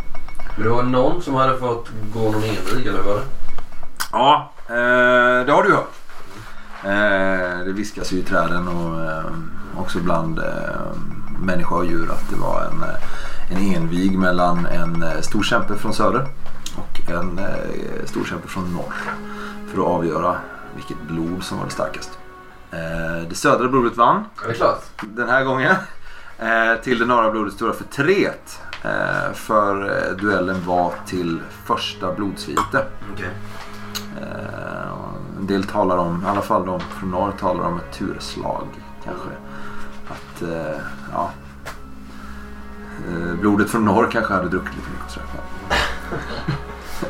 Men 0.56 0.64
det 0.64 0.70
var 0.70 0.84
någon 0.84 1.22
som 1.22 1.34
hade 1.36 1.58
fått 1.58 1.90
gå 2.14 2.20
någon 2.20 2.44
envig 2.44 2.88
eller 2.88 2.98
vad 2.98 3.06
var 3.06 3.16
det? 3.16 3.45
Ja, 4.16 4.52
eh, 4.70 5.46
det 5.46 5.52
har 5.52 5.64
du 5.64 5.74
hört. 5.74 5.92
Eh, 6.84 7.66
det 7.66 7.72
viskas 7.72 8.12
ju 8.12 8.18
i 8.18 8.24
träden 8.24 8.68
och 8.68 9.04
eh, 9.12 9.26
också 9.78 10.00
bland 10.00 10.42
människa 11.40 11.76
och 11.76 11.86
djur 11.86 12.12
att 12.12 12.30
det 12.30 12.36
var 12.36 12.62
en, 12.62 12.84
en 13.58 13.76
envig 13.76 14.18
mellan 14.18 14.66
en 14.66 15.24
stor 15.24 15.44
kämpe 15.44 15.76
från 15.76 15.94
söder 15.94 16.28
och 16.78 17.10
en 17.12 17.40
stor 18.06 18.24
kämpe 18.26 18.48
från 18.48 18.74
norr. 18.74 18.94
För 19.68 19.82
att 19.82 19.88
avgöra 19.88 20.36
vilket 20.76 21.02
blod 21.02 21.44
som 21.44 21.58
var 21.58 21.66
det 21.66 21.72
starkast. 21.72 22.20
Eh, 22.72 23.30
det 23.30 23.36
södra 23.36 23.68
blodet 23.68 23.98
vann 23.98 24.24
Ja, 24.36 24.42
det 24.48 24.54
är 24.54 24.56
klart. 24.56 24.84
den 25.02 25.30
här 25.30 25.44
gången. 25.44 25.76
Till 26.84 27.00
det 27.00 27.06
norra 27.06 27.32
blodet 27.32 27.54
stora 27.54 27.74
förtret. 27.74 28.60
För 29.34 29.76
duellen 30.22 30.66
var 30.66 30.94
till 31.06 31.40
första 31.66 32.14
blodsvite. 32.14 32.86
Okej. 33.14 33.30
Eh, 34.22 34.92
en 35.40 35.48
del 35.48 35.64
talar 35.64 35.98
om, 35.98 36.24
i 36.26 36.28
alla 36.28 36.42
fall 36.42 36.66
de 36.66 36.80
från 36.80 37.12
norr 37.12 37.32
talar 37.32 37.64
om 37.64 37.78
ett 37.78 37.98
turslag 37.98 38.68
kanske. 39.04 39.30
Att, 40.08 40.42
eh, 40.42 40.82
ja. 41.14 41.32
Eh, 43.08 43.36
blodet 43.40 43.70
från 43.70 43.86
norr 43.86 44.10
kanske 44.12 44.34
hade 44.34 44.50
druckit 44.50 44.76
lite 44.76 44.90
mycket 44.90 45.12
sådär. 45.12 45.28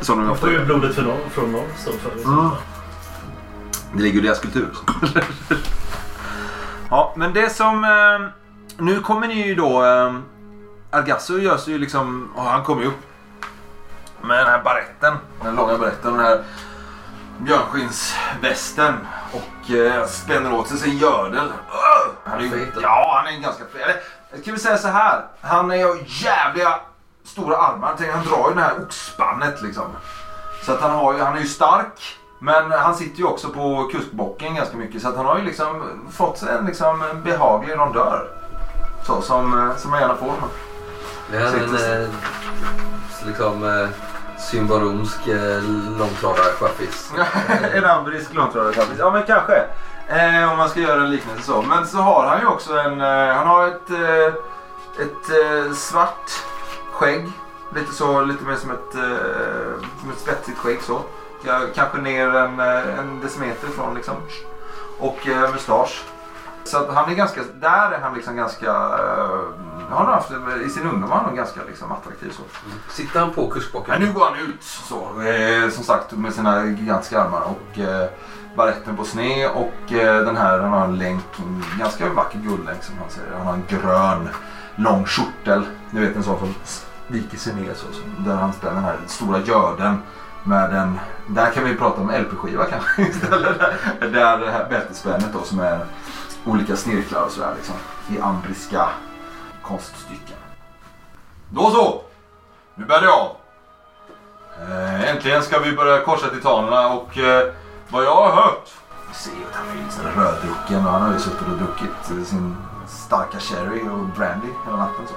Som 0.00 0.18
de 0.18 0.30
ofta 0.30 0.46
får 0.46 0.52
ju 0.52 0.64
blodet 0.64 0.94
för 0.94 1.02
norr, 1.02 1.28
från 1.30 1.52
norr 1.52 1.68
stå 1.76 1.90
för. 1.92 2.30
Mm. 2.30 2.50
Det 3.92 4.02
ligger 4.02 4.18
i 4.18 4.22
deras 4.22 4.40
kultur. 4.40 4.68
ja, 6.90 7.12
men 7.16 7.32
det 7.32 7.50
som... 7.50 7.84
Eh, 7.84 8.28
nu 8.78 9.00
kommer 9.00 9.28
ni 9.28 9.46
ju 9.46 9.54
då... 9.54 9.84
Eh, 9.84 10.14
Argasso 10.90 11.38
gör 11.38 11.56
sig 11.56 11.72
ju 11.72 11.78
liksom... 11.78 12.30
ja, 12.36 12.42
han 12.42 12.64
kommer 12.64 12.82
ju 12.82 12.88
upp 12.88 13.06
med 14.22 14.38
den 14.38 14.46
här 14.46 14.62
baretten. 14.62 15.14
Den 15.42 15.54
långa 15.54 15.78
baretten 15.78 16.12
den 16.12 16.24
här 16.24 16.44
björnskinnsvästen. 17.38 18.94
Och 19.32 19.70
eh, 19.70 20.06
spänner 20.06 20.54
åt 20.54 20.68
sig 20.68 20.78
sin 20.78 20.98
gördel. 20.98 21.44
Ugh! 21.46 22.14
Han 22.24 22.38
är 22.38 22.42
ju, 22.42 22.72
ja, 22.82 23.22
han 23.24 23.34
är 23.34 23.40
ganska 23.40 23.64
fet. 23.64 23.82
Eller, 23.82 23.96
jag 24.30 24.40
ska 24.40 24.52
vi 24.52 24.58
säga 24.58 24.78
så 24.78 24.88
här. 24.88 25.24
Han 25.40 25.70
är 25.70 25.76
ju 25.76 26.04
jävliga 26.06 26.74
stora 27.24 27.56
armar. 27.56 27.94
Tänk, 27.98 28.12
han 28.12 28.24
drar 28.24 28.48
ju 28.48 28.54
det 28.54 28.60
här 28.60 28.82
oxspannet 28.82 29.62
liksom. 29.62 29.84
Så 30.62 30.72
att 30.72 30.80
han, 30.80 30.90
har 30.90 31.14
ju, 31.14 31.22
han 31.22 31.36
är 31.36 31.40
ju 31.40 31.46
stark. 31.46 32.16
Men 32.38 32.70
han 32.72 32.94
sitter 32.94 33.18
ju 33.18 33.24
också 33.24 33.48
på 33.48 33.88
kuskbocken 33.92 34.54
ganska 34.54 34.76
mycket. 34.76 35.02
Så 35.02 35.08
att 35.08 35.16
han 35.16 35.26
har 35.26 35.38
ju 35.38 35.44
liksom 35.44 35.82
fått 36.12 36.38
sig 36.38 36.48
en 36.58 36.66
liksom 36.66 37.04
behaglig 37.24 37.74
rondör. 37.78 38.28
Så, 39.06 39.22
som, 39.22 39.68
eh, 39.70 39.76
som 39.76 39.90
man 39.90 40.00
gärna 40.00 40.16
får. 40.16 40.34
Det 41.30 41.36
är 41.36 41.44
en 41.46 41.52
Sitter- 41.52 42.02
eh, 42.02 42.08
liksom 43.26 43.64
eh, 43.64 43.88
symbaromsk 44.50 45.28
eh, 45.28 45.62
långtradarchaffis. 45.98 47.12
en 47.74 47.84
ambrisk 47.84 48.34
långtradarchaffis. 48.34 48.98
Ja 48.98 49.10
men 49.10 49.22
kanske. 49.22 49.64
Eh, 50.08 50.52
om 50.52 50.58
man 50.58 50.68
ska 50.68 50.80
göra 50.80 51.02
en 51.02 51.10
liknelse 51.10 51.42
så. 51.42 51.62
Men 51.62 51.86
så 51.86 51.98
har 51.98 52.26
han 52.26 52.40
ju 52.40 52.46
också 52.46 52.78
en... 52.78 53.00
Eh, 53.00 53.34
han 53.34 53.46
har 53.46 53.66
ett, 53.66 53.90
eh, 53.90 54.34
ett 55.04 55.30
eh, 55.30 55.72
svart 55.72 56.30
skägg. 56.92 57.32
Lite 57.74 57.92
så, 57.92 58.22
lite 58.22 58.44
mer 58.44 58.56
som 58.56 58.70
ett, 58.70 58.94
eh, 58.94 59.86
som 60.00 60.10
ett 60.10 60.18
spetsigt 60.18 60.58
skägg 60.58 60.82
så. 60.82 61.00
Kanske 61.74 61.98
ner 61.98 62.34
en, 62.34 62.60
eh, 62.60 62.98
en 62.98 63.20
decimeter 63.20 63.68
ifrån 63.68 63.94
liksom. 63.94 64.14
Och 64.98 65.28
eh, 65.28 65.52
mustasch. 65.52 66.04
Så 66.66 66.78
att 66.78 66.94
han 66.94 67.10
är 67.10 67.14
ganska, 67.14 67.40
där 67.60 67.92
är 67.92 68.00
han 68.00 68.14
liksom 68.14 68.36
ganska, 68.36 68.66
eh, 68.66 69.40
han 69.90 70.06
har 70.06 70.12
haft, 70.12 70.30
i 70.66 70.70
sin 70.70 70.82
ungdom 70.82 71.10
var 71.10 71.16
han 71.16 71.26
nog 71.26 71.36
ganska 71.36 71.60
liksom 71.68 71.92
attraktiv 71.92 72.30
så. 72.30 72.42
Sitter 72.92 73.20
han 73.20 73.32
på 73.32 73.50
kuskbocken? 73.50 73.94
Men 73.98 74.08
nu 74.08 74.14
går 74.14 74.24
han 74.24 74.38
ut 74.48 74.62
så, 74.62 75.22
eh, 75.22 75.70
som 75.70 75.84
sagt 75.84 76.12
med 76.12 76.34
sina 76.34 76.64
gigantiska 76.64 77.22
armar 77.22 77.40
och 77.40 77.78
eh, 77.78 78.08
baretten 78.56 78.96
på 78.96 79.04
sned 79.04 79.50
och 79.50 79.92
eh, 79.92 80.24
den 80.24 80.36
här, 80.36 80.58
han 80.58 80.72
har 80.72 80.84
en 80.84 80.98
länk, 80.98 81.24
en 81.38 81.64
ganska 81.78 82.08
vacker 82.08 82.38
guldlänk 82.38 82.82
som 82.82 82.98
han 82.98 83.10
säger. 83.10 83.32
Han 83.36 83.46
har 83.46 83.54
en 83.54 83.64
grön 83.68 84.28
lång 84.76 85.06
kjortel, 85.06 85.66
ni 85.90 86.00
vet 86.00 86.16
en 86.16 86.22
sån 86.22 86.38
som 86.38 86.54
viker 87.06 87.38
sig 87.38 87.54
ner 87.54 87.74
så, 87.74 87.86
så 87.92 88.02
där 88.30 88.36
han 88.36 88.52
spänner 88.52 88.74
den 88.74 88.84
här 88.84 88.98
stora 89.06 89.40
görden 89.40 89.98
med 90.44 90.74
en, 90.74 91.00
där 91.28 91.50
kan 91.50 91.64
vi 91.64 91.74
prata 91.74 92.00
om 92.00 92.10
LP-skiva 92.10 92.64
kanske 92.64 93.02
istället. 93.10 93.58
Där, 94.00 94.08
där 94.08 94.38
det 94.38 94.50
här 94.50 94.66
bältesspännet 94.70 95.32
då 95.32 95.42
som 95.42 95.60
är 95.60 95.86
olika 96.46 96.76
snirklar 96.76 97.22
och 97.22 97.30
sådär 97.30 97.54
liksom 97.56 97.74
i 98.08 98.20
ambriska 98.20 98.88
konststycken. 99.62 100.36
Då 101.50 101.70
så! 101.70 102.02
Nu 102.74 102.84
bär 102.84 103.00
det 103.00 103.12
av. 103.12 103.36
Eh, 104.60 105.10
äntligen 105.10 105.42
ska 105.42 105.58
vi 105.58 105.72
börja 105.72 106.04
korsa 106.04 106.28
titanerna 106.28 106.88
och 106.88 107.18
eh, 107.18 107.52
vad 107.88 108.04
jag 108.04 108.16
har 108.16 108.42
hört. 108.42 108.70
Vi 109.08 109.14
ser 109.14 109.30
ju 109.30 109.44
att 109.50 109.54
han 109.54 109.68
är 109.68 109.82
liksom 109.84 110.04
röddrucken 110.04 110.86
och 110.86 110.92
han 110.92 111.02
har 111.02 111.12
ju 111.12 111.18
suttit 111.18 111.48
och 111.48 111.58
druckit 111.58 112.10
eh, 112.10 112.24
sin 112.24 112.56
starka 112.88 113.38
sherry 113.38 113.88
och 113.88 114.04
brandy 114.16 114.48
hela 114.64 114.76
natten. 114.76 115.06
Så. 115.06 115.14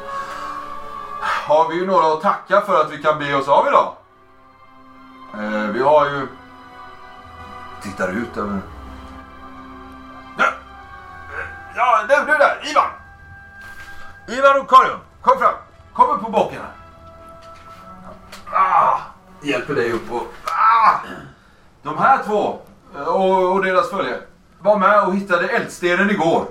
Har 1.22 1.70
vi 1.70 1.76
ju 1.76 1.86
några 1.86 2.14
att 2.14 2.22
tacka 2.22 2.62
för 2.62 2.82
att 2.82 2.92
vi 2.92 3.04
kan 3.04 3.20
be 3.20 3.36
oss 3.36 3.48
av 3.48 3.68
idag. 3.68 3.94
Eh, 5.34 5.70
vi 5.70 5.82
har 5.82 6.06
ju... 6.06 6.28
Tittar 7.82 8.08
ut 8.08 8.38
över... 8.38 8.62
Ja, 11.76 11.99
Eh, 12.01 12.07
du, 12.07 12.32
du 12.32 12.38
där, 12.38 12.72
Ivan! 12.72 12.89
Ivan 14.28 14.61
och 14.61 14.70
Karin, 14.70 14.97
kom 15.22 15.39
fram! 15.39 15.53
Kom 15.93 16.09
upp 16.09 16.22
på 16.22 16.32
bocken 16.32 16.59
här. 16.61 16.74
Ah, 18.53 18.99
hjälper 19.41 19.76
dig 19.76 19.91
upp 19.91 20.11
och... 20.11 20.28
Ah, 20.45 20.99
de 21.84 21.97
här 21.97 22.24
två 22.24 22.61
eh, 22.95 23.01
och, 23.01 23.51
och 23.51 23.63
deras 23.63 23.89
följe 23.89 24.22
var 24.59 24.78
med 24.78 25.03
och 25.03 25.15
hittade 25.15 25.47
eldstenen 25.47 26.09
igår. 26.09 26.45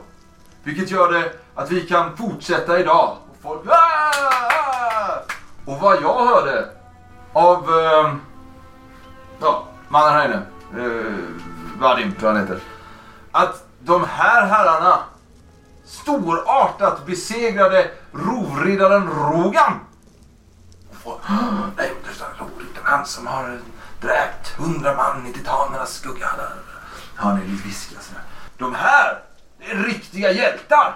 Vilket 0.62 0.90
gör 0.90 1.12
det 1.12 1.32
att 1.54 1.70
vi 1.70 1.80
kan 1.80 2.16
fortsätta 2.16 2.78
idag. 2.78 3.16
Och, 3.30 3.36
folk, 3.42 3.60
ah, 3.68 3.74
ah. 3.74 5.22
och 5.64 5.80
vad 5.80 6.02
jag 6.02 6.26
hörde 6.26 6.68
av 7.32 7.80
eh, 7.80 8.14
ja, 9.40 9.64
mannen 9.88 10.12
här 10.12 10.24
inne, 10.24 10.42
eh, 10.84 11.14
Vadim 11.80 12.12
tror 12.12 12.30
jag 12.30 12.38
han 12.38 12.46
heter. 12.46 12.60
Att 13.32 13.67
de 13.88 14.04
här 14.04 14.46
herrarna 14.46 14.98
storartat 15.84 17.06
besegrade 17.06 17.90
rovriddaren 18.12 19.08
Rogan. 19.08 19.80
Och, 21.04 21.20
Nej, 21.76 21.92
det 22.04 22.10
är 22.10 22.14
rovriddaren 22.38 22.84
han 22.84 23.06
som 23.06 23.26
har 23.26 23.60
dräpt 24.00 24.48
hundra 24.58 24.96
man 24.96 25.26
i 25.26 25.32
titanernas 25.32 25.94
skugga. 25.94 26.28
Där. 26.36 26.52
Hör 27.16 27.34
ni 27.34 27.44
viska 27.44 28.00
sådär. 28.00 28.22
De 28.58 28.74
här 28.74 29.22
är 29.60 29.74
riktiga 29.74 30.32
hjältar. 30.32 30.94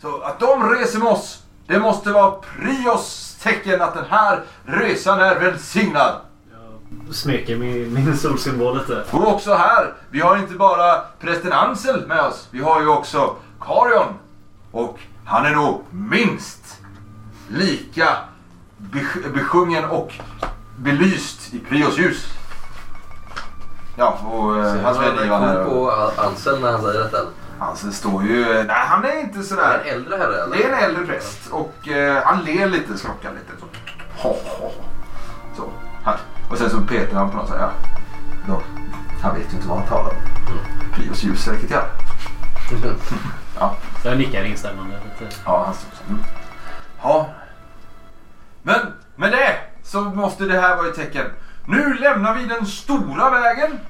Så 0.00 0.20
att 0.20 0.40
de 0.40 0.74
reser 0.74 0.98
med 0.98 1.08
oss, 1.08 1.42
det 1.66 1.78
måste 1.78 2.12
vara 2.12 2.30
prios 2.30 3.36
tecken 3.42 3.82
att 3.82 3.94
den 3.94 4.06
här 4.10 4.42
resan 4.64 5.20
är 5.20 5.40
välsignad. 5.40 6.20
Smeker 7.12 7.56
min, 7.56 7.94
min 7.94 8.16
solsymbol 8.16 8.78
lite. 8.78 9.04
Och 9.10 9.28
också 9.28 9.54
här, 9.54 9.94
vi 10.10 10.20
har 10.20 10.36
inte 10.36 10.54
bara 10.54 11.00
prästen 11.20 11.52
Ansel 11.52 12.06
med 12.06 12.20
oss. 12.20 12.48
Vi 12.50 12.60
har 12.60 12.80
ju 12.80 12.88
också 12.88 13.36
Karion. 13.60 14.14
Och 14.70 14.98
han 15.24 15.46
är 15.46 15.50
nog 15.50 15.84
minst 15.90 16.78
lika 17.48 18.08
besjungen 19.34 19.84
och 19.84 20.12
belyst 20.78 21.54
i 21.54 21.58
Prios 21.58 21.98
ljus. 21.98 22.26
Ja, 23.96 24.18
och 24.24 24.58
eh, 24.58 24.82
hans 24.82 24.98
Han 24.98 25.16
vän 25.16 25.26
Ivan 25.26 25.42
är 25.42 25.46
här. 25.46 25.64
på 25.64 25.90
Ansel 26.16 26.60
när 26.60 26.72
han 26.72 26.82
säger 26.82 27.00
detta. 27.00 27.18
Ansel 27.58 27.92
står 27.92 28.22
ju... 28.22 28.44
Nej, 28.44 28.86
han 28.86 29.04
är 29.04 29.20
inte 29.20 29.38
Är 29.38 29.42
sådär... 29.42 29.80
det 29.84 29.90
en 29.90 29.96
äldre 29.96 30.16
herre 30.16 30.42
eller? 30.42 30.56
Det 30.56 30.64
är 30.64 30.72
en 30.72 30.84
äldre 30.84 31.06
präst 31.06 31.50
och 31.50 31.88
eh, 31.88 32.22
han 32.24 32.44
ler 32.44 32.68
lite, 32.68 32.98
skrockar 32.98 33.30
lite. 33.32 33.52
Så. 33.60 33.66
Ho, 34.28 34.34
ho. 34.60 34.70
så 35.56 35.68
här. 36.04 36.16
Och 36.50 36.58
sen 36.58 36.70
så 36.70 36.80
petar 36.80 37.16
han 37.16 37.30
på 37.30 37.36
något 37.36 37.48
så 37.48 37.54
här. 37.54 37.60
Ja. 37.60 37.70
Då, 38.46 38.62
han 39.22 39.34
vet 39.34 39.52
ju 39.52 39.56
inte 39.56 39.68
vad 39.68 39.78
han 39.78 39.88
talar 39.88 40.10
om. 40.10 40.16
Prios 40.94 41.22
ljus 41.22 41.44
säkert 41.44 41.70
ja. 41.70 41.82
Ja, 43.58 43.76
jag 44.04 44.18
nickar 44.18 44.44
instämmande 44.44 44.96
lite. 45.04 45.36
ja 45.44 45.64
han 45.64 45.74
står 45.74 45.90
så. 45.96 46.10
Mm. 46.10 46.24
Ja. 47.02 47.28
Men 48.62 48.80
med 49.16 49.32
det 49.32 49.56
så 49.84 50.00
måste 50.00 50.44
det 50.44 50.60
här 50.60 50.76
vara 50.76 50.88
ett 50.88 50.94
tecken. 50.94 51.26
Nu 51.66 51.94
lämnar 51.94 52.34
vi 52.34 52.44
den 52.46 52.66
stora 52.66 53.30
vägen. 53.30 53.80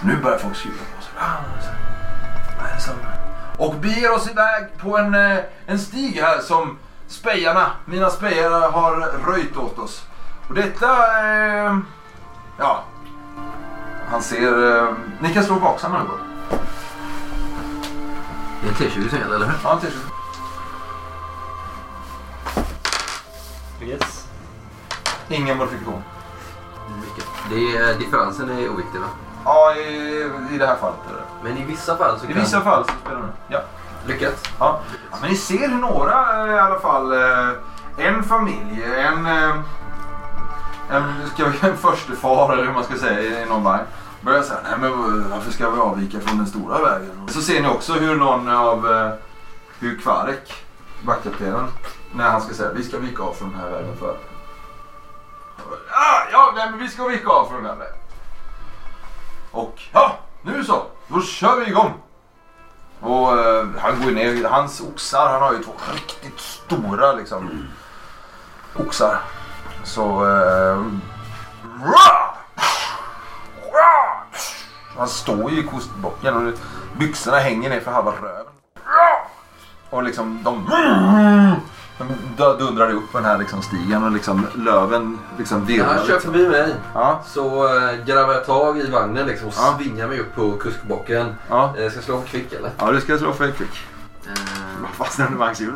Nu 0.00 0.16
börjar 0.16 0.38
folk 0.38 0.56
skruva 0.56 0.76
på 0.96 1.02
sig. 1.02 1.12
Och 3.58 3.74
beger 3.74 4.12
oss 4.14 4.30
iväg 4.30 4.64
på 4.78 4.98
en, 4.98 5.14
eh, 5.14 5.38
en 5.66 5.78
stig 5.78 6.12
här 6.12 6.38
som 6.38 6.78
spejarna, 7.06 7.70
mina 7.84 8.10
spejare 8.10 8.54
har 8.54 8.96
röjt 9.26 9.56
åt 9.56 9.78
oss. 9.78 10.06
Och 10.52 10.58
detta... 10.58 10.86
Eh, 11.24 11.76
ja. 12.58 12.84
Han 14.10 14.22
ser... 14.22 14.76
Eh, 14.78 14.88
ni 15.20 15.34
kan 15.34 15.44
slå 15.44 15.54
vaksamma 15.54 15.98
nu 15.98 16.04
bara. 16.08 16.58
Det 18.62 18.66
är 18.68 18.70
en 18.70 18.74
T20 18.74 19.08
som 19.10 19.18
gäller, 19.18 19.36
eller 19.36 19.46
hur? 19.46 19.54
Ja, 19.64 19.78
t-shirt. 19.80 20.12
Yes. 23.80 24.28
Ingen 25.28 25.58
modifikation. 25.58 26.02
Mycket. 27.00 27.24
Det 27.50 27.76
är, 27.76 27.98
differensen 27.98 28.50
är 28.50 28.68
oviktig 28.70 29.00
va? 29.00 29.06
Ja, 29.44 29.74
i, 29.74 30.30
i 30.54 30.58
det 30.58 30.66
här 30.66 30.76
fallet 30.76 30.98
är 31.10 31.12
det. 31.14 31.22
Men 31.48 31.58
i 31.58 31.64
vissa 31.64 31.96
fall 31.96 32.18
så 32.18 32.24
I 32.24 32.32
kan... 32.32 32.40
vissa 32.42 32.60
fall 32.60 32.84
så 32.84 32.92
spelar 33.04 33.20
det. 33.20 33.32
Ja. 33.48 33.60
Lyckat. 34.06 34.48
Ja. 34.58 34.80
ja. 35.10 35.16
Men 35.20 35.30
ni 35.30 35.36
ser 35.36 35.68
hur 35.68 35.78
några 35.78 36.46
eh, 36.46 36.54
i 36.54 36.58
alla 36.58 36.78
fall. 36.78 37.12
eh, 37.12 37.48
En 37.96 38.22
familj, 38.24 38.84
en... 38.96 39.26
En, 40.92 41.28
ska 41.34 41.44
vi, 41.48 41.68
en 41.68 41.76
förstefar 41.90 42.52
eller 42.52 42.64
hur 42.64 42.72
man 42.72 42.84
ska 42.84 42.94
säga 42.96 43.42
i 43.42 43.48
någon 43.48 43.64
vagn. 43.64 43.84
Börjar 44.20 44.42
säga, 44.42 44.60
nej 44.62 44.78
men 44.78 45.30
varför 45.30 45.52
ska 45.52 45.70
vi 45.70 45.80
avvika 45.80 46.20
från 46.20 46.38
den 46.38 46.46
stora 46.46 46.78
vägen? 46.78 47.28
Så 47.28 47.40
ser 47.40 47.62
ni 47.62 47.68
också 47.68 47.92
hur 47.92 48.16
någon 48.16 48.48
av... 48.48 48.92
Eh, 48.92 49.12
hur 49.78 49.98
Kvarek, 49.98 50.64
vaktkaptenen, 51.04 51.66
när 52.12 52.30
han 52.30 52.42
ska 52.42 52.54
säga 52.54 52.72
vi 52.72 52.84
ska 52.84 52.98
vika 52.98 53.22
av 53.22 53.32
från 53.32 53.50
den 53.50 53.60
här 53.60 53.70
vägen 53.70 53.96
för... 53.96 54.16
Ah, 55.90 56.28
ja, 56.32 56.52
nej, 56.56 56.70
men 56.70 56.78
vi 56.78 56.88
ska 56.88 57.08
vika 57.08 57.28
av 57.28 57.46
från 57.46 57.56
den 57.56 57.66
här 57.66 57.76
vägen. 57.76 57.96
Och 59.50 59.82
ja, 59.92 60.18
nu 60.42 60.64
så. 60.64 60.82
Då 61.08 61.22
kör 61.22 61.60
vi 61.60 61.66
igång. 61.66 61.92
Och 63.00 63.38
eh, 63.38 63.66
han 63.78 64.04
går 64.04 64.10
ner, 64.10 64.48
hans 64.48 64.80
oxar, 64.80 65.28
han 65.28 65.42
har 65.42 65.52
ju 65.52 65.62
två 65.62 65.72
riktigt 65.94 66.40
stora 66.40 67.12
liksom 67.12 67.68
oxar. 68.76 69.20
Så... 69.84 70.24
Eh! 70.26 70.82
Han 74.98 75.08
står 75.08 75.50
ju 75.50 75.58
i 75.60 75.62
kostbocken 75.62 76.36
och 76.48 76.52
byxorna 76.98 77.36
hänger 77.36 77.70
ner 77.70 77.80
för 77.80 77.90
halva 77.90 78.10
röven. 78.10 78.46
Och 79.90 80.02
liksom 80.02 80.42
de... 80.44 80.66
De 82.38 82.56
dundrar 82.58 82.90
upp 82.90 83.12
på 83.12 83.18
den 83.18 83.24
här 83.26 83.38
liksom 83.38 83.62
stigen 83.62 84.04
och 84.04 84.10
liksom 84.12 84.46
löven 84.54 85.18
liksom 85.38 85.64
virvlar. 85.66 85.86
han 85.94 86.06
kör 86.06 86.12
Liksom. 86.14 86.32
förbi 86.32 86.48
mig 86.48 86.74
Ja, 86.94 87.20
så 87.26 87.64
äh, 87.78 87.94
grabbar 88.06 88.32
jag 88.32 88.46
tag 88.46 88.78
i 88.78 88.90
vagnen 88.90 89.26
liksom 89.26 89.48
och 89.48 89.54
Ja. 89.56 89.74
svingar 89.78 90.08
mig 90.08 90.20
upp 90.20 90.34
på 90.34 90.52
kuskbocken. 90.52 91.34
ja. 91.48 91.74
Eh, 91.78 91.88
ska 91.88 91.96
jag 91.96 92.04
slå 92.04 92.16
en 92.16 92.22
kvick 92.22 92.52
eller? 92.52 92.70
ja, 92.78 92.92
du 92.92 93.00
ska 93.00 93.18
slå 93.18 93.32
för 93.32 93.50
kvick. 93.50 93.80
Eh, 94.26 94.92
Fastnar 94.98 95.26
under 95.26 95.38
vagnshjulet. 95.38 95.74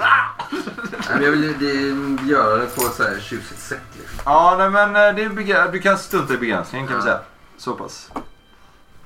nej, 0.50 1.00
men 1.08 1.22
jag 1.22 1.30
vill 1.30 1.58
det, 1.58 2.26
göra 2.26 2.56
det 2.56 2.66
på 2.66 2.86
ett 2.86 2.94
så 2.94 3.02
här 3.02 3.20
tjusigt 3.20 3.60
sätt. 3.60 3.80
Liksom. 3.92 4.18
Ja, 4.24 4.54
nej, 4.58 4.70
men 4.70 4.88
eh, 4.96 5.14
det 5.14 5.22
är 5.22 5.72
du 5.72 5.80
kan 5.80 5.98
stunta 5.98 6.34
i 6.34 6.38
begränsningen 6.38 6.88
kan 6.88 6.96
vi 6.96 7.02
säga. 7.02 7.20
Så 7.56 7.74
pass. 7.74 8.10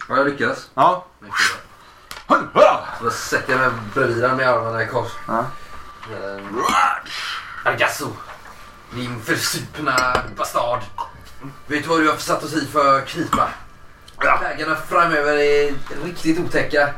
Ja, 0.08 0.16
jag 0.16 0.26
lyckas. 0.26 0.70
Ja. 0.74 1.06
Då 3.02 3.10
sätter 3.10 3.52
jag 3.52 3.60
mig 3.60 3.70
bredvid 3.94 4.18
med 4.18 4.48
armarna 4.48 4.82
i 4.82 4.86
kors. 4.86 5.12
Ja. 5.26 5.44
Eh, 6.12 6.44
Argasso! 7.64 8.08
Din 8.94 9.20
försupna 9.22 10.22
bastard! 10.36 10.80
Vet 11.66 11.82
du 11.82 11.88
vad 11.88 12.00
du 12.00 12.08
har 12.08 12.16
försatt 12.16 12.44
oss 12.44 12.52
i 12.54 12.66
för 12.66 13.00
knipa? 13.00 13.48
Vägarna 14.40 14.76
framöver 14.76 15.32
är 15.36 15.74
riktigt 16.04 16.38
otäcka. 16.38 16.94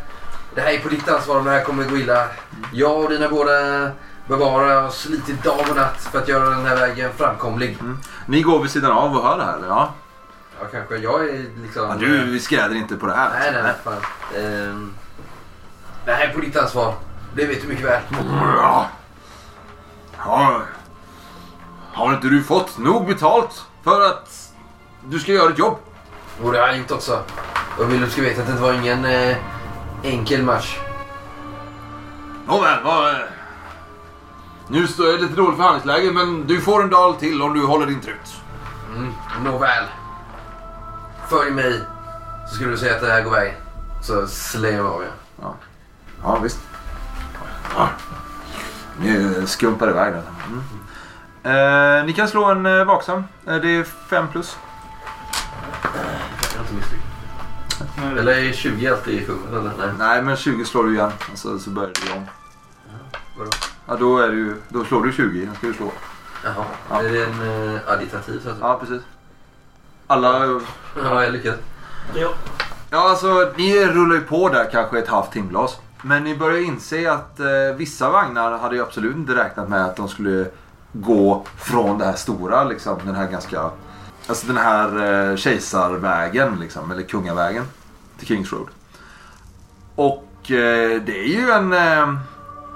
Det 0.55 0.61
här 0.61 0.73
är 0.73 0.79
på 0.81 0.89
ditt 0.89 1.09
ansvar 1.09 1.39
om 1.39 1.45
det 1.45 1.51
här 1.51 1.65
kommer 1.65 1.85
gå 1.85 1.97
illa. 1.97 2.27
Jag 2.73 2.99
och 3.05 3.11
dina 3.11 3.29
båda 3.29 3.91
bevara 4.29 4.81
har 4.81 4.91
slitit 4.91 5.45
dag 5.45 5.67
och 5.71 5.77
natt 5.77 6.09
för 6.13 6.19
att 6.19 6.29
göra 6.29 6.51
den 6.51 6.67
här 6.67 6.77
vägen 6.77 7.11
framkomlig. 7.17 7.79
Ni 8.27 8.43
går 8.43 8.63
vid 8.63 8.71
sidan 8.71 8.93
av 8.93 9.17
och 9.17 9.23
hör 9.23 9.39
det 9.39 9.45
här 9.45 9.57
eller? 9.57 9.69
Ja. 9.69 9.95
Ja, 10.61 10.67
kanske. 10.73 10.97
Jag 10.97 11.29
är 11.29 11.45
liksom... 11.63 11.89
ja 11.89 11.95
du 11.95 12.41
skräder 12.41 12.75
inte 12.75 12.97
på 12.97 13.07
det 13.07 13.15
här. 13.15 13.31
Nej, 13.39 13.53
nej, 13.53 13.63
nej. 13.63 13.75
Fan. 13.85 14.03
Ehm, 14.37 14.95
det 16.05 16.13
här 16.13 16.29
är 16.29 16.35
på 16.35 16.41
ditt 16.41 16.57
ansvar. 16.57 16.95
Det 17.35 17.47
vet 17.47 17.63
du 17.63 17.69
mycket 17.69 17.85
väl. 17.85 18.01
Ja. 18.57 18.87
ja. 20.19 20.63
Har 21.93 22.15
inte 22.15 22.29
du 22.29 22.43
fått 22.43 22.79
nog 22.79 23.07
betalt 23.07 23.65
för 23.85 24.01
att 24.01 24.53
du 25.05 25.19
ska 25.19 25.33
göra 25.33 25.51
ett 25.51 25.59
jobb? 25.59 25.79
Och 26.43 26.53
det 26.53 26.59
har 26.59 26.67
jag 26.67 26.79
gjort 26.79 26.91
också. 26.91 27.23
Och 27.79 27.93
vill 27.93 28.01
du 28.01 28.11
ska 28.11 28.23
veta 28.23 28.43
att 28.43 28.47
det 28.49 28.63
var 28.63 28.73
ingen 28.73 29.05
eh, 29.05 29.37
enkel 30.03 30.43
match. 30.43 30.79
Nåväl, 32.47 32.79
vad... 32.85 33.11
eh, 33.11 33.17
Nu 34.69 34.87
står 34.87 35.07
jag 35.07 35.15
i 35.19 35.23
lite 35.23 35.35
dåligt 35.35 35.57
förhandlingsläge 35.57 36.13
men 36.13 36.47
du 36.47 36.61
får 36.61 36.83
en 36.83 36.91
dag 36.91 37.19
till 37.19 37.43
om 37.43 37.55
du 37.55 37.67
håller 37.67 37.87
din 37.87 38.01
trut. 38.01 38.37
Mm, 38.97 39.13
nåväl. 39.45 39.85
Följ 41.29 41.51
mig. 41.51 41.81
Så 42.49 42.55
skulle 42.55 42.71
du 42.71 42.77
säga 42.79 42.95
att 42.95 43.01
det 43.01 43.13
här 43.13 43.23
går 43.23 43.31
vägen. 43.31 43.55
Så 44.03 44.27
slänger 44.27 44.79
jag 44.79 44.87
av 44.87 45.03
er. 45.03 45.11
Ja, 46.23 46.39
visst. 46.43 46.59
Ja. 47.77 47.89
Ni 49.01 49.35
skumpar 49.47 49.89
iväg 49.91 50.13
där. 50.13 50.23
Mm. 50.47 51.99
Eh, 52.01 52.05
ni 52.07 52.13
kan 52.13 52.29
slå 52.29 52.45
en 52.45 52.67
eh, 52.67 52.85
vaksam. 52.85 53.25
Eh, 53.47 53.55
det 53.57 53.69
är 53.77 53.85
5 53.85 54.29
plus. 54.29 54.57
Jag 55.83 55.91
har 56.59 56.61
inte 56.61 56.75
misslyckats. 56.75 57.02
Eller 58.19 58.33
är 58.33 58.53
20 58.53 58.89
alltid 58.89 59.27
fummel 59.27 59.61
eller? 59.61 59.73
Nej. 59.79 59.95
Nej, 59.99 60.23
men 60.23 60.37
20 60.37 60.65
slår 60.65 60.85
du 60.85 60.95
igen. 60.95 61.11
Alltså, 61.31 61.59
så 61.59 61.71
börjar 61.71 61.91
du 62.07 62.13
om. 62.13 62.27
Vadå? 63.39 63.51
Ja, 63.87 63.97
då, 63.97 64.19
är 64.19 64.33
ju, 64.33 64.57
då 64.69 64.85
slår 64.85 65.03
du 65.03 65.13
20. 65.13 65.47
Då 65.47 65.55
ska 65.55 65.67
du 65.67 65.75
slå. 65.75 65.93
Jaha. 66.45 66.65
Ja. 66.91 67.03
Är 67.03 67.09
det 67.13 67.25
en 67.25 67.41
uh, 67.41 67.81
additiv 67.87 68.41
så 68.43 68.51
att? 68.51 68.57
Ja, 68.61 68.79
precis. 68.81 69.03
Alla... 70.07 70.61
Ja, 70.97 71.25
jag 71.25 71.33
lyckades. 71.33 71.61
Ja. 72.15 72.29
Ja, 72.91 73.11
alltså 73.11 73.53
ni 73.57 73.87
rullar 73.87 74.15
ju 74.15 74.21
på 74.21 74.49
där 74.49 74.71
kanske 74.73 74.99
ett 74.99 75.09
halvt 75.09 75.33
timglas. 75.33 75.77
Men 76.03 76.25
ni 76.25 76.37
börjar 76.37 76.59
inse 76.59 77.13
att 77.13 77.41
eh, 77.41 77.77
vissa 77.77 78.11
vagnar 78.11 78.59
hade 78.59 78.77
ju 78.77 78.83
absolut 78.83 79.17
inte 79.17 79.35
räknat 79.35 79.69
med 79.69 79.85
att 79.85 79.97
de 79.97 80.09
skulle 80.09 80.47
gå 80.93 81.47
från 81.57 81.99
det 81.99 82.05
här 82.05 82.17
stora, 82.17 82.65
liksom, 82.65 82.99
den 83.05 83.15
här 83.15 83.31
ganska... 83.31 83.71
Alltså 84.27 84.47
den 84.47 84.57
här 84.57 85.31
eh, 85.31 85.37
kejsarvägen, 85.37 86.61
liksom, 86.61 86.91
eller 86.91 87.03
kungavägen 87.03 87.65
till 88.27 88.37
Kings 88.37 88.53
Road. 88.53 88.69
Och 89.95 90.51
eh, 90.51 91.03
det 91.03 91.19
är 91.19 91.29
ju 91.29 91.51
en... 91.51 91.73
Eh, 91.73 92.15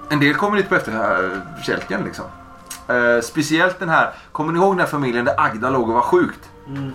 en 0.08 0.20
del 0.20 0.34
kommer 0.34 0.56
dit 0.56 0.68
på 0.68 0.74
efterkälken 0.74 2.04
liksom. 2.04 2.24
Eh, 2.88 3.20
speciellt 3.22 3.78
den 3.78 3.88
här, 3.88 4.14
kommer 4.32 4.52
ni 4.52 4.58
ihåg 4.58 4.72
den 4.72 4.80
här 4.80 4.86
familjen 4.86 5.24
där 5.24 5.34
Agda 5.40 5.70
låg 5.70 5.88
och 5.88 5.94
var 5.94 6.02
sjukt? 6.02 6.50
Mm. 6.66 6.92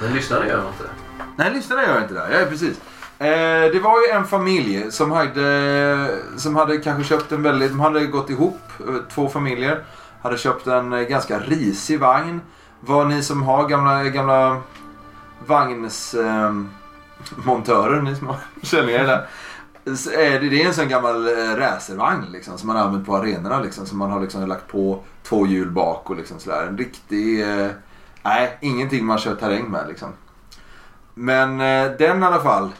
Men 0.00 0.12
lyssnarna 0.14 0.46
gör 0.46 0.68
inte 0.68 0.82
det. 0.82 0.90
Nej, 1.36 1.52
lyssnarna 1.52 1.82
gör 1.82 2.02
inte 2.02 2.14
det. 2.14 2.40
Ja, 2.40 2.46
precis. 2.46 2.80
Eh, 3.18 3.72
det 3.72 3.80
var 3.82 4.00
ju 4.00 4.12
en 4.12 4.26
familj 4.26 4.92
som 4.92 5.10
hade, 5.10 6.18
som 6.36 6.56
hade 6.56 6.76
kanske 6.76 7.04
köpt 7.04 7.32
en 7.32 7.42
väldigt... 7.42 7.70
De 7.70 7.80
hade 7.80 8.06
gått 8.06 8.30
ihop, 8.30 8.60
eh, 8.78 8.94
två 9.14 9.28
familjer. 9.28 9.84
Hade 10.22 10.38
köpt 10.38 10.66
en 10.66 10.92
eh, 10.92 11.00
ganska 11.00 11.38
risig 11.38 12.00
vagn. 12.00 12.40
Vad 12.80 13.06
ni 13.06 13.22
som 13.22 13.42
har 13.42 13.68
gamla, 13.68 14.04
gamla 14.04 14.62
vagnsmontörer, 15.46 17.96
eh, 17.96 18.02
ni 18.02 18.14
som 18.14 18.34
känner 18.62 18.88
er 18.88 19.04
där. 19.04 19.28
Är 20.16 20.40
det, 20.40 20.48
det 20.48 20.62
är 20.62 20.66
en 20.66 20.74
sån 20.74 20.88
gammal 20.88 21.28
eh, 21.28 21.56
racervagn 21.56 22.24
liksom, 22.32 22.58
som 22.58 22.66
man 22.66 22.76
har 22.76 22.84
använt 22.84 23.06
på 23.06 23.16
arenorna. 23.16 23.60
Liksom, 23.60 23.86
som 23.86 23.98
man 23.98 24.10
har 24.10 24.20
liksom 24.20 24.46
lagt 24.46 24.68
på 24.68 25.02
två 25.22 25.46
hjul 25.46 25.70
bak 25.70 26.10
och 26.10 26.16
liksom 26.16 26.38
sådär. 26.38 26.66
En 26.66 26.78
riktig... 26.78 27.40
Eh, 27.40 27.70
nej, 28.22 28.58
ingenting 28.60 29.04
man 29.04 29.18
kör 29.18 29.34
terräng 29.34 29.70
med 29.70 29.88
liksom. 29.88 30.08
Men 31.14 31.60
eh, 31.60 31.90
den 31.98 32.22
i 32.22 32.26
alla 32.26 32.40
fall. 32.40 32.70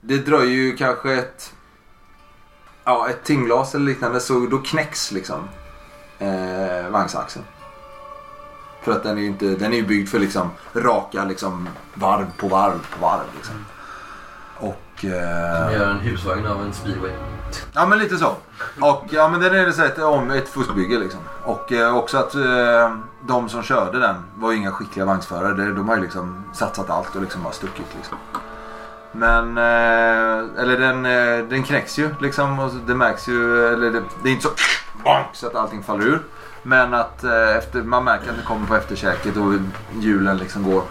Det 0.00 0.16
dröjer 0.16 0.56
ju 0.56 0.76
kanske 0.76 1.14
ett... 1.14 1.54
Ja, 2.84 3.08
ett 3.08 3.24
timglas 3.24 3.74
eller 3.74 3.84
liknande 3.84 4.20
så 4.20 4.46
då 4.46 4.58
knäcks 4.58 5.12
liksom 5.12 5.48
eh, 6.18 6.90
vagnsaxeln. 6.90 7.44
För 8.88 8.94
att 8.94 9.02
den 9.02 9.18
är 9.18 9.22
ju 9.22 9.26
inte, 9.26 9.44
den 9.44 9.72
är 9.72 9.76
ju 9.76 9.86
byggd 9.86 10.08
för 10.08 10.18
liksom 10.18 10.50
raka 10.74 11.24
liksom 11.24 11.68
varv 11.94 12.26
på 12.36 12.48
varv 12.48 12.86
på 12.90 13.00
varv 13.00 13.24
liksom. 13.36 13.54
Och... 14.56 15.04
Eh, 15.04 15.72
gör 15.72 15.90
en 15.90 15.98
husvagn 15.98 16.46
av 16.46 16.62
en 16.62 16.72
speedway. 16.72 17.10
Ja 17.72 17.86
men 17.86 17.98
lite 17.98 18.16
så. 18.16 18.36
Och 18.80 19.04
ja 19.10 19.28
men 19.28 19.40
den 19.40 19.54
är 19.54 19.70
så 19.70 19.82
ett, 19.82 19.98
om 19.98 20.30
ett 20.30 20.48
fuskbygge 20.48 20.98
liksom. 20.98 21.20
Och 21.44 21.72
eh, 21.72 21.96
också 21.96 22.18
att 22.18 22.34
eh, 22.34 22.96
de 23.26 23.48
som 23.48 23.62
körde 23.62 23.98
den 23.98 24.16
var 24.34 24.50
ju 24.52 24.56
inga 24.56 24.72
skickliga 24.72 25.06
vagnsförare. 25.06 25.54
De, 25.54 25.74
de 25.74 25.88
har 25.88 25.96
ju 25.96 26.02
liksom 26.02 26.44
satsat 26.52 26.90
allt 26.90 27.16
och 27.16 27.22
liksom 27.22 27.42
bara 27.42 27.52
stuckit 27.52 27.94
liksom. 27.96 28.18
Men, 29.12 29.58
eh, 29.58 30.62
eller 30.62 30.78
den, 30.78 31.06
eh, 31.06 31.48
den 31.48 31.62
knäcks 31.62 31.98
ju 31.98 32.14
liksom 32.20 32.58
och 32.58 32.70
det 32.86 32.94
märks 32.94 33.28
ju, 33.28 33.66
eller 33.66 33.90
det, 33.90 34.02
det 34.22 34.28
är 34.28 34.32
inte 34.32 34.42
så 34.42 34.50
så 35.32 35.46
att 35.46 35.54
allting 35.54 35.82
faller 35.82 36.06
ur. 36.06 36.22
Men 36.68 36.94
att 36.94 37.24
eh, 37.24 37.56
efter, 37.56 37.82
man 37.82 38.04
märker 38.04 38.30
att 38.30 38.36
det 38.36 38.42
kommer 38.42 38.66
på 38.66 38.74
efterkäket 38.76 39.36
och 39.36 39.52
hjulen 40.00 40.36
liksom 40.38 40.62
går 40.70 40.82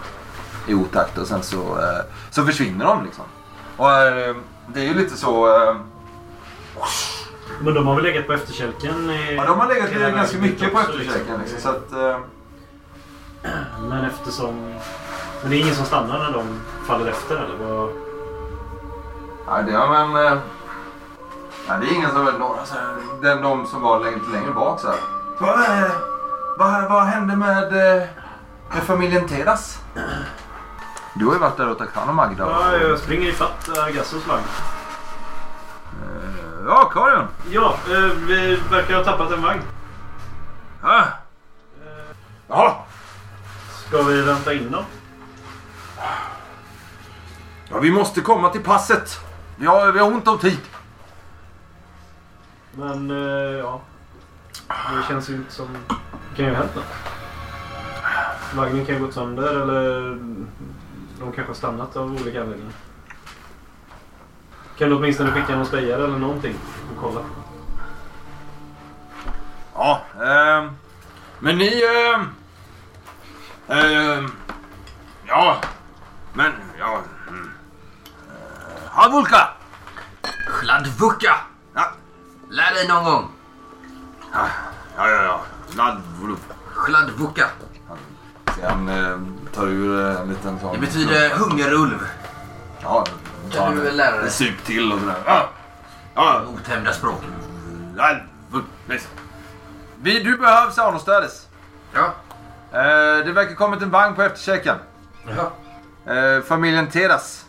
i 0.66 0.74
otakt 0.74 1.18
och 1.18 1.26
sen 1.26 1.42
så, 1.42 1.56
eh, 1.78 2.04
så 2.30 2.44
försvinner 2.46 2.84
de 2.84 3.04
liksom. 3.04 3.24
Och 3.76 3.92
eh, 3.92 4.36
det 4.66 4.80
är 4.80 4.84
ju 4.84 4.94
lite 4.94 5.16
så... 5.16 5.46
Eh, 5.68 5.76
Men 7.60 7.74
de 7.74 7.86
har 7.86 7.94
väl 7.94 8.04
legat 8.04 8.26
på 8.26 8.32
efterkälken? 8.32 9.10
i- 9.10 9.34
Ja, 9.36 9.44
de 9.46 9.60
har 9.60 9.68
legat 9.68 9.88
hela 9.88 10.10
ganska 10.10 10.38
mycket 10.38 10.72
på 10.72 10.78
också, 10.78 10.92
efterkälken. 10.92 11.40
Liksom, 11.40 11.60
så 11.60 11.68
att, 11.68 11.92
eh, 11.92 12.18
Men 13.88 14.04
eftersom... 14.04 14.74
Men 15.42 15.50
det 15.50 15.56
är 15.56 15.60
ingen 15.60 15.74
som 15.74 15.84
stannar 15.84 16.18
när 16.18 16.32
de 16.32 16.60
faller 16.86 17.06
efter 17.06 17.36
eller? 17.36 17.56
Vad... 17.74 17.90
nej, 19.48 19.64
det 19.66 19.72
har 19.76 19.88
men... 20.06 20.26
Eh, 20.26 20.38
nej, 21.68 21.78
det 21.80 21.86
är 21.86 21.94
ingen 21.94 22.10
som 22.10 22.24
några 22.24 22.64
så 22.64 22.74
här, 22.74 22.96
den, 23.22 23.42
de 23.42 23.66
som 23.66 23.82
var 23.82 24.00
längre, 24.00 24.18
lite 24.18 24.30
längre 24.30 24.52
bak 24.52 24.80
så 24.80 24.86
här. 24.88 25.17
Vad, 25.40 25.60
eh, 25.60 25.90
vad, 26.56 26.88
vad 26.88 27.04
hände 27.04 27.36
med, 27.36 27.64
eh, 27.64 28.08
med 28.74 28.82
familjen 28.82 29.28
Tedas? 29.28 29.78
Du 31.14 31.26
har 31.26 31.32
ju 31.32 31.38
varit 31.38 31.56
där 31.56 31.68
och 31.70 31.78
tagit 31.78 31.94
hand 31.94 32.10
om 32.10 32.16
Magda. 32.16 32.50
Ja, 32.50 32.76
jag 32.76 32.98
springer 32.98 33.28
ifatt 33.28 33.68
Agassos 33.78 34.26
vagn. 34.26 34.44
Eh, 36.02 36.64
ja, 36.66 36.90
Karin. 36.94 37.26
Ja, 37.50 37.76
eh, 37.90 38.10
vi 38.26 38.60
verkar 38.70 38.96
ha 38.96 39.04
tappat 39.04 39.32
en 39.32 39.42
vagn. 39.42 39.62
Ah. 40.82 41.04
Jaha. 42.48 42.74
Ska 43.86 44.02
vi 44.02 44.22
vänta 44.22 44.54
in 44.54 44.70
dem? 44.70 44.84
Ja, 47.70 47.78
vi 47.78 47.90
måste 47.90 48.20
komma 48.20 48.48
till 48.48 48.62
passet. 48.62 49.20
Vi 49.56 49.66
har, 49.66 49.92
vi 49.92 49.98
har 49.98 50.06
ont 50.06 50.28
om 50.28 50.38
tid. 50.38 50.60
Men 52.72 53.10
eh, 53.10 53.58
ja. 53.58 53.80
Det 54.68 55.02
känns 55.08 55.30
ju 55.30 55.34
inte 55.34 55.52
som... 55.52 55.68
Det 55.88 56.36
kan 56.36 56.44
ju 56.44 56.50
ha 56.50 56.58
hänt 56.58 56.74
något. 56.74 56.84
Vagnen 58.54 58.86
kan 58.86 58.94
ju 58.94 59.00
ha 59.00 59.06
gått 59.06 59.14
sönder 59.14 59.60
eller 59.62 60.10
de 61.18 61.32
kanske 61.32 61.42
har 61.42 61.54
stannat 61.54 61.96
av 61.96 62.12
olika 62.12 62.42
anledningar. 62.42 62.72
Kan 64.78 64.88
du 64.88 64.96
åtminstone 64.96 65.30
skicka 65.30 65.56
någon 65.56 65.66
spejare 65.66 66.04
eller 66.04 66.18
någonting 66.18 66.54
och 66.94 67.02
kolla? 67.02 67.20
Ja, 69.74 70.02
ehm, 70.14 70.70
men 71.38 71.58
ni... 71.58 71.82
ehm, 71.82 72.28
ehm, 73.68 74.30
ja, 75.26 75.60
men 76.32 76.52
ja, 76.78 77.02
Ja, 78.96 79.08
Vulka! 79.12 79.48
Chladvuka! 80.48 81.36
Ja, 81.74 81.92
Lär 82.50 82.74
dig 82.74 82.88
någon 82.88 83.04
gång. 83.04 83.30
Ja, 84.32 84.48
ja. 84.96 85.22
ja. 85.22 85.40
Nadvuluf. 85.76 86.40
Chladvuka. 86.74 87.46
Han 88.62 88.88
eh, 88.88 89.18
tar 89.54 89.66
ur 89.66 90.10
eh, 90.10 90.20
en 90.20 90.28
liten 90.28 90.60
sån... 90.60 90.74
Det 90.74 90.80
betyder 90.80 91.30
hungerulv. 91.30 92.08
Ja, 92.82 93.04
Kan 93.52 93.74
du 93.74 93.80
väl 93.80 93.96
lära 93.96 94.16
dig? 94.16 94.24
En 94.24 94.30
sup 94.30 94.64
till 94.64 94.92
och 94.92 95.00
sådär. 95.00 95.16
Ja. 95.26 95.48
Ja. 96.14 96.42
Otämjda 96.54 96.92
språk. 96.92 97.22
Nadvuluf. 97.94 99.08
Vi, 100.00 100.22
du 100.22 100.36
behövs 100.36 100.78
annorstädes. 100.78 101.48
Ja. 101.92 102.14
Eh, 102.72 103.24
det 103.24 103.32
verkar 103.32 103.54
kommit 103.54 103.82
en 103.82 103.90
vagn 103.90 104.14
på 104.14 104.22
efterkäken. 104.22 104.76
Jaha. 105.26 105.50
Eh, 106.16 106.42
familjen 106.42 106.86
Tedas. 106.86 107.46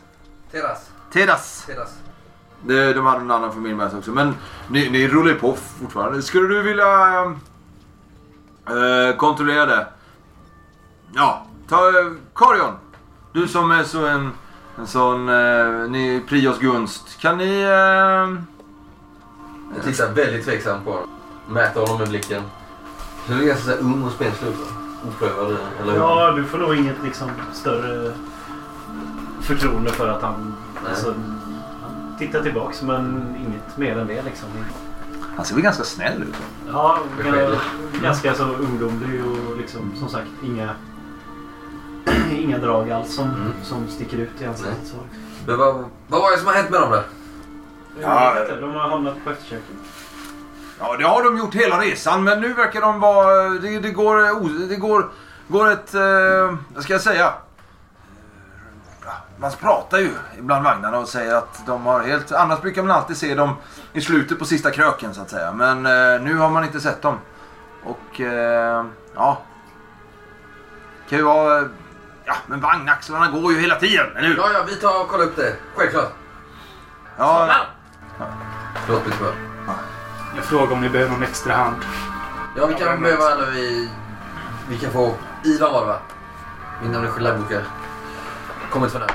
Teras. 0.51 0.89
Tedas. 1.13 1.63
Teras. 1.65 1.89
Det, 2.61 2.93
de 2.93 3.05
hade 3.05 3.21
en 3.21 3.31
annan 3.31 3.53
familj 3.53 3.75
med 3.75 3.89
sig 3.89 3.99
också. 3.99 4.11
Men 4.11 4.35
ni, 4.67 4.89
ni 4.89 5.07
rullar 5.07 5.31
ju 5.31 5.35
på 5.39 5.55
fortfarande. 5.79 6.21
Skulle 6.21 6.47
du 6.55 6.61
vilja 6.63 6.85
eh, 8.67 9.15
kontrollera 9.17 9.65
det? 9.65 9.87
Ja, 11.13 11.45
ta 11.67 11.87
eh, 11.87 12.11
Karion. 12.35 12.73
Du 13.33 13.47
som 13.47 13.71
är 13.71 13.83
så 13.83 14.05
en, 14.05 14.31
en 14.77 14.87
sån 14.87 15.29
eh, 15.29 15.89
ni, 15.89 16.23
Prios 16.27 16.59
gunst. 16.59 17.19
Kan 17.21 17.37
ni... 17.37 17.61
Eh, 17.61 18.41
Jag 19.75 19.83
tittar 19.83 20.13
väldigt 20.13 20.45
tveksamt 20.45 20.85
på 20.85 20.91
honom. 20.91 21.09
Mäter 21.49 21.81
honom 21.81 21.97
med 21.97 22.09
blicken. 22.09 22.43
Så 23.27 23.33
du 23.33 23.43
är 23.43 23.47
ganska 23.47 23.73
ung 23.75 24.03
och 24.03 24.11
spenslig. 24.11 24.53
Oprövad, 25.07 25.57
eller 25.81 25.93
hur? 25.93 25.99
Ja, 25.99 26.31
du 26.31 26.43
får 26.43 26.57
nog 26.57 26.75
inget 26.75 27.03
liksom, 27.03 27.29
större 27.53 28.13
förtroende 29.41 29.89
för 29.91 30.07
att 30.07 30.21
han... 30.21 30.55
Nej. 30.83 30.91
Alltså, 30.91 31.13
tittar 32.19 32.41
tillbaks 32.41 32.81
men 32.81 33.35
inget 33.39 33.77
mer 33.77 33.97
än 33.97 34.07
det 34.07 34.21
liksom. 34.21 34.49
han 35.35 35.45
ser 35.45 35.55
väl 35.55 35.63
ganska 35.63 35.83
snäll 35.83 36.21
ut? 36.23 36.35
Ja, 36.71 36.99
ganska 38.03 38.33
så 38.33 38.43
ungdomlig 38.43 39.21
och 39.25 39.57
liksom 39.57 39.91
som 39.99 40.09
sagt 40.09 40.27
inga, 40.43 40.69
inga 42.31 42.57
drag 42.57 42.91
alls 42.91 43.15
som, 43.15 43.25
Mm. 43.25 43.51
som 43.63 43.87
sticker 43.87 44.17
ut 44.17 44.41
i 44.41 44.45
ansiktet. 44.45 44.77
Så. 44.87 44.95
Men 45.47 45.57
vad, 45.57 45.75
vad 46.07 46.21
var 46.21 46.31
det 46.31 46.37
som 46.37 46.47
har 46.47 46.53
hänt 46.53 46.69
med 46.69 46.81
dem 46.81 46.91
där? 46.91 47.03
Ja, 48.01 48.35
de 48.61 48.69
har 48.75 48.89
hamnat 48.89 49.15
på 49.23 49.29
efterköken. 49.29 49.75
Ja, 50.79 50.97
det 50.97 51.03
har 51.03 51.23
de 51.23 51.37
gjort 51.37 51.55
hela 51.55 51.81
resan. 51.81 52.23
Men 52.23 52.41
nu 52.41 52.53
verkar 52.53 52.81
de 52.81 52.99
vara... 52.99 53.49
Det, 53.49 53.79
det 53.79 53.91
går... 53.91 54.67
Det 54.69 54.75
går, 54.75 55.09
går 55.47 55.71
ett... 55.71 55.93
Eh, 55.93 56.55
vad 56.75 56.83
ska 56.83 56.93
jag 56.93 57.01
säga? 57.01 57.33
Man 59.37 59.51
pratar 59.51 59.97
ju 59.97 60.11
ibland 60.37 60.63
vagnarna 60.63 60.97
och 60.99 61.07
säger 61.07 61.35
att 61.35 61.65
de 61.65 61.85
har 61.85 61.99
helt... 61.99 62.31
Annars 62.31 62.61
brukar 62.61 62.83
man 62.83 62.91
alltid 62.91 63.17
se 63.17 63.35
dem 63.35 63.55
i 63.93 64.01
slutet 64.01 64.39
på 64.39 64.45
sista 64.45 64.71
kröken 64.71 65.13
så 65.13 65.21
att 65.21 65.29
säga. 65.29 65.51
Men 65.51 65.85
eh, 65.85 66.21
nu 66.21 66.37
har 66.37 66.49
man 66.49 66.63
inte 66.63 66.79
sett 66.79 67.01
dem. 67.01 67.17
Och 67.83 68.21
eh, 68.21 68.85
ja... 69.15 69.41
Kan 71.09 71.17
ju 71.17 71.23
vara... 71.23 71.69
Ja, 72.25 72.35
men 72.47 72.61
vagnaxlarna 72.61 73.31
går 73.31 73.53
ju 73.53 73.59
hela 73.59 73.75
tiden, 73.75 74.17
eller 74.17 74.27
hur? 74.27 74.37
Ja, 74.37 74.51
ja, 74.53 74.63
vi 74.67 74.75
tar 74.75 75.01
och 75.01 75.07
kollar 75.07 75.25
upp 75.25 75.35
det. 75.35 75.55
Självklart. 75.75 76.13
Ja, 77.17 77.55
Förlåt, 78.85 79.05
mitt 79.05 79.15
smör. 79.15 79.33
Jag 80.35 80.45
frågar 80.45 80.73
om 80.73 80.81
ni 80.81 80.89
behöver 80.89 81.11
någon 81.11 81.23
extra 81.23 81.53
hand. 81.53 81.75
Ja, 82.57 82.65
vi 82.65 82.73
kan 82.73 83.01
behöva 83.01 83.45
vi... 83.45 83.89
Vi 84.69 84.77
kan 84.77 84.91
få... 84.91 85.15
Ivan 85.43 85.73
var 85.73 85.81
det 85.81 85.87
va? 85.87 85.99
Min 86.81 86.91
namn 86.91 87.05
är 87.05 87.78
Chladvuka. 88.69 88.73
Kommit 88.73 88.91
för 88.91 88.99
nu. 88.99 89.05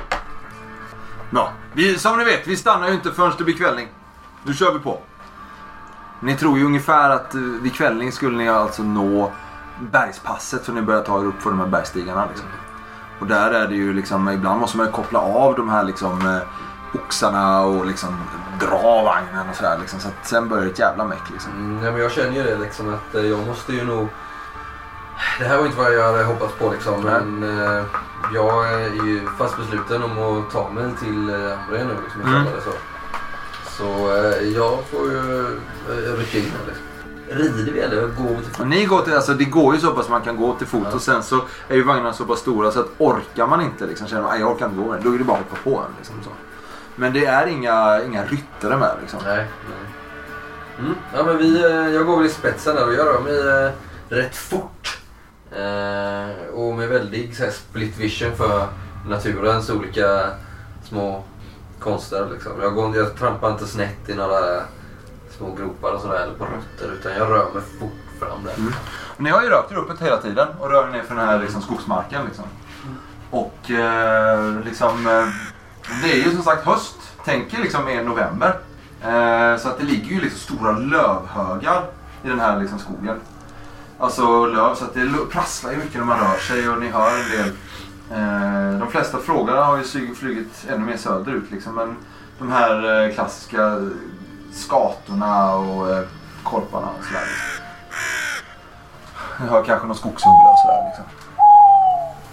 Ja, 1.31 1.53
vi, 1.73 1.99
som 1.99 2.19
ni 2.19 2.25
vet, 2.25 2.47
vi 2.47 2.57
stannar 2.57 2.89
ju 2.89 2.95
inte 2.95 3.13
förrän 3.13 3.33
det 3.39 3.45
blir 3.45 3.57
kvällning. 3.57 3.89
Nu 4.43 4.55
kör 4.55 4.73
vi 4.73 4.79
på. 4.79 4.99
Ni 6.21 6.37
tror 6.37 6.59
ju 6.59 6.65
ungefär 6.65 7.11
att 7.11 7.35
eh, 7.35 7.41
vid 7.41 7.75
kvällning 7.75 8.13
skulle 8.13 8.37
ni 8.37 8.49
alltså 8.49 8.83
nå 8.83 9.33
bergspasset 9.81 10.65
så 10.65 10.73
ni 10.73 10.83
börjar 10.83 11.03
ta 11.03 11.21
er 11.21 11.25
upp 11.25 11.43
för 11.43 11.51
de 11.51 11.61
här 11.61 11.67
bergstigarna. 11.67 12.27
Liksom. 12.27 12.47
Och 13.21 13.27
där 13.27 13.51
är 13.51 13.69
det 13.69 13.75
ju 13.75 13.93
liksom, 13.93 14.29
ibland 14.29 14.61
måste 14.61 14.77
man 14.77 14.87
ju 14.87 14.93
koppla 14.93 15.19
av 15.19 15.55
de 15.55 15.69
här 15.69 15.85
liksom 15.85 16.27
eh, 16.27 17.01
oxarna 17.01 17.63
och 17.63 17.87
liksom 17.87 18.17
dra 18.61 19.03
vagnen 19.03 19.49
och 19.51 19.57
sådär. 19.57 19.79
Liksom, 19.81 20.01
så 20.01 20.09
att 20.09 20.27
sen 20.27 20.49
börjar 20.49 20.65
det 20.65 20.71
ett 20.71 20.79
jävla 20.79 21.05
meck 21.05 21.31
liksom. 21.33 21.53
Mm, 21.53 21.81
nej, 21.81 21.93
men 21.93 22.01
jag 22.01 22.13
känner 22.13 22.33
ju 22.33 22.43
det 22.43 22.59
liksom 22.59 22.95
att 22.95 23.15
eh, 23.15 23.23
jag 23.23 23.47
måste 23.47 23.73
ju 23.73 23.85
nog... 23.85 24.09
Det 25.39 25.45
här 25.45 25.59
var 25.59 25.67
inte 25.67 25.79
vad 25.79 25.95
jag 25.95 26.13
hade 26.13 26.25
hoppats 26.25 26.55
på 26.59 26.71
liksom. 26.73 27.03
Men 27.03 27.43
eh, 27.43 27.85
jag 28.35 28.73
är 28.73 28.89
ju 29.07 29.29
fast 29.39 29.57
besluten 29.57 30.03
om 30.03 30.19
att 30.19 30.51
ta 30.53 30.69
mig 30.71 30.85
till 31.01 31.29
eh, 31.31 31.59
nu 31.71 31.97
liksom. 32.05 32.21
Mm. 32.21 32.33
kallar 32.33 32.57
det 32.57 32.63
så. 32.63 32.73
Så 33.69 34.17
eh, 34.17 34.49
jag 34.49 34.79
får 34.91 35.11
ju 35.11 35.41
eh, 35.89 36.19
rycka 36.19 36.39
in 36.39 36.45
här 36.45 36.67
liksom. 36.67 36.85
Rider 37.29 37.73
vi 37.73 37.81
eller 37.81 38.01
går 38.03 38.29
vi 38.37 38.45
till 38.45 38.61
Och 38.63 38.67
ni 38.67 38.85
går 38.85 39.03
till, 39.03 39.15
alltså 39.15 39.35
det 39.35 39.45
går 39.45 39.75
ju 39.75 39.81
så 39.81 39.91
pass 39.93 40.09
man 40.09 40.23
kan 40.23 40.37
gå 40.37 40.55
till 40.55 40.67
fot 40.67 40.87
Ja. 40.91 40.95
och 40.95 41.03
sen 41.03 41.23
så 41.23 41.41
är 41.69 41.75
ju 41.75 41.83
vagnarna 41.83 42.13
så 42.13 42.25
pass 42.25 42.39
stora 42.39 42.71
så 42.71 42.81
att 42.81 42.89
orkar 42.99 43.47
man 43.47 43.61
inte 43.61 43.87
liksom 43.87 44.07
känner 44.07 44.23
man, 44.23 44.31
"Nej, 44.31 44.41
jag 44.41 44.51
orkar 44.51 44.67
inte 44.67 44.79
gå 44.79 44.87
med 44.89 44.97
den", 44.99 45.05
då 45.09 45.15
är 45.15 45.19
det 45.19 45.25
bara 45.25 45.39
att 45.39 45.45
hoppa 45.51 45.71
på 45.71 45.77
en. 45.79 45.93
Liksom, 45.99 46.15
så. 46.25 46.31
Men 46.97 47.13
det 47.13 47.25
är 47.25 47.47
inga, 47.47 48.03
inga 48.03 48.25
ryttare 48.25 48.77
med 48.77 48.97
liksom. 49.01 49.21
Nej, 49.25 49.37
nej. 49.69 49.91
Mm. 50.79 50.95
Ja, 51.17 51.23
men 51.25 51.39
vi, 51.39 51.65
eh, 51.65 51.71
jag 51.95 52.07
går 52.07 52.17
väl 52.17 52.27
i 52.27 52.29
spetsen 52.31 52.75
där 52.77 52.85
och 52.87 52.93
rör 52.93 53.21
mig 53.21 53.65
eh, 53.67 53.71
rätt 54.09 54.37
fort. 54.37 54.99
Eh, 55.57 56.55
och 56.55 56.75
med 56.75 56.89
väldig 56.89 57.37
så 57.37 57.45
här, 57.45 57.51
split 57.51 57.99
vision 57.99 58.37
för 58.37 58.67
naturens 59.09 59.71
olika 59.71 60.31
små 60.85 61.25
konster. 61.79 62.29
Liksom. 62.33 62.53
Jag, 62.63 62.75
går, 62.75 62.97
jag 62.97 63.17
trampar 63.17 63.51
inte 63.51 63.67
snett 63.67 64.09
i 64.09 64.15
några 64.15 64.63
små 65.39 65.55
gropar 65.55 65.93
och 65.93 66.01
sådär, 66.01 66.23
eller 66.23 66.35
på 66.35 66.45
rötter 66.45 66.95
utan 66.95 67.13
jag 67.13 67.31
rör 67.31 67.53
mig 67.55 67.63
fort 67.81 68.21
fram 68.21 68.45
där. 68.45 68.55
Mm. 68.59 68.73
Ni 69.17 69.31
har 69.31 69.43
ju 69.43 69.49
rört 69.49 69.73
er 69.73 69.77
uppåt 69.77 70.01
hela 70.01 70.17
tiden 70.17 70.49
och 70.61 70.71
rör 70.71 70.89
er 70.89 70.93
ner 70.93 71.03
för 71.03 71.15
den 71.15 71.27
här 71.27 71.39
liksom, 71.39 71.63
skogsmarken. 71.63 72.25
Liksom. 72.25 72.45
Och 73.31 73.71
eh, 73.71 74.61
liksom, 74.65 75.07
eh, 75.07 75.27
det 76.03 76.13
är 76.13 76.17
ju 76.17 76.31
som 76.31 76.43
sagt 76.43 76.67
höst. 76.67 76.97
Tänk 77.25 77.45
liksom 77.45 77.59
er 77.61 77.65
liksom 77.65 77.85
mer 77.85 78.03
november. 78.03 78.59
Eh, 79.03 79.61
så 79.61 79.69
att 79.69 79.79
det 79.79 79.85
ligger 79.85 80.15
ju 80.15 80.21
liksom 80.21 80.39
stora 80.39 80.73
lövhögar 80.73 81.85
i 82.23 82.29
den 82.29 82.41
här 82.41 82.61
liksom, 82.61 82.79
skogen. 82.79 83.21
Alltså 83.99 84.47
löv, 84.47 84.75
så 84.75 84.85
att 84.85 84.95
det 84.95 85.11
prasslar 85.31 85.71
ju 85.71 85.77
mycket 85.77 85.95
när 85.95 86.05
man 86.05 86.19
rör 86.19 86.39
sig 86.39 86.69
och 86.69 86.81
ni 86.81 86.89
hör 86.89 87.11
en 87.19 87.31
del. 87.31 87.49
Eh, 88.11 88.79
de 88.79 88.91
flesta 88.91 89.19
fåglarna 89.19 89.65
har 89.65 89.77
ju 89.77 90.15
flugit 90.15 90.67
ännu 90.69 90.87
mer 90.87 90.97
söderut 90.97 91.51
liksom. 91.51 91.75
Men 91.75 91.97
de 92.39 92.53
här 92.53 93.05
eh, 93.05 93.15
klassiska 93.15 93.91
skatorna 94.53 95.55
och 95.55 95.91
eh, 95.91 96.05
korparna 96.43 96.87
och 96.99 97.05
sådär. 97.05 97.29
Ni 99.41 99.47
hör 99.47 99.65
kanske 99.65 99.87
någon 99.87 99.97
skogsuggla 99.97 100.51
och 100.51 100.59
sådär 100.59 100.85
liksom. 100.87 101.05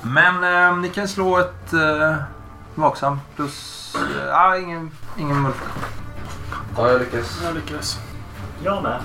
Men 0.01 0.43
eh, 0.43 0.77
ni 0.77 0.89
kan 0.89 1.07
slå 1.07 1.37
ett 1.37 1.73
eh, 1.73 2.15
vaksam 2.75 3.19
plus... 3.35 3.95
Eh, 3.95 4.39
ah, 4.39 4.57
ingen, 4.57 4.91
ingen 5.17 5.41
mulf. 5.41 5.63
Ja, 6.77 6.89
jag 6.89 6.99
lyckas. 6.99 7.41
Jag 7.43 7.55
lyckades. 7.55 7.99
Jag 8.63 8.83
med. 8.83 9.01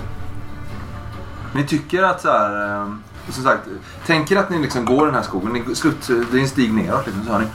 Ni 1.57 1.67
tycker 1.67 2.03
att 2.03 2.21
så 2.21 2.31
här, 2.31 2.81
eh, 2.81 2.87
som 3.29 3.43
sagt, 3.43 3.61
tänk 4.05 4.31
er 4.31 4.37
att 4.37 4.49
ni 4.49 4.59
liksom 4.59 4.85
går 4.85 5.05
den 5.05 5.15
här 5.15 5.21
skogen. 5.21 5.53
Ni, 5.53 5.75
slut, 5.75 6.07
det 6.31 6.37
är 6.37 6.41
en 6.41 6.47
stig 6.47 6.73
neråt 6.73 7.05
liksom, 7.05 7.25
så 7.25 7.31
hör 7.31 7.39
ni 7.39 7.45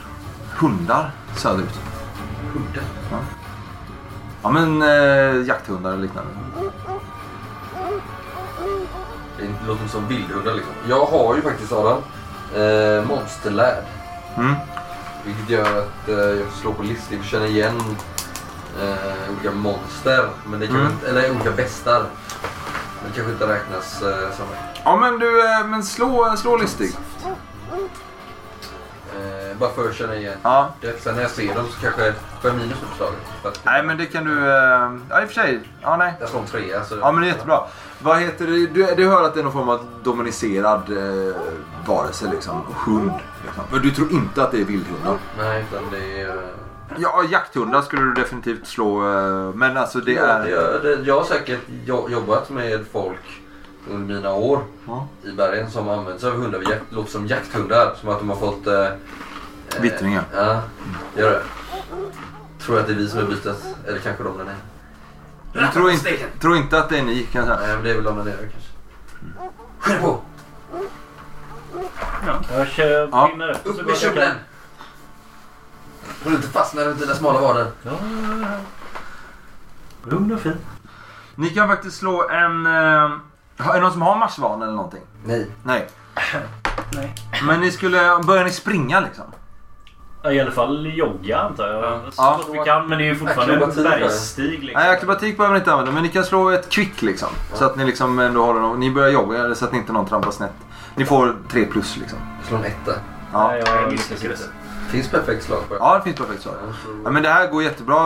hundar 0.51 1.11
söderut. 1.35 1.79
Hundar? 2.53 2.83
Ja 4.43 4.51
men 4.51 4.81
eh, 4.81 5.47
jakthundar 5.47 5.91
och 5.93 5.99
liknande. 5.99 6.29
Det 9.37 9.67
låter 9.67 9.87
som 9.87 10.07
vildhundar 10.07 10.53
liksom. 10.53 10.73
Jag 10.89 11.05
har 11.05 11.35
ju 11.35 11.41
faktiskt 11.41 11.71
Adam, 11.71 12.01
eh, 12.55 13.05
monsterlärd. 13.07 13.83
Mm. 14.37 14.53
Vilket 15.25 15.49
gör 15.49 15.79
att 15.79 16.09
eh, 16.09 16.15
jag 16.15 16.45
får 16.47 16.61
slå 16.61 16.73
på 16.73 16.83
listor 16.83 17.19
och 17.19 17.25
känna 17.25 17.47
igen 17.47 17.81
eh, 18.81 19.33
olika 19.33 19.51
monster. 19.51 20.29
Men 20.45 20.59
det 20.59 20.67
kanske 20.67 20.81
Mm. 20.81 20.93
inte, 20.93 21.07
eller 21.09 21.31
olika 21.31 21.51
bestar. 21.51 22.05
Det 23.05 23.15
kanske 23.15 23.31
inte 23.33 23.47
räknas 23.47 24.01
eh, 24.01 24.31
som... 24.37 24.45
Ja 24.83 24.95
men 24.95 25.19
du, 25.19 25.51
eh, 25.53 25.65
men 25.67 25.83
slå, 25.83 26.33
slå 26.37 26.57
listig. 26.57 26.91
Eh, 29.15 29.57
bara 29.57 29.69
för 29.69 29.89
att 29.89 29.95
känna 29.95 30.15
igen. 30.15 30.37
Ja. 30.43 30.69
Det, 30.81 31.01
sen 31.03 31.15
när 31.15 31.21
jag 31.21 31.31
ser 31.31 31.55
dem 31.55 31.65
så 31.67 31.81
kanske 31.81 32.13
får 32.41 32.49
jag 32.49 32.57
minus 32.59 32.79
på 32.79 32.95
slaget. 32.97 33.19
För 33.41 33.49
att- 33.49 33.59
Nej 33.65 33.83
men 33.83 33.97
det 33.97 34.05
kan 34.05 34.25
du... 34.25 34.39
Eh, 34.49 34.91
ja 35.09 35.21
i 35.21 35.25
och 35.25 35.27
för 35.27 35.33
sig. 35.33 35.59
Ja 35.81 35.97
nej. 35.97 36.13
Jag 36.19 36.29
slår 36.29 36.39
en 36.41 36.45
trea. 36.47 36.83
Så 36.85 36.97
Ja 37.01 37.11
men 37.11 37.21
det 37.21 37.27
är 37.27 37.31
jättebra. 37.31 37.59
Vad 37.99 38.17
heter 38.19 38.47
det? 38.47 38.67
Du, 38.67 38.95
du 38.95 39.07
hör 39.07 39.23
att 39.23 39.33
det 39.33 39.39
är 39.39 39.43
någon 39.43 39.53
form 39.53 39.69
av 39.69 39.85
dominicerad 40.03 40.81
eh, 40.97 41.35
varelse 41.85 42.27
liksom. 42.31 42.61
Hund. 42.85 43.11
Liksom. 43.45 43.63
Men 43.71 43.81
du 43.81 43.91
tror 43.91 44.11
inte 44.11 44.43
att 44.43 44.51
det 44.51 44.61
är 44.61 44.65
vildhundar? 44.65 45.17
Nej, 45.37 45.65
utan 45.71 45.83
det 45.91 46.21
är... 46.21 46.27
eh, 46.27 46.33
Ja, 46.97 47.23
jakthundar 47.31 47.81
skulle 47.81 48.01
du 48.01 48.13
definitivt 48.13 48.67
slå. 48.67 49.07
eh, 49.09 49.53
Men 49.55 49.77
alltså 49.77 49.99
det 49.99 50.11
ja, 50.13 50.21
är... 50.25 50.79
det, 50.83 50.99
jag 51.05 51.17
har 51.17 51.23
säkert 51.25 51.59
jo, 51.85 52.09
jobbat 52.09 52.49
med 52.49 52.85
folk 52.91 53.41
under 53.89 54.15
mina 54.15 54.33
år 54.33 54.59
Ja. 54.87 55.07
i 55.23 55.31
bergen 55.31 55.71
som 55.71 55.89
använder 55.89 56.19
sig 56.19 56.29
av 56.29 56.35
hundar. 56.35 56.59
jakt- 56.59 56.83
Låter 56.89 57.11
som 57.11 57.27
jakthundar. 57.27 57.93
Som 58.01 58.09
att 58.09 58.19
de 58.19 58.29
har 58.29 58.37
fått... 58.37 58.67
Eh, 58.67 58.81
eh, 58.85 58.91
Vittringar. 59.81 60.23
Ja, 60.35 60.61
gör 61.17 61.31
det. 61.31 61.41
Tror 62.63 62.77
jag 62.77 62.81
att 62.81 62.87
det 62.87 62.93
är 62.93 62.97
vi 62.97 63.09
som 63.09 63.19
är 63.19 63.23
bytet. 63.25 63.65
Eller 63.87 63.99
kanske 63.99 64.23
de 64.23 64.37
där 64.37 64.45
nere. 64.45 64.55
Du 65.53 65.67
tror 65.73 65.91
inte, 65.91 66.09
tror 66.41 66.55
inte 66.57 66.77
att 66.79 66.89
det 66.89 66.97
är 66.97 67.03
ni 67.03 67.23
kan 67.23 67.47
jag 67.47 67.57
säga. 67.57 67.67
Nej, 67.67 67.75
men 67.75 67.83
det 67.83 67.89
är 67.91 67.95
väl 67.95 68.03
de 68.03 68.17
där 68.17 68.23
nere 68.23 68.35
kanske. 68.37 68.69
Skynda 69.79 70.01
på! 70.01 70.19
Jag 72.57 72.67
kör 72.67 73.09
Ja. 73.11 73.29
efter 73.51 73.57
så 73.63 73.69
Upp 73.69 73.77
med 73.77 73.85
jag 73.89 73.97
kjolen! 73.97 74.31
Så 76.23 76.29
du 76.29 76.35
inte 76.35 76.47
fastnar 76.47 76.83
runt 76.85 76.99
dina 76.99 77.13
smala 77.13 77.39
vader. 77.41 77.67
Ja, 77.83 77.91
Lugn 80.03 80.31
och 80.33 80.39
fin. 80.39 80.57
Ni 81.35 81.49
kan 81.49 81.67
faktiskt 81.67 81.97
slå 81.97 82.29
en... 82.29 82.65
Eh, 82.65 82.71
är 83.57 83.73
det 83.73 83.79
någon 83.79 83.91
som 83.91 84.01
har 84.01 84.15
marschvan 84.15 84.61
eller 84.61 84.73
någonting? 84.73 85.01
Nej. 85.25 85.47
Nej. 85.63 85.87
Nej. 86.93 87.15
Men 87.47 87.59
ni 87.59 87.71
skulle... 87.71 88.19
Börjar 88.27 88.43
ni 88.43 88.51
springa 88.51 88.99
liksom? 88.99 89.25
Ja, 90.23 90.31
I 90.31 90.39
alla 90.41 90.51
fall 90.51 90.85
jogga 90.97 91.39
antar 91.39 91.67
jag. 91.67 91.83
Ja. 91.83 91.99
Så 92.11 92.21
Ja. 92.21 92.37
gott 92.37 92.49
vi 92.55 92.59
kan. 92.65 92.87
Men 92.87 92.97
det 92.97 93.03
är 93.03 93.05
ju 93.05 93.15
fortfarande 93.15 93.53
en 93.53 93.63
Akrobatik, 93.63 93.83
bergsstig. 94.01 94.63
Liksom. 94.63 94.81
Nej, 94.81 94.89
akrobatik 94.91 95.37
behöver 95.37 95.53
ni 95.53 95.59
inte 95.59 95.71
använda. 95.71 95.91
Men 95.91 96.03
ni 96.03 96.09
kan 96.09 96.23
slå 96.23 96.49
ett 96.49 96.69
quick 96.69 97.01
liksom. 97.01 97.29
Så 97.53 97.65
att 97.65 97.75
ni 97.75 97.85
liksom 97.85 98.19
ändå 98.19 98.45
har 98.45 98.53
någon, 98.53 98.79
Ni 98.79 98.91
börjar 98.91 99.09
jogga 99.09 99.39
eller 99.39 99.55
så 99.55 99.65
att 99.65 99.71
ni 99.71 99.77
inte 99.77 99.93
någon 99.93 100.05
trampar 100.05 100.31
snett. 100.31 100.53
Ni 100.95 101.05
får 101.05 101.35
tre 101.51 101.65
plus 101.65 101.97
liksom. 101.97 102.19
Slår 102.47 102.57
en 102.57 102.63
etta. 102.65 102.91
Ja, 103.33 103.47
Nej, 103.47 103.63
jag 103.65 103.91
misslyckades. 103.91 104.49
Finns 104.91 105.09
perfekt 105.09 105.43
slag 105.43 105.67
på 105.67 105.73
det. 105.73 105.79
ja 105.79 105.95
det 105.97 106.03
finns 106.03 106.15
perfekt 106.17 106.41
svar. 106.43 106.55
Ja, 107.03 107.11
men 107.11 107.23
det 107.23 107.29
här 107.29 107.47
går 107.47 107.63
jättebra. 107.63 107.97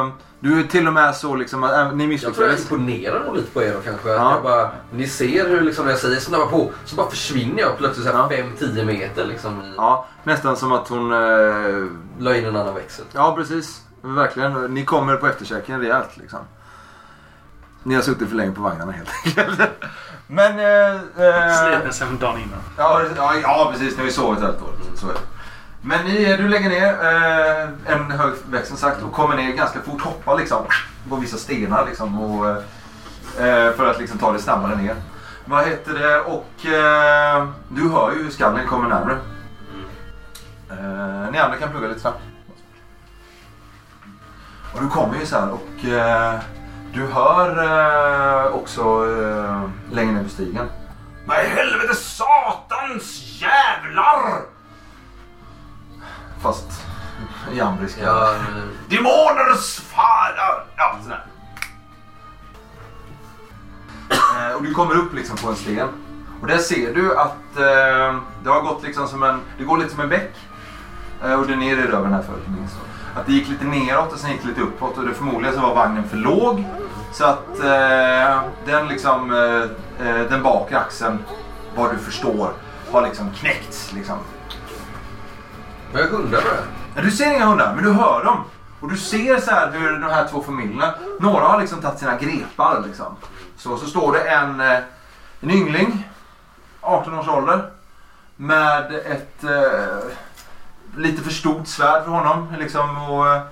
Eh, 0.00 0.08
Du 0.40 0.58
är 0.60 0.62
till 0.62 0.86
och 0.86 0.92
med 0.92 1.16
så 1.16 1.34
liksom 1.34 1.64
att 1.64 1.72
äh, 1.72 1.92
ni 1.92 2.04
Jag 2.14 2.20
tror 2.34 2.46
jag 2.46 2.52
misslyckades. 2.52 2.60
imponerar 2.70 3.24
nog 3.24 3.36
lite 3.36 3.50
på 3.50 3.62
er 3.62 3.72
då 3.74 3.80
kanske. 3.80 4.08
Ja. 4.08 4.32
Jag 4.34 4.42
bara, 4.42 4.70
ni 4.92 5.06
ser 5.08 5.48
hur 5.48 5.60
liksom 5.60 5.84
när 5.84 5.92
jag 5.92 6.00
säger 6.00 6.20
snabba 6.20 6.46
på 6.46 6.70
så 6.84 6.96
bara 6.96 7.10
försvinner 7.10 7.60
jag 7.62 7.78
plötsligt 7.78 8.06
så 8.06 8.12
här 8.12 8.18
Ja. 8.18 8.42
5-10 8.58 8.84
meter 8.84 9.24
liksom. 9.24 9.60
I, 9.62 9.74
Ja, 9.76 10.06
nästan 10.24 10.56
som 10.56 10.72
att 10.72 10.88
hon... 10.88 11.12
Eh, 11.12 11.86
La 12.18 12.34
in 12.36 12.44
en 12.44 12.56
annan 12.56 12.74
växel. 12.74 13.04
ja, 13.12 13.34
precis. 13.36 13.82
Verkligen. 14.02 14.52
Ni 14.74 14.84
kommer 14.84 15.16
på 15.16 15.26
efterkäken 15.26 15.80
rejält 15.80 16.16
liksom. 16.16 16.38
Ni 17.82 17.94
har 17.94 18.02
suttit 18.02 18.28
för 18.28 18.36
länge 18.36 18.52
på 18.52 18.62
vagnarna 18.62 18.92
helt 18.92 19.10
enkelt. 19.24 19.60
Men... 20.26 20.58
Eh, 20.58 20.94
eh, 21.26 21.54
Sliten 21.64 21.92
sen 21.92 22.18
dagen 22.18 22.36
innan. 22.38 22.58
Ja, 22.76 23.00
ja, 23.16 23.34
ja 23.42 23.68
precis. 23.72 23.92
Ni 23.92 23.98
har 23.98 24.04
ju 24.06 24.12
sovit 24.12 24.40
helt 24.40 24.56
och 24.56 24.62
hållet. 24.62 24.80
Så 24.94 25.08
är 25.08 25.12
det. 25.12 25.20
Men 25.82 26.04
ni, 26.06 26.36
du 26.36 26.48
lägger 26.48 26.68
ner 26.68 26.92
eh, 26.92 27.94
en 27.94 28.10
hög 28.10 28.32
växt 28.50 28.68
som 28.68 28.76
sagt 28.76 29.02
och 29.02 29.12
kommer 29.12 29.36
ner 29.36 29.52
ganska 29.52 29.80
fort. 29.80 30.00
Hoppar 30.00 30.36
liksom 30.36 30.64
på 31.08 31.16
vissa 31.16 31.36
stenar 31.36 31.86
liksom. 31.86 32.20
Och, 32.20 32.48
eh, 33.40 33.72
för 33.72 33.90
att 33.90 33.98
liksom 34.00 34.18
ta 34.18 34.32
det 34.32 34.38
snabbare 34.38 34.76
ner. 34.76 34.96
Vad 35.44 35.64
heter 35.64 35.94
det? 35.94 36.20
Och 36.20 36.66
eh, 36.66 37.48
du 37.68 37.88
hör 37.88 38.12
ju 38.12 38.22
hur 38.22 38.30
skallen 38.30 38.66
kommer 38.66 38.88
närmare. 38.88 39.18
Eh, 40.70 41.30
ni 41.32 41.38
andra 41.38 41.56
kan 41.56 41.70
plugga 41.70 41.88
lite 41.88 42.00
snabbt. 42.00 42.20
Och 44.74 44.80
du 44.80 44.88
kommer 44.88 45.18
ju 45.18 45.26
så 45.26 45.36
här 45.36 45.50
och 45.50 45.88
eh, 45.88 46.38
du 46.92 47.06
hör 47.06 47.64
eh, 47.64 48.54
också 48.54 48.82
eh, 48.82 49.68
längre 49.94 50.12
ner 50.12 50.22
på 50.22 50.28
stigen. 50.28 50.68
Vad 51.26 51.44
i 51.44 51.48
helvete 51.48 51.94
satans 51.94 53.40
jävlar! 53.40 54.57
Fast 56.42 56.66
i 57.52 57.60
ambriska. 57.60 58.02
Ja, 58.04 58.34
men- 58.54 58.70
Demoners 58.88 59.80
fader! 59.80 60.64
Ja, 60.76 60.96
sådär. 61.02 61.24
Eh, 64.10 64.56
och 64.56 64.62
du 64.62 64.74
kommer 64.74 64.94
upp 64.94 65.14
liksom 65.14 65.36
på 65.36 65.48
en 65.48 65.56
sten. 65.56 65.88
Och 66.40 66.46
där 66.46 66.58
ser 66.58 66.94
du 66.94 67.18
att 67.18 67.56
eh, 67.56 68.20
det 68.42 68.50
har 68.50 68.60
gått 68.62 68.82
liksom 68.82 69.08
som 69.08 69.22
en... 69.22 69.40
Det 69.58 69.64
går 69.64 69.78
lite 69.78 69.90
som 69.90 70.00
en 70.00 70.08
bäck. 70.08 70.32
Eh, 71.24 71.32
och 71.40 71.46
det 71.46 71.52
är 71.52 71.56
nere 71.56 71.80
i 71.80 71.86
röven 71.86 72.12
här 72.12 72.22
förut 72.22 72.44
minst. 72.58 72.76
Att 73.16 73.26
det 73.26 73.32
gick 73.32 73.48
lite 73.48 73.64
neråt 73.64 74.12
och 74.12 74.18
sen 74.18 74.30
gick 74.30 74.42
det 74.42 74.48
lite 74.48 74.60
uppåt. 74.60 74.98
Och 74.98 75.04
det 75.06 75.14
förmodligen 75.14 75.54
så 75.54 75.60
var 75.60 75.74
vagnen 75.74 76.08
för 76.08 76.16
låg. 76.16 76.64
Så 77.12 77.24
att 77.24 77.58
eh, 77.60 78.40
den 78.66 78.88
liksom... 78.88 79.30
Eh, 79.32 80.06
eh, 80.08 80.20
den 80.30 80.42
bakre 80.42 80.78
axeln, 80.78 81.18
vad 81.76 81.90
du 81.94 81.98
förstår, 81.98 82.52
har 82.92 83.02
liksom 83.02 83.30
knäckts 83.32 83.92
liksom. 83.92 84.16
Men 85.92 86.02
jag 86.02 86.08
hundar 86.08 86.42
bara. 86.42 87.02
Du 87.02 87.10
ser 87.10 87.34
inga 87.34 87.46
hundar, 87.46 87.74
men 87.74 87.84
du 87.84 87.92
hör 87.92 88.24
dem. 88.24 88.44
Och 88.80 88.90
du 88.90 88.96
ser 88.96 89.40
så 89.40 89.50
här 89.50 89.70
hur 89.72 89.92
de 89.98 90.10
här 90.10 90.28
två 90.28 90.42
familjerna, 90.42 90.94
några 91.20 91.44
har 91.44 91.60
liksom 91.60 91.80
tagit 91.80 91.98
sina 91.98 92.16
grepar 92.16 92.82
liksom. 92.86 93.16
Så, 93.56 93.76
så 93.76 93.86
står 93.86 94.12
det 94.12 94.20
en, 94.20 94.60
eh, 94.60 94.78
en 95.40 95.50
yngling, 95.50 96.08
18 96.80 97.18
års 97.18 97.28
ålder, 97.28 97.70
med 98.36 98.94
ett 98.94 99.44
eh, 99.44 100.10
lite 100.96 101.22
för 101.22 101.30
stort 101.30 101.66
svärd 101.66 102.04
för 102.04 102.10
honom. 102.10 102.54
Liksom, 102.58 103.10
och, 103.10 103.28
eh, 103.28 103.42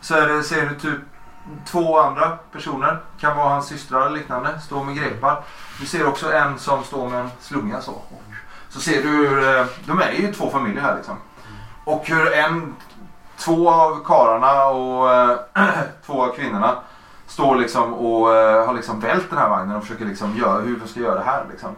så 0.00 0.14
är 0.14 0.28
det, 0.28 0.42
ser 0.42 0.66
du 0.66 0.74
typ 0.74 1.00
två 1.66 1.98
andra 1.98 2.38
personer, 2.52 3.00
kan 3.20 3.36
vara 3.36 3.48
hans 3.48 3.66
systrar 3.66 4.06
eller 4.06 4.18
liknande, 4.18 4.60
står 4.60 4.84
med 4.84 4.96
grepar. 4.96 5.42
Du 5.80 5.86
ser 5.86 6.06
också 6.06 6.32
en 6.32 6.58
som 6.58 6.84
står 6.84 7.10
med 7.10 7.20
en 7.20 7.30
slunga 7.40 7.80
så. 7.80 8.02
Så 8.68 8.80
ser 8.80 9.02
du 9.02 9.08
hur, 9.08 9.58
eh, 9.58 9.66
de 9.86 10.00
är 10.00 10.12
ju 10.12 10.32
två 10.32 10.50
familjer 10.50 10.82
här 10.82 10.96
liksom. 10.96 11.16
Och 11.84 12.02
hur 12.04 12.32
en, 12.32 12.76
två 13.36 13.70
av 13.70 14.04
karlarna 14.04 14.64
och 14.66 15.14
eh, 15.14 15.38
två 16.06 16.22
av 16.22 16.28
kvinnorna 16.28 16.76
står 17.26 17.56
liksom 17.56 17.94
och 17.94 18.34
eh, 18.34 18.66
har 18.66 18.74
liksom 18.74 19.00
vält 19.00 19.30
den 19.30 19.38
här 19.38 19.48
vagnen 19.48 19.76
och 19.76 19.82
försöker 19.82 20.04
liksom 20.04 20.36
göra 20.36 20.60
hur 20.60 20.76
de 20.76 20.88
ska 20.88 21.00
göra 21.00 21.14
det 21.14 21.24
här 21.24 21.44
liksom. 21.50 21.70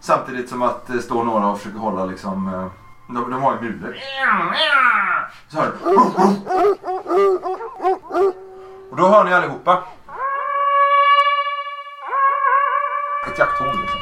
Samtidigt 0.00 0.48
som 0.48 0.62
att 0.62 0.86
det 0.86 1.02
står 1.02 1.24
några 1.24 1.46
och 1.46 1.58
försöker 1.58 1.78
hålla 1.78 2.04
liksom, 2.04 2.54
eh, 2.54 2.66
de, 3.14 3.30
de 3.30 3.42
har 3.42 3.52
ju 3.52 3.60
mulor. 3.60 3.96
Så 5.48 5.60
hör. 5.60 5.72
Och 8.90 8.96
då 8.96 9.08
hör 9.08 9.24
ni 9.24 9.34
allihopa. 9.34 9.82
Ett 13.32 13.38
jakthorn 13.38 13.80
liksom. 13.80 14.00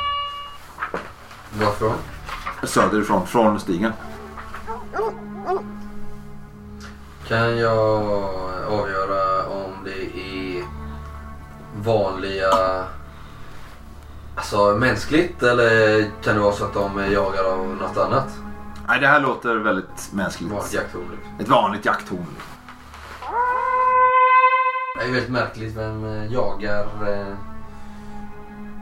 Varifrån? 1.58 1.94
Söderifrån, 2.62 3.26
från 3.26 3.60
stigen. 3.60 3.92
Kan 7.28 7.58
jag 7.58 8.02
avgöra 8.68 9.46
om 9.48 9.72
det 9.84 10.20
är 10.20 10.64
vanliga... 11.84 12.84
Alltså 14.36 14.76
mänskligt 14.76 15.42
eller 15.42 16.04
kan 16.22 16.34
det 16.34 16.40
vara 16.40 16.52
så 16.52 16.64
att 16.64 16.74
de 16.74 16.98
är 16.98 17.06
jagade 17.08 17.48
av 17.52 17.66
något 17.80 17.96
annat? 17.96 18.28
Nej, 18.88 19.00
det 19.00 19.06
här 19.06 19.20
låter 19.20 19.56
väldigt 19.56 20.12
mänskligt. 20.12 20.52
Vanligt 20.52 20.72
jakthorn 20.74 21.02
liksom. 21.10 21.40
Ett 21.40 21.48
vanligt 21.48 21.84
jakthorn. 21.84 22.26
Det 24.96 25.02
är 25.02 25.06
ju 25.06 25.12
väldigt 25.12 25.30
märkligt 25.32 25.76
vem 25.76 26.04
eh, 26.04 26.32
jagar... 26.32 26.86
eh, 27.08 27.34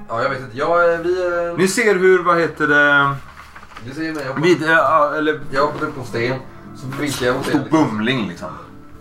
Ja, 0.08 0.22
jag 0.22 0.30
vet 0.30 0.40
inte. 0.40 0.58
Jag, 0.58 0.92
eh, 0.94 0.98
vi... 1.00 1.46
eh, 1.48 1.56
Ni 1.58 1.68
ser 1.68 1.94
hur, 1.94 2.22
vad 2.22 2.38
heter 2.40 2.66
det, 2.66 3.14
Du 3.87 3.95
ser 3.95 4.01
mig. 4.12 4.22
Jag 4.22 4.28
hoppar- 4.28 4.43
vid, 4.43 4.62
äh, 4.70 5.18
eller 5.18 5.41
jag 5.51 5.62
hoppar 5.66 5.87
upp 5.87 5.95
på 5.95 6.01
en 6.01 6.07
sten. 6.07 6.37
Så 6.76 6.87
vinkar 7.01 7.26
jag 7.26 7.37
mot 7.37 7.47
er. 7.47 7.51
stor 7.51 7.61
Liksom. 7.61 7.89
bumling 7.89 8.28
liksom. 8.28 8.49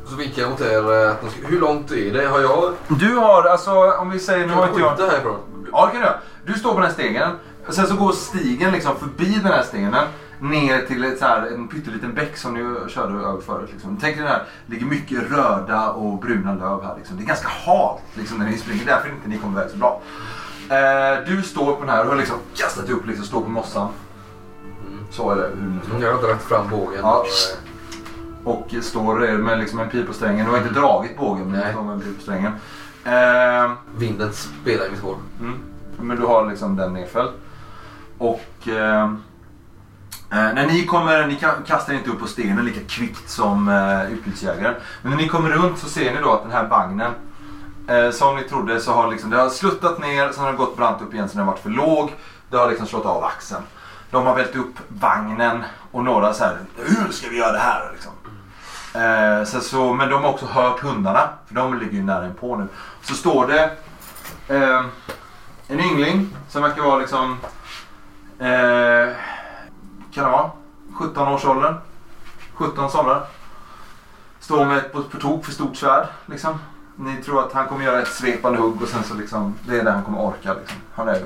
Så 0.05 0.15
vinkar 0.15 0.41
jag 0.41 0.51
mot 0.51 0.61
er. 0.61 1.03
eh, 1.05 1.11
Att 1.11 1.21
de 1.21 1.29
ska... 1.29 1.47
Hur 1.47 1.59
långt 1.59 1.91
är 1.91 2.13
det? 2.13 2.27
Har 2.27 2.39
jag... 2.39 2.73
Du 2.87 3.15
har, 3.15 3.43
alltså 3.43 3.71
om 3.91 4.09
vi 4.09 4.19
säger, 4.19 4.47
nu 4.47 4.53
har 4.53 4.67
inte 4.67 4.79
jag... 4.79 4.89
skjuta 4.97 5.11
härifrån? 5.11 5.37
Ja, 5.71 5.85
det 5.85 5.91
kan 5.91 6.01
du 6.01 6.05
göra. 6.07 6.19
Du 6.45 6.53
står 6.53 6.69
på 6.73 6.79
den 6.79 6.85
här 6.87 6.93
stegen. 6.93 7.29
Sen 7.69 7.87
så 7.87 7.95
går 7.95 8.11
stigen 8.11 8.71
liksom 8.71 8.95
förbi 8.95 9.25
den 9.43 9.51
här 9.51 9.63
stenen 9.63 10.05
ner 10.39 10.81
till 10.81 11.03
ett 11.03 11.19
så 11.19 11.25
här, 11.25 11.47
en 11.47 11.67
pytteliten 11.67 12.13
bäck 12.13 12.37
som 12.37 12.53
ni 12.53 12.89
körde 12.89 13.13
över 13.13 13.41
förut. 13.41 13.69
Liksom. 13.73 13.97
Tänk 14.01 14.15
dig 14.15 14.23
den 14.23 14.33
här, 14.33 14.43
det 14.65 14.73
ligger 14.73 14.85
mycket 14.85 15.31
röda 15.31 15.89
och 15.91 16.19
bruna 16.19 16.53
löv 16.53 16.83
här. 16.83 16.95
Liksom. 16.97 17.17
Det 17.17 17.23
är 17.23 17.27
ganska 17.27 17.47
halt 17.65 18.01
liksom, 18.13 18.37
när 18.37 18.45
ni 18.45 18.57
springer, 18.57 18.85
därför 18.85 19.09
inte 19.09 19.29
ni 19.29 19.37
kommer 19.37 19.59
iväg 19.61 19.71
så 19.71 19.77
bra. 19.77 20.01
Eh, 20.69 21.25
du 21.27 21.41
står 21.43 21.75
på 21.75 21.79
den 21.79 21.89
här 21.89 22.03
och 22.03 22.09
har 22.09 22.15
liksom 22.15 22.37
kastat 22.55 22.89
upp, 22.89 23.07
liksom, 23.07 23.25
står 23.25 23.41
på 23.41 23.49
mossan. 23.49 23.87
Mm. 25.11 25.13
Så 25.17 25.29
är 25.31 25.35
det. 25.35 26.05
Jag 26.05 26.13
har 26.13 26.21
dragit 26.21 26.41
fram 26.41 26.69
bågen. 26.69 26.99
Ja. 27.03 27.25
Och, 28.43 28.67
står 28.81 29.37
med 29.37 29.59
liksom 29.59 29.79
en 29.79 29.89
strängen. 30.13 30.45
Du 30.45 30.51
har 30.51 30.57
inte 30.57 30.73
dragit 30.73 31.17
bågen 31.17 31.51
men 31.51 31.61
du 31.67 31.71
står 31.71 31.83
med 31.83 31.93
en 31.93 32.01
pil 32.01 32.15
på 32.15 32.21
strängen. 32.21 32.51
Eh, 33.03 33.71
Vinden 33.97 34.33
spelar 34.33 34.85
i 34.85 34.89
mitt 34.91 34.99
hår. 34.99 35.15
Mm. 35.39 35.59
Men 35.99 36.17
du 36.17 36.25
har 36.25 36.49
liksom 36.49 36.75
den 36.75 36.93
nedfälld. 36.93 37.29
Och 38.17 38.67
eh, 38.67 39.03
eh, 39.03 40.53
när 40.53 40.67
ni 40.67 40.85
kommer, 40.85 41.27
ni 41.27 41.35
ka- 41.35 41.63
kastar 41.67 41.93
inte 41.93 42.09
upp 42.09 42.19
på 42.19 42.27
stenen 42.27 42.65
lika 42.65 42.79
kvickt 42.87 43.29
som 43.29 43.67
eh, 43.69 44.13
utbytesjägaren. 44.13 44.75
Men 45.01 45.11
när 45.11 45.17
ni 45.17 45.27
kommer 45.27 45.49
runt 45.49 45.77
så 45.77 45.89
ser 45.89 46.13
ni 46.15 46.21
då 46.21 46.31
att 46.33 46.43
den 46.43 46.51
här 46.51 46.67
vagnen 46.67 47.11
eh, 47.87 48.09
som 48.11 48.35
ni 48.35 48.43
trodde 48.43 48.79
så 48.79 48.91
har 48.91 49.11
liksom, 49.11 49.29
det 49.29 49.37
har 49.37 49.49
sluttat 49.49 49.99
ner, 49.99 50.31
sen 50.31 50.43
har 50.43 50.51
det 50.51 50.57
gått 50.57 50.77
brant 50.77 51.01
upp 51.01 51.13
igen 51.13 51.29
så 51.29 51.37
den 51.37 51.45
har 51.47 51.53
varit 51.53 51.63
för 51.63 51.69
låg. 51.69 52.15
Det 52.49 52.57
har 52.57 52.69
liksom 52.69 52.87
slått 52.87 53.05
av 53.05 53.23
axeln. 53.23 53.61
De 54.11 54.25
har 54.25 54.35
vält 54.35 54.55
upp 54.55 54.75
vagnen 54.87 55.63
och 55.91 56.03
några 56.03 56.33
så 56.33 56.43
här, 56.43 56.57
hur 56.75 57.11
ska 57.11 57.29
vi 57.29 57.37
göra 57.37 57.51
det 57.51 57.59
här 57.59 57.91
liksom? 57.91 58.11
Eh, 58.93 59.43
så, 59.43 59.59
så, 59.59 59.93
men 59.93 60.09
de 60.09 60.23
har 60.23 60.29
också 60.29 60.45
hört 60.45 60.79
hundarna, 60.79 61.29
för 61.47 61.55
de 61.55 61.79
ligger 61.79 61.93
ju 61.93 62.03
nära 62.03 62.29
på 62.39 62.55
nu. 62.55 62.67
Så 63.01 63.13
står 63.13 63.47
det 63.47 63.71
eh, 64.55 64.85
en 65.67 65.79
yngling 65.79 66.35
som 66.49 66.61
verkar 66.61 66.83
vara 66.83 66.99
liksom... 66.99 67.37
Eh, 68.39 69.15
kan 70.13 70.23
det 70.23 70.31
vara? 70.31 70.51
17 70.93 71.27
års 71.27 71.45
ålder. 71.45 71.75
17 72.53 72.89
somrar. 72.91 73.25
står 74.39 74.65
med 74.65 74.77
ett 74.77 74.93
på, 74.93 75.03
på 75.03 75.17
tok 75.17 75.45
för 75.45 75.51
stort 75.51 75.75
svärd. 75.75 76.07
Liksom. 76.25 76.59
Ni 76.95 77.15
tror 77.15 77.45
att 77.45 77.53
han 77.53 77.67
kommer 77.67 77.85
göra 77.85 78.01
ett 78.01 78.07
svepande 78.07 78.59
hugg 78.59 78.81
och 78.81 78.87
sen 78.87 79.03
så 79.03 79.13
liksom, 79.13 79.55
det 79.67 79.79
är 79.79 79.83
det 79.83 79.91
han 79.91 80.03
kommer 80.03 80.19
orka. 80.19 80.53
Liksom. 80.53 80.77
Han 80.95 81.07
är 81.07 81.21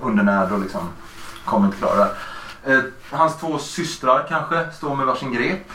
undernärd 0.00 0.52
och 0.52 0.60
liksom 0.60 0.88
kommer 1.44 1.66
inte 1.66 1.78
klara 1.78 1.96
det. 1.96 2.10
här. 2.64 2.76
Eh, 2.76 2.82
hans 3.10 3.36
två 3.36 3.58
systrar 3.58 4.26
kanske 4.28 4.70
står 4.72 4.96
med 4.96 5.06
varsin 5.06 5.32
grep. 5.32 5.70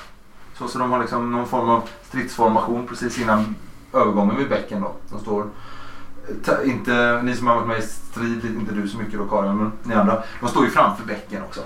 Så, 0.58 0.68
så 0.68 0.80
de 0.80 0.92
har 0.92 1.00
liksom 1.00 1.32
någon 1.32 1.48
form 1.48 1.70
av 1.70 1.90
stridsformation 2.08 2.88
precis 2.88 3.20
innan 3.20 3.56
övergången 3.94 4.38
vid 4.38 4.50
bäcken. 4.50 4.82
Då. 4.82 4.96
De 5.10 5.20
står, 5.20 5.42
eh, 5.42 6.36
ta- 6.46 6.64
inte, 6.64 7.22
ni 7.24 7.36
som 7.36 7.48
har 7.48 7.56
varit 7.56 7.68
med 7.68 7.80
i 7.80 7.82
strid, 7.82 8.46
inte 8.46 8.74
du 8.74 8.88
så 8.88 8.98
mycket 8.98 9.20
då 9.20 9.26
Karin, 9.26 9.58
men 9.58 9.72
ni 9.84 9.94
andra. 9.96 10.24
De 10.40 10.50
står 10.50 10.64
ju 10.66 10.70
framför 10.72 11.06
bäcken 11.06 11.44
också. 11.44 11.62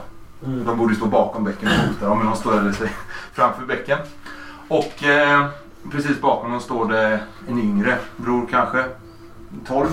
De 0.66 0.78
borde 0.78 0.96
stå 0.96 1.06
bakom 1.06 1.44
bäcken 1.44 1.68
och 1.70 1.88
hota 1.88 2.08
dem, 2.08 2.18
men 2.18 2.28
de 2.28 2.36
står 2.36 2.72
sig 2.72 2.92
framför 3.34 3.66
bäcken. 3.66 4.00
Och 4.68 5.04
eh, 5.04 5.48
precis 5.92 6.22
bakom 6.22 6.52
dem 6.52 6.60
står 6.62 6.88
det 6.92 7.20
en 7.48 7.60
yngre 7.60 7.98
bror 8.18 8.48
kanske, 8.52 8.86
12. 9.68 9.88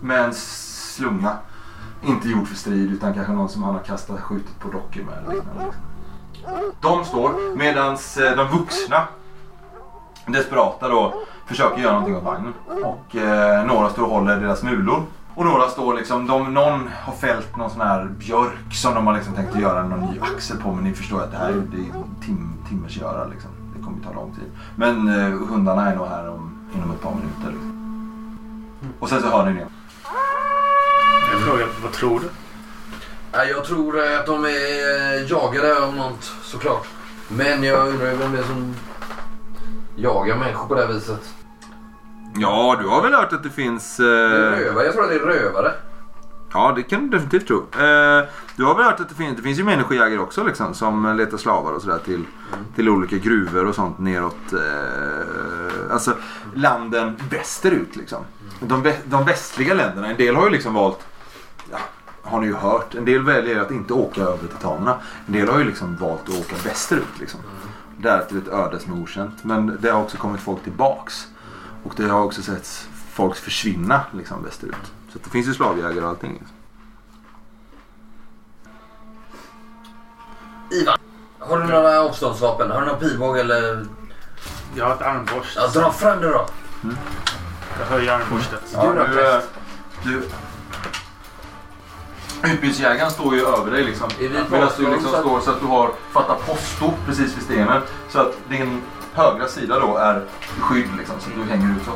Med 0.00 0.24
en 0.24 0.34
slunga. 0.34 1.36
Inte 2.02 2.28
gjord 2.28 2.48
för 2.48 2.56
strid 2.56 2.92
utan 2.92 3.14
kanske 3.14 3.32
någon 3.32 3.48
som 3.48 3.62
han 3.62 3.74
har 3.74 3.82
kastat 3.82 4.20
skjutit 4.20 4.60
på 4.60 4.68
dockor 4.68 5.02
med. 5.02 5.18
Eller 5.18 5.34
liknande, 5.34 5.64
liksom. 5.64 5.82
De 6.80 7.04
står 7.04 7.56
medan 7.56 7.92
eh, 7.92 8.36
de 8.36 8.58
vuxna 8.58 9.06
desperata 10.26 10.88
då 10.88 11.14
försöker 11.46 11.82
göra 11.82 11.92
någonting 11.92 12.16
åt 12.16 12.22
vagnen. 12.22 12.52
Och 12.84 13.16
eh, 13.16 13.66
några 13.66 13.88
står 13.88 14.02
och 14.02 14.10
håller 14.10 14.40
deras 14.40 14.62
mulor. 14.62 15.02
Och 15.34 15.44
några 15.44 15.68
står 15.68 15.94
liksom, 15.94 16.26
de, 16.26 16.54
någon 16.54 16.88
har 17.02 17.12
fällt 17.12 17.56
någon 17.56 17.70
sån 17.70 17.80
här 17.80 18.04
björk 18.04 18.74
som 18.74 18.94
de 18.94 19.06
har 19.06 19.14
liksom 19.14 19.34
tänkt 19.34 19.54
att 19.54 19.60
göra 19.60 19.82
någon 19.88 20.00
ny 20.00 20.20
axel 20.20 20.56
på. 20.56 20.72
Men 20.72 20.84
ni 20.84 20.94
förstår 20.94 21.22
att 21.22 21.30
det 21.30 21.36
här 21.36 21.48
är 21.48 21.54
det 21.54 21.76
är 21.76 22.24
tim, 22.26 22.52
timmers 22.68 22.96
göra 22.96 23.24
liksom. 23.26 23.50
Det 23.76 23.82
kommer 23.84 24.02
ta 24.02 24.12
lång 24.12 24.30
tid. 24.34 24.50
Men 24.76 25.08
eh, 25.08 25.48
hundarna 25.48 25.90
är 25.90 25.96
nog 25.96 26.06
här 26.06 26.30
om, 26.30 26.68
inom 26.74 26.90
ett 26.90 27.00
par 27.00 27.14
minuter. 27.14 27.50
Liksom. 27.50 27.72
Och 29.00 29.08
sen 29.08 29.22
så 29.22 29.28
hör 29.28 29.50
ni 29.50 29.52
det. 29.52 29.66
Jag 31.42 31.50
frågar, 31.50 31.68
vad 31.82 31.92
tror 31.92 32.20
du? 32.20 32.26
Jag 33.48 33.64
tror 33.64 34.04
eh, 34.04 34.18
att 34.20 34.26
de 34.26 34.44
är 34.44 34.48
eh, 34.48 35.30
jagade 35.30 35.82
av 35.82 35.94
något 35.96 36.32
såklart. 36.42 36.86
Men 37.28 37.62
jag 37.64 37.88
undrar 37.88 38.10
ju 38.10 38.16
vem 38.16 38.32
det 38.32 38.38
är 38.38 38.42
som 38.42 38.74
jagar 39.96 40.36
människor 40.36 40.66
på 40.68 40.74
det 40.74 40.86
här 40.86 40.92
viset. 40.92 41.34
Ja, 42.36 42.76
du 42.82 42.88
har 42.88 43.02
väl 43.02 43.12
hört 43.14 43.32
att 43.32 43.42
det 43.42 43.50
finns... 43.50 43.96
Det 43.96 44.04
är 44.04 44.50
rövare. 44.50 44.84
Jag 44.84 44.92
tror 44.94 45.04
att 45.04 45.10
det 45.10 45.16
är 45.16 45.20
rövare. 45.20 45.72
Ja, 46.52 46.72
det 46.76 46.82
kan 46.82 47.00
du 47.02 47.08
definitivt 47.08 47.46
tro. 47.46 47.56
Eh, 47.58 48.24
du 48.56 48.64
har 48.64 48.74
väl 48.74 48.84
hört 48.84 49.00
att 49.00 49.08
det 49.08 49.14
finns, 49.14 49.36
det 49.36 49.42
finns 49.42 49.58
ju 49.58 49.64
människojägare 49.64 50.18
också 50.18 50.44
liksom, 50.44 50.74
som 50.74 51.16
letar 51.16 51.36
slavar 51.38 51.72
och 51.72 51.82
sådär 51.82 51.98
till, 52.04 52.24
till 52.76 52.88
olika 52.88 53.16
gruvor 53.16 53.66
och 53.66 53.74
sånt 53.74 53.98
neråt. 53.98 54.52
Eh, 54.52 55.92
alltså 55.92 56.12
landen 56.54 57.16
västerut 57.30 57.96
liksom. 57.96 58.24
De, 58.60 58.84
vä- 58.86 59.00
de 59.04 59.24
västliga 59.24 59.74
länderna, 59.74 60.08
en 60.08 60.16
del 60.16 60.36
har 60.36 60.44
ju 60.44 60.50
liksom 60.50 60.74
valt, 60.74 60.98
har 62.22 62.40
ni 62.40 62.46
ju 62.46 62.54
hört, 62.54 62.94
en 62.94 63.04
del 63.04 63.22
väljer 63.22 63.60
att 63.60 63.70
inte 63.70 63.92
åka 63.92 64.20
över 64.20 64.48
titanerna. 64.48 64.96
En 65.26 65.32
del 65.32 65.48
har 65.48 65.58
ju 65.58 65.64
liksom 65.64 65.96
valt 65.96 66.28
att 66.28 66.40
åka 66.40 66.56
västerut 66.64 67.18
liksom. 67.20 67.40
Där 67.98 68.24
till 68.24 68.38
ett 68.38 68.48
öde 68.48 68.80
som 68.80 68.92
är 68.92 69.02
okänt. 69.02 69.44
Men 69.44 69.78
det 69.80 69.90
har 69.90 70.02
också 70.02 70.16
kommit 70.16 70.40
folk 70.40 70.62
tillbaks. 70.62 71.26
Och 71.84 71.92
det 71.96 72.04
har 72.04 72.22
också 72.22 72.42
sett 72.42 72.88
folk 73.12 73.36
försvinna 73.36 74.00
liksom 74.12 74.44
västerut. 74.44 74.92
Så 75.12 75.18
det 75.24 75.30
finns 75.30 75.48
ju 75.48 75.54
slavjägare 75.54 76.04
och 76.04 76.08
allting. 76.08 76.32
Liksom. 76.32 76.56
Ivan, 80.70 80.98
har 81.38 81.58
du 81.58 81.64
några 81.64 82.00
avståndsvapen? 82.00 82.70
Har 82.70 82.80
du 82.80 82.86
någon 82.86 82.98
pilbåge 82.98 83.40
eller... 83.40 83.86
Jag 84.74 84.84
har 84.84 84.94
ett 84.94 85.02
armborst. 85.02 85.56
Ja, 85.56 85.66
dra 85.66 85.92
fram 85.92 86.20
det 86.20 86.28
då. 86.28 86.46
Jag 87.78 87.86
höjer 87.86 88.12
armborstet. 88.12 88.60
Du 88.70 88.76
då, 88.76 89.06
du, 89.06 89.40
du, 90.04 90.28
Utbytesjägaren 92.44 93.10
står 93.10 93.34
ju 93.34 93.46
över 93.46 93.70
dig 93.70 93.84
liksom. 93.84 94.08
Medan 94.18 94.70
du 94.76 94.90
liksom 94.90 95.10
så 95.10 95.14
att- 95.16 95.20
står 95.20 95.40
så 95.40 95.50
att 95.50 95.60
du 95.60 95.66
har 95.66 95.90
fattat 96.12 96.46
posto 96.46 96.92
precis 97.06 97.36
vid 97.36 97.42
stenen. 97.44 97.82
Så 98.08 98.20
att 98.20 98.34
din 98.48 98.82
högra 99.14 99.48
sida 99.48 99.78
då 99.78 99.96
är 99.96 100.24
skydd 100.60 100.88
liksom. 100.98 101.14
Så 101.20 101.28
att 101.30 101.36
du 101.36 101.42
hänger 101.52 101.76
ut 101.76 101.82
så. 101.84 101.90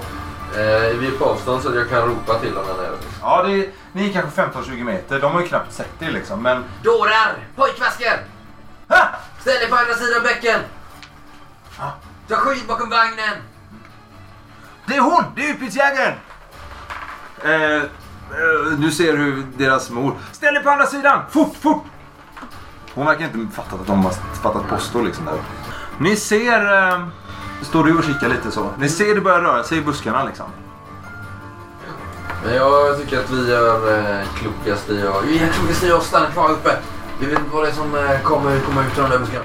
Eh, 0.59 0.97
vi 0.99 1.07
är 1.07 1.19
på 1.19 1.25
avstånd 1.25 1.63
så 1.63 1.69
att 1.69 1.75
jag 1.75 1.89
kan 1.89 2.03
ropa 2.03 2.39
till 2.39 2.55
dem 2.55 2.65
där 2.67 2.75
nere. 2.83 2.97
Ja, 3.21 3.43
det 3.43 3.53
är, 3.53 3.71
ni 3.93 4.09
är 4.09 4.13
kanske 4.13 4.43
15-20 4.43 4.85
meter. 4.85 5.21
De 5.21 5.33
har 5.33 5.41
ju 5.41 5.49
knappt 5.49 5.73
sett 5.73 6.03
er 6.03 6.11
liksom. 6.11 6.43
Men 6.43 6.65
Dårar! 6.83 7.37
Pojkvasker! 7.57 8.21
Ha! 8.89 9.09
Ställ 9.41 9.55
dig 9.55 9.69
på 9.69 9.77
andra 9.77 9.95
sidan 9.95 10.23
bäcken! 10.23 10.61
Ja. 11.79 11.93
Ta 12.29 12.37
skydd 12.37 12.67
bakom 12.67 12.91
vagnen! 12.91 13.35
Det 14.87 14.97
är 14.97 15.01
hon! 15.01 15.25
Det 15.37 15.47
är 15.47 15.51
utbytesjägaren! 15.51 16.15
Eh, 17.45 17.83
Eh, 18.31 18.79
du 18.79 18.91
ser 18.91 19.17
hur 19.17 19.47
deras 19.57 19.91
mor... 19.91 20.15
Ställ 20.33 20.55
dig 20.55 20.63
på 20.63 20.71
andra 20.71 20.87
sidan! 20.87 21.23
Fort, 21.31 21.57
fort! 21.61 21.85
Hon 22.95 23.07
verkar 23.07 23.25
inte 23.25 23.55
fattat 23.55 23.81
att 23.81 23.87
de 23.87 24.05
har 24.05 24.13
fattat 24.43 24.69
posto 24.69 25.03
liksom 25.03 25.25
där. 25.25 25.35
Ni 25.99 26.17
ser... 26.17 26.91
Eh, 26.93 27.07
står 27.63 27.85
du 27.85 27.99
och 27.99 28.05
kikar 28.05 28.29
lite 28.29 28.51
så. 28.51 28.71
Ni 28.79 28.89
ser 28.89 29.15
det 29.15 29.21
börjar 29.21 29.41
röra 29.41 29.65
sig 29.65 29.79
i 29.79 29.81
buskarna 29.81 30.25
liksom. 30.25 30.47
Men 32.45 32.55
jag 32.55 33.01
tycker 33.01 33.19
att 33.19 33.31
vi 33.31 33.51
gör 33.51 33.99
eh, 33.99 34.27
klokast 34.35 34.91
i 34.91 35.07
att... 35.07 35.25
Vi 35.25 35.39
gör 35.39 35.49
klokast 35.49 35.85
i 35.85 35.93
att 35.93 36.03
stanna 36.03 36.27
kvar 36.27 36.51
uppe. 36.51 36.77
Vi 37.21 37.27
vet 37.27 37.39
inte 37.39 37.51
vad 37.53 37.65
det 37.65 37.69
är 37.69 37.73
som 37.73 37.95
eh, 37.95 38.21
kommer 38.23 38.61
komma 38.61 38.87
ut 38.87 38.99
ur 38.99 39.03
de 39.03 39.11
där 39.11 39.19
buskarna. 39.19 39.45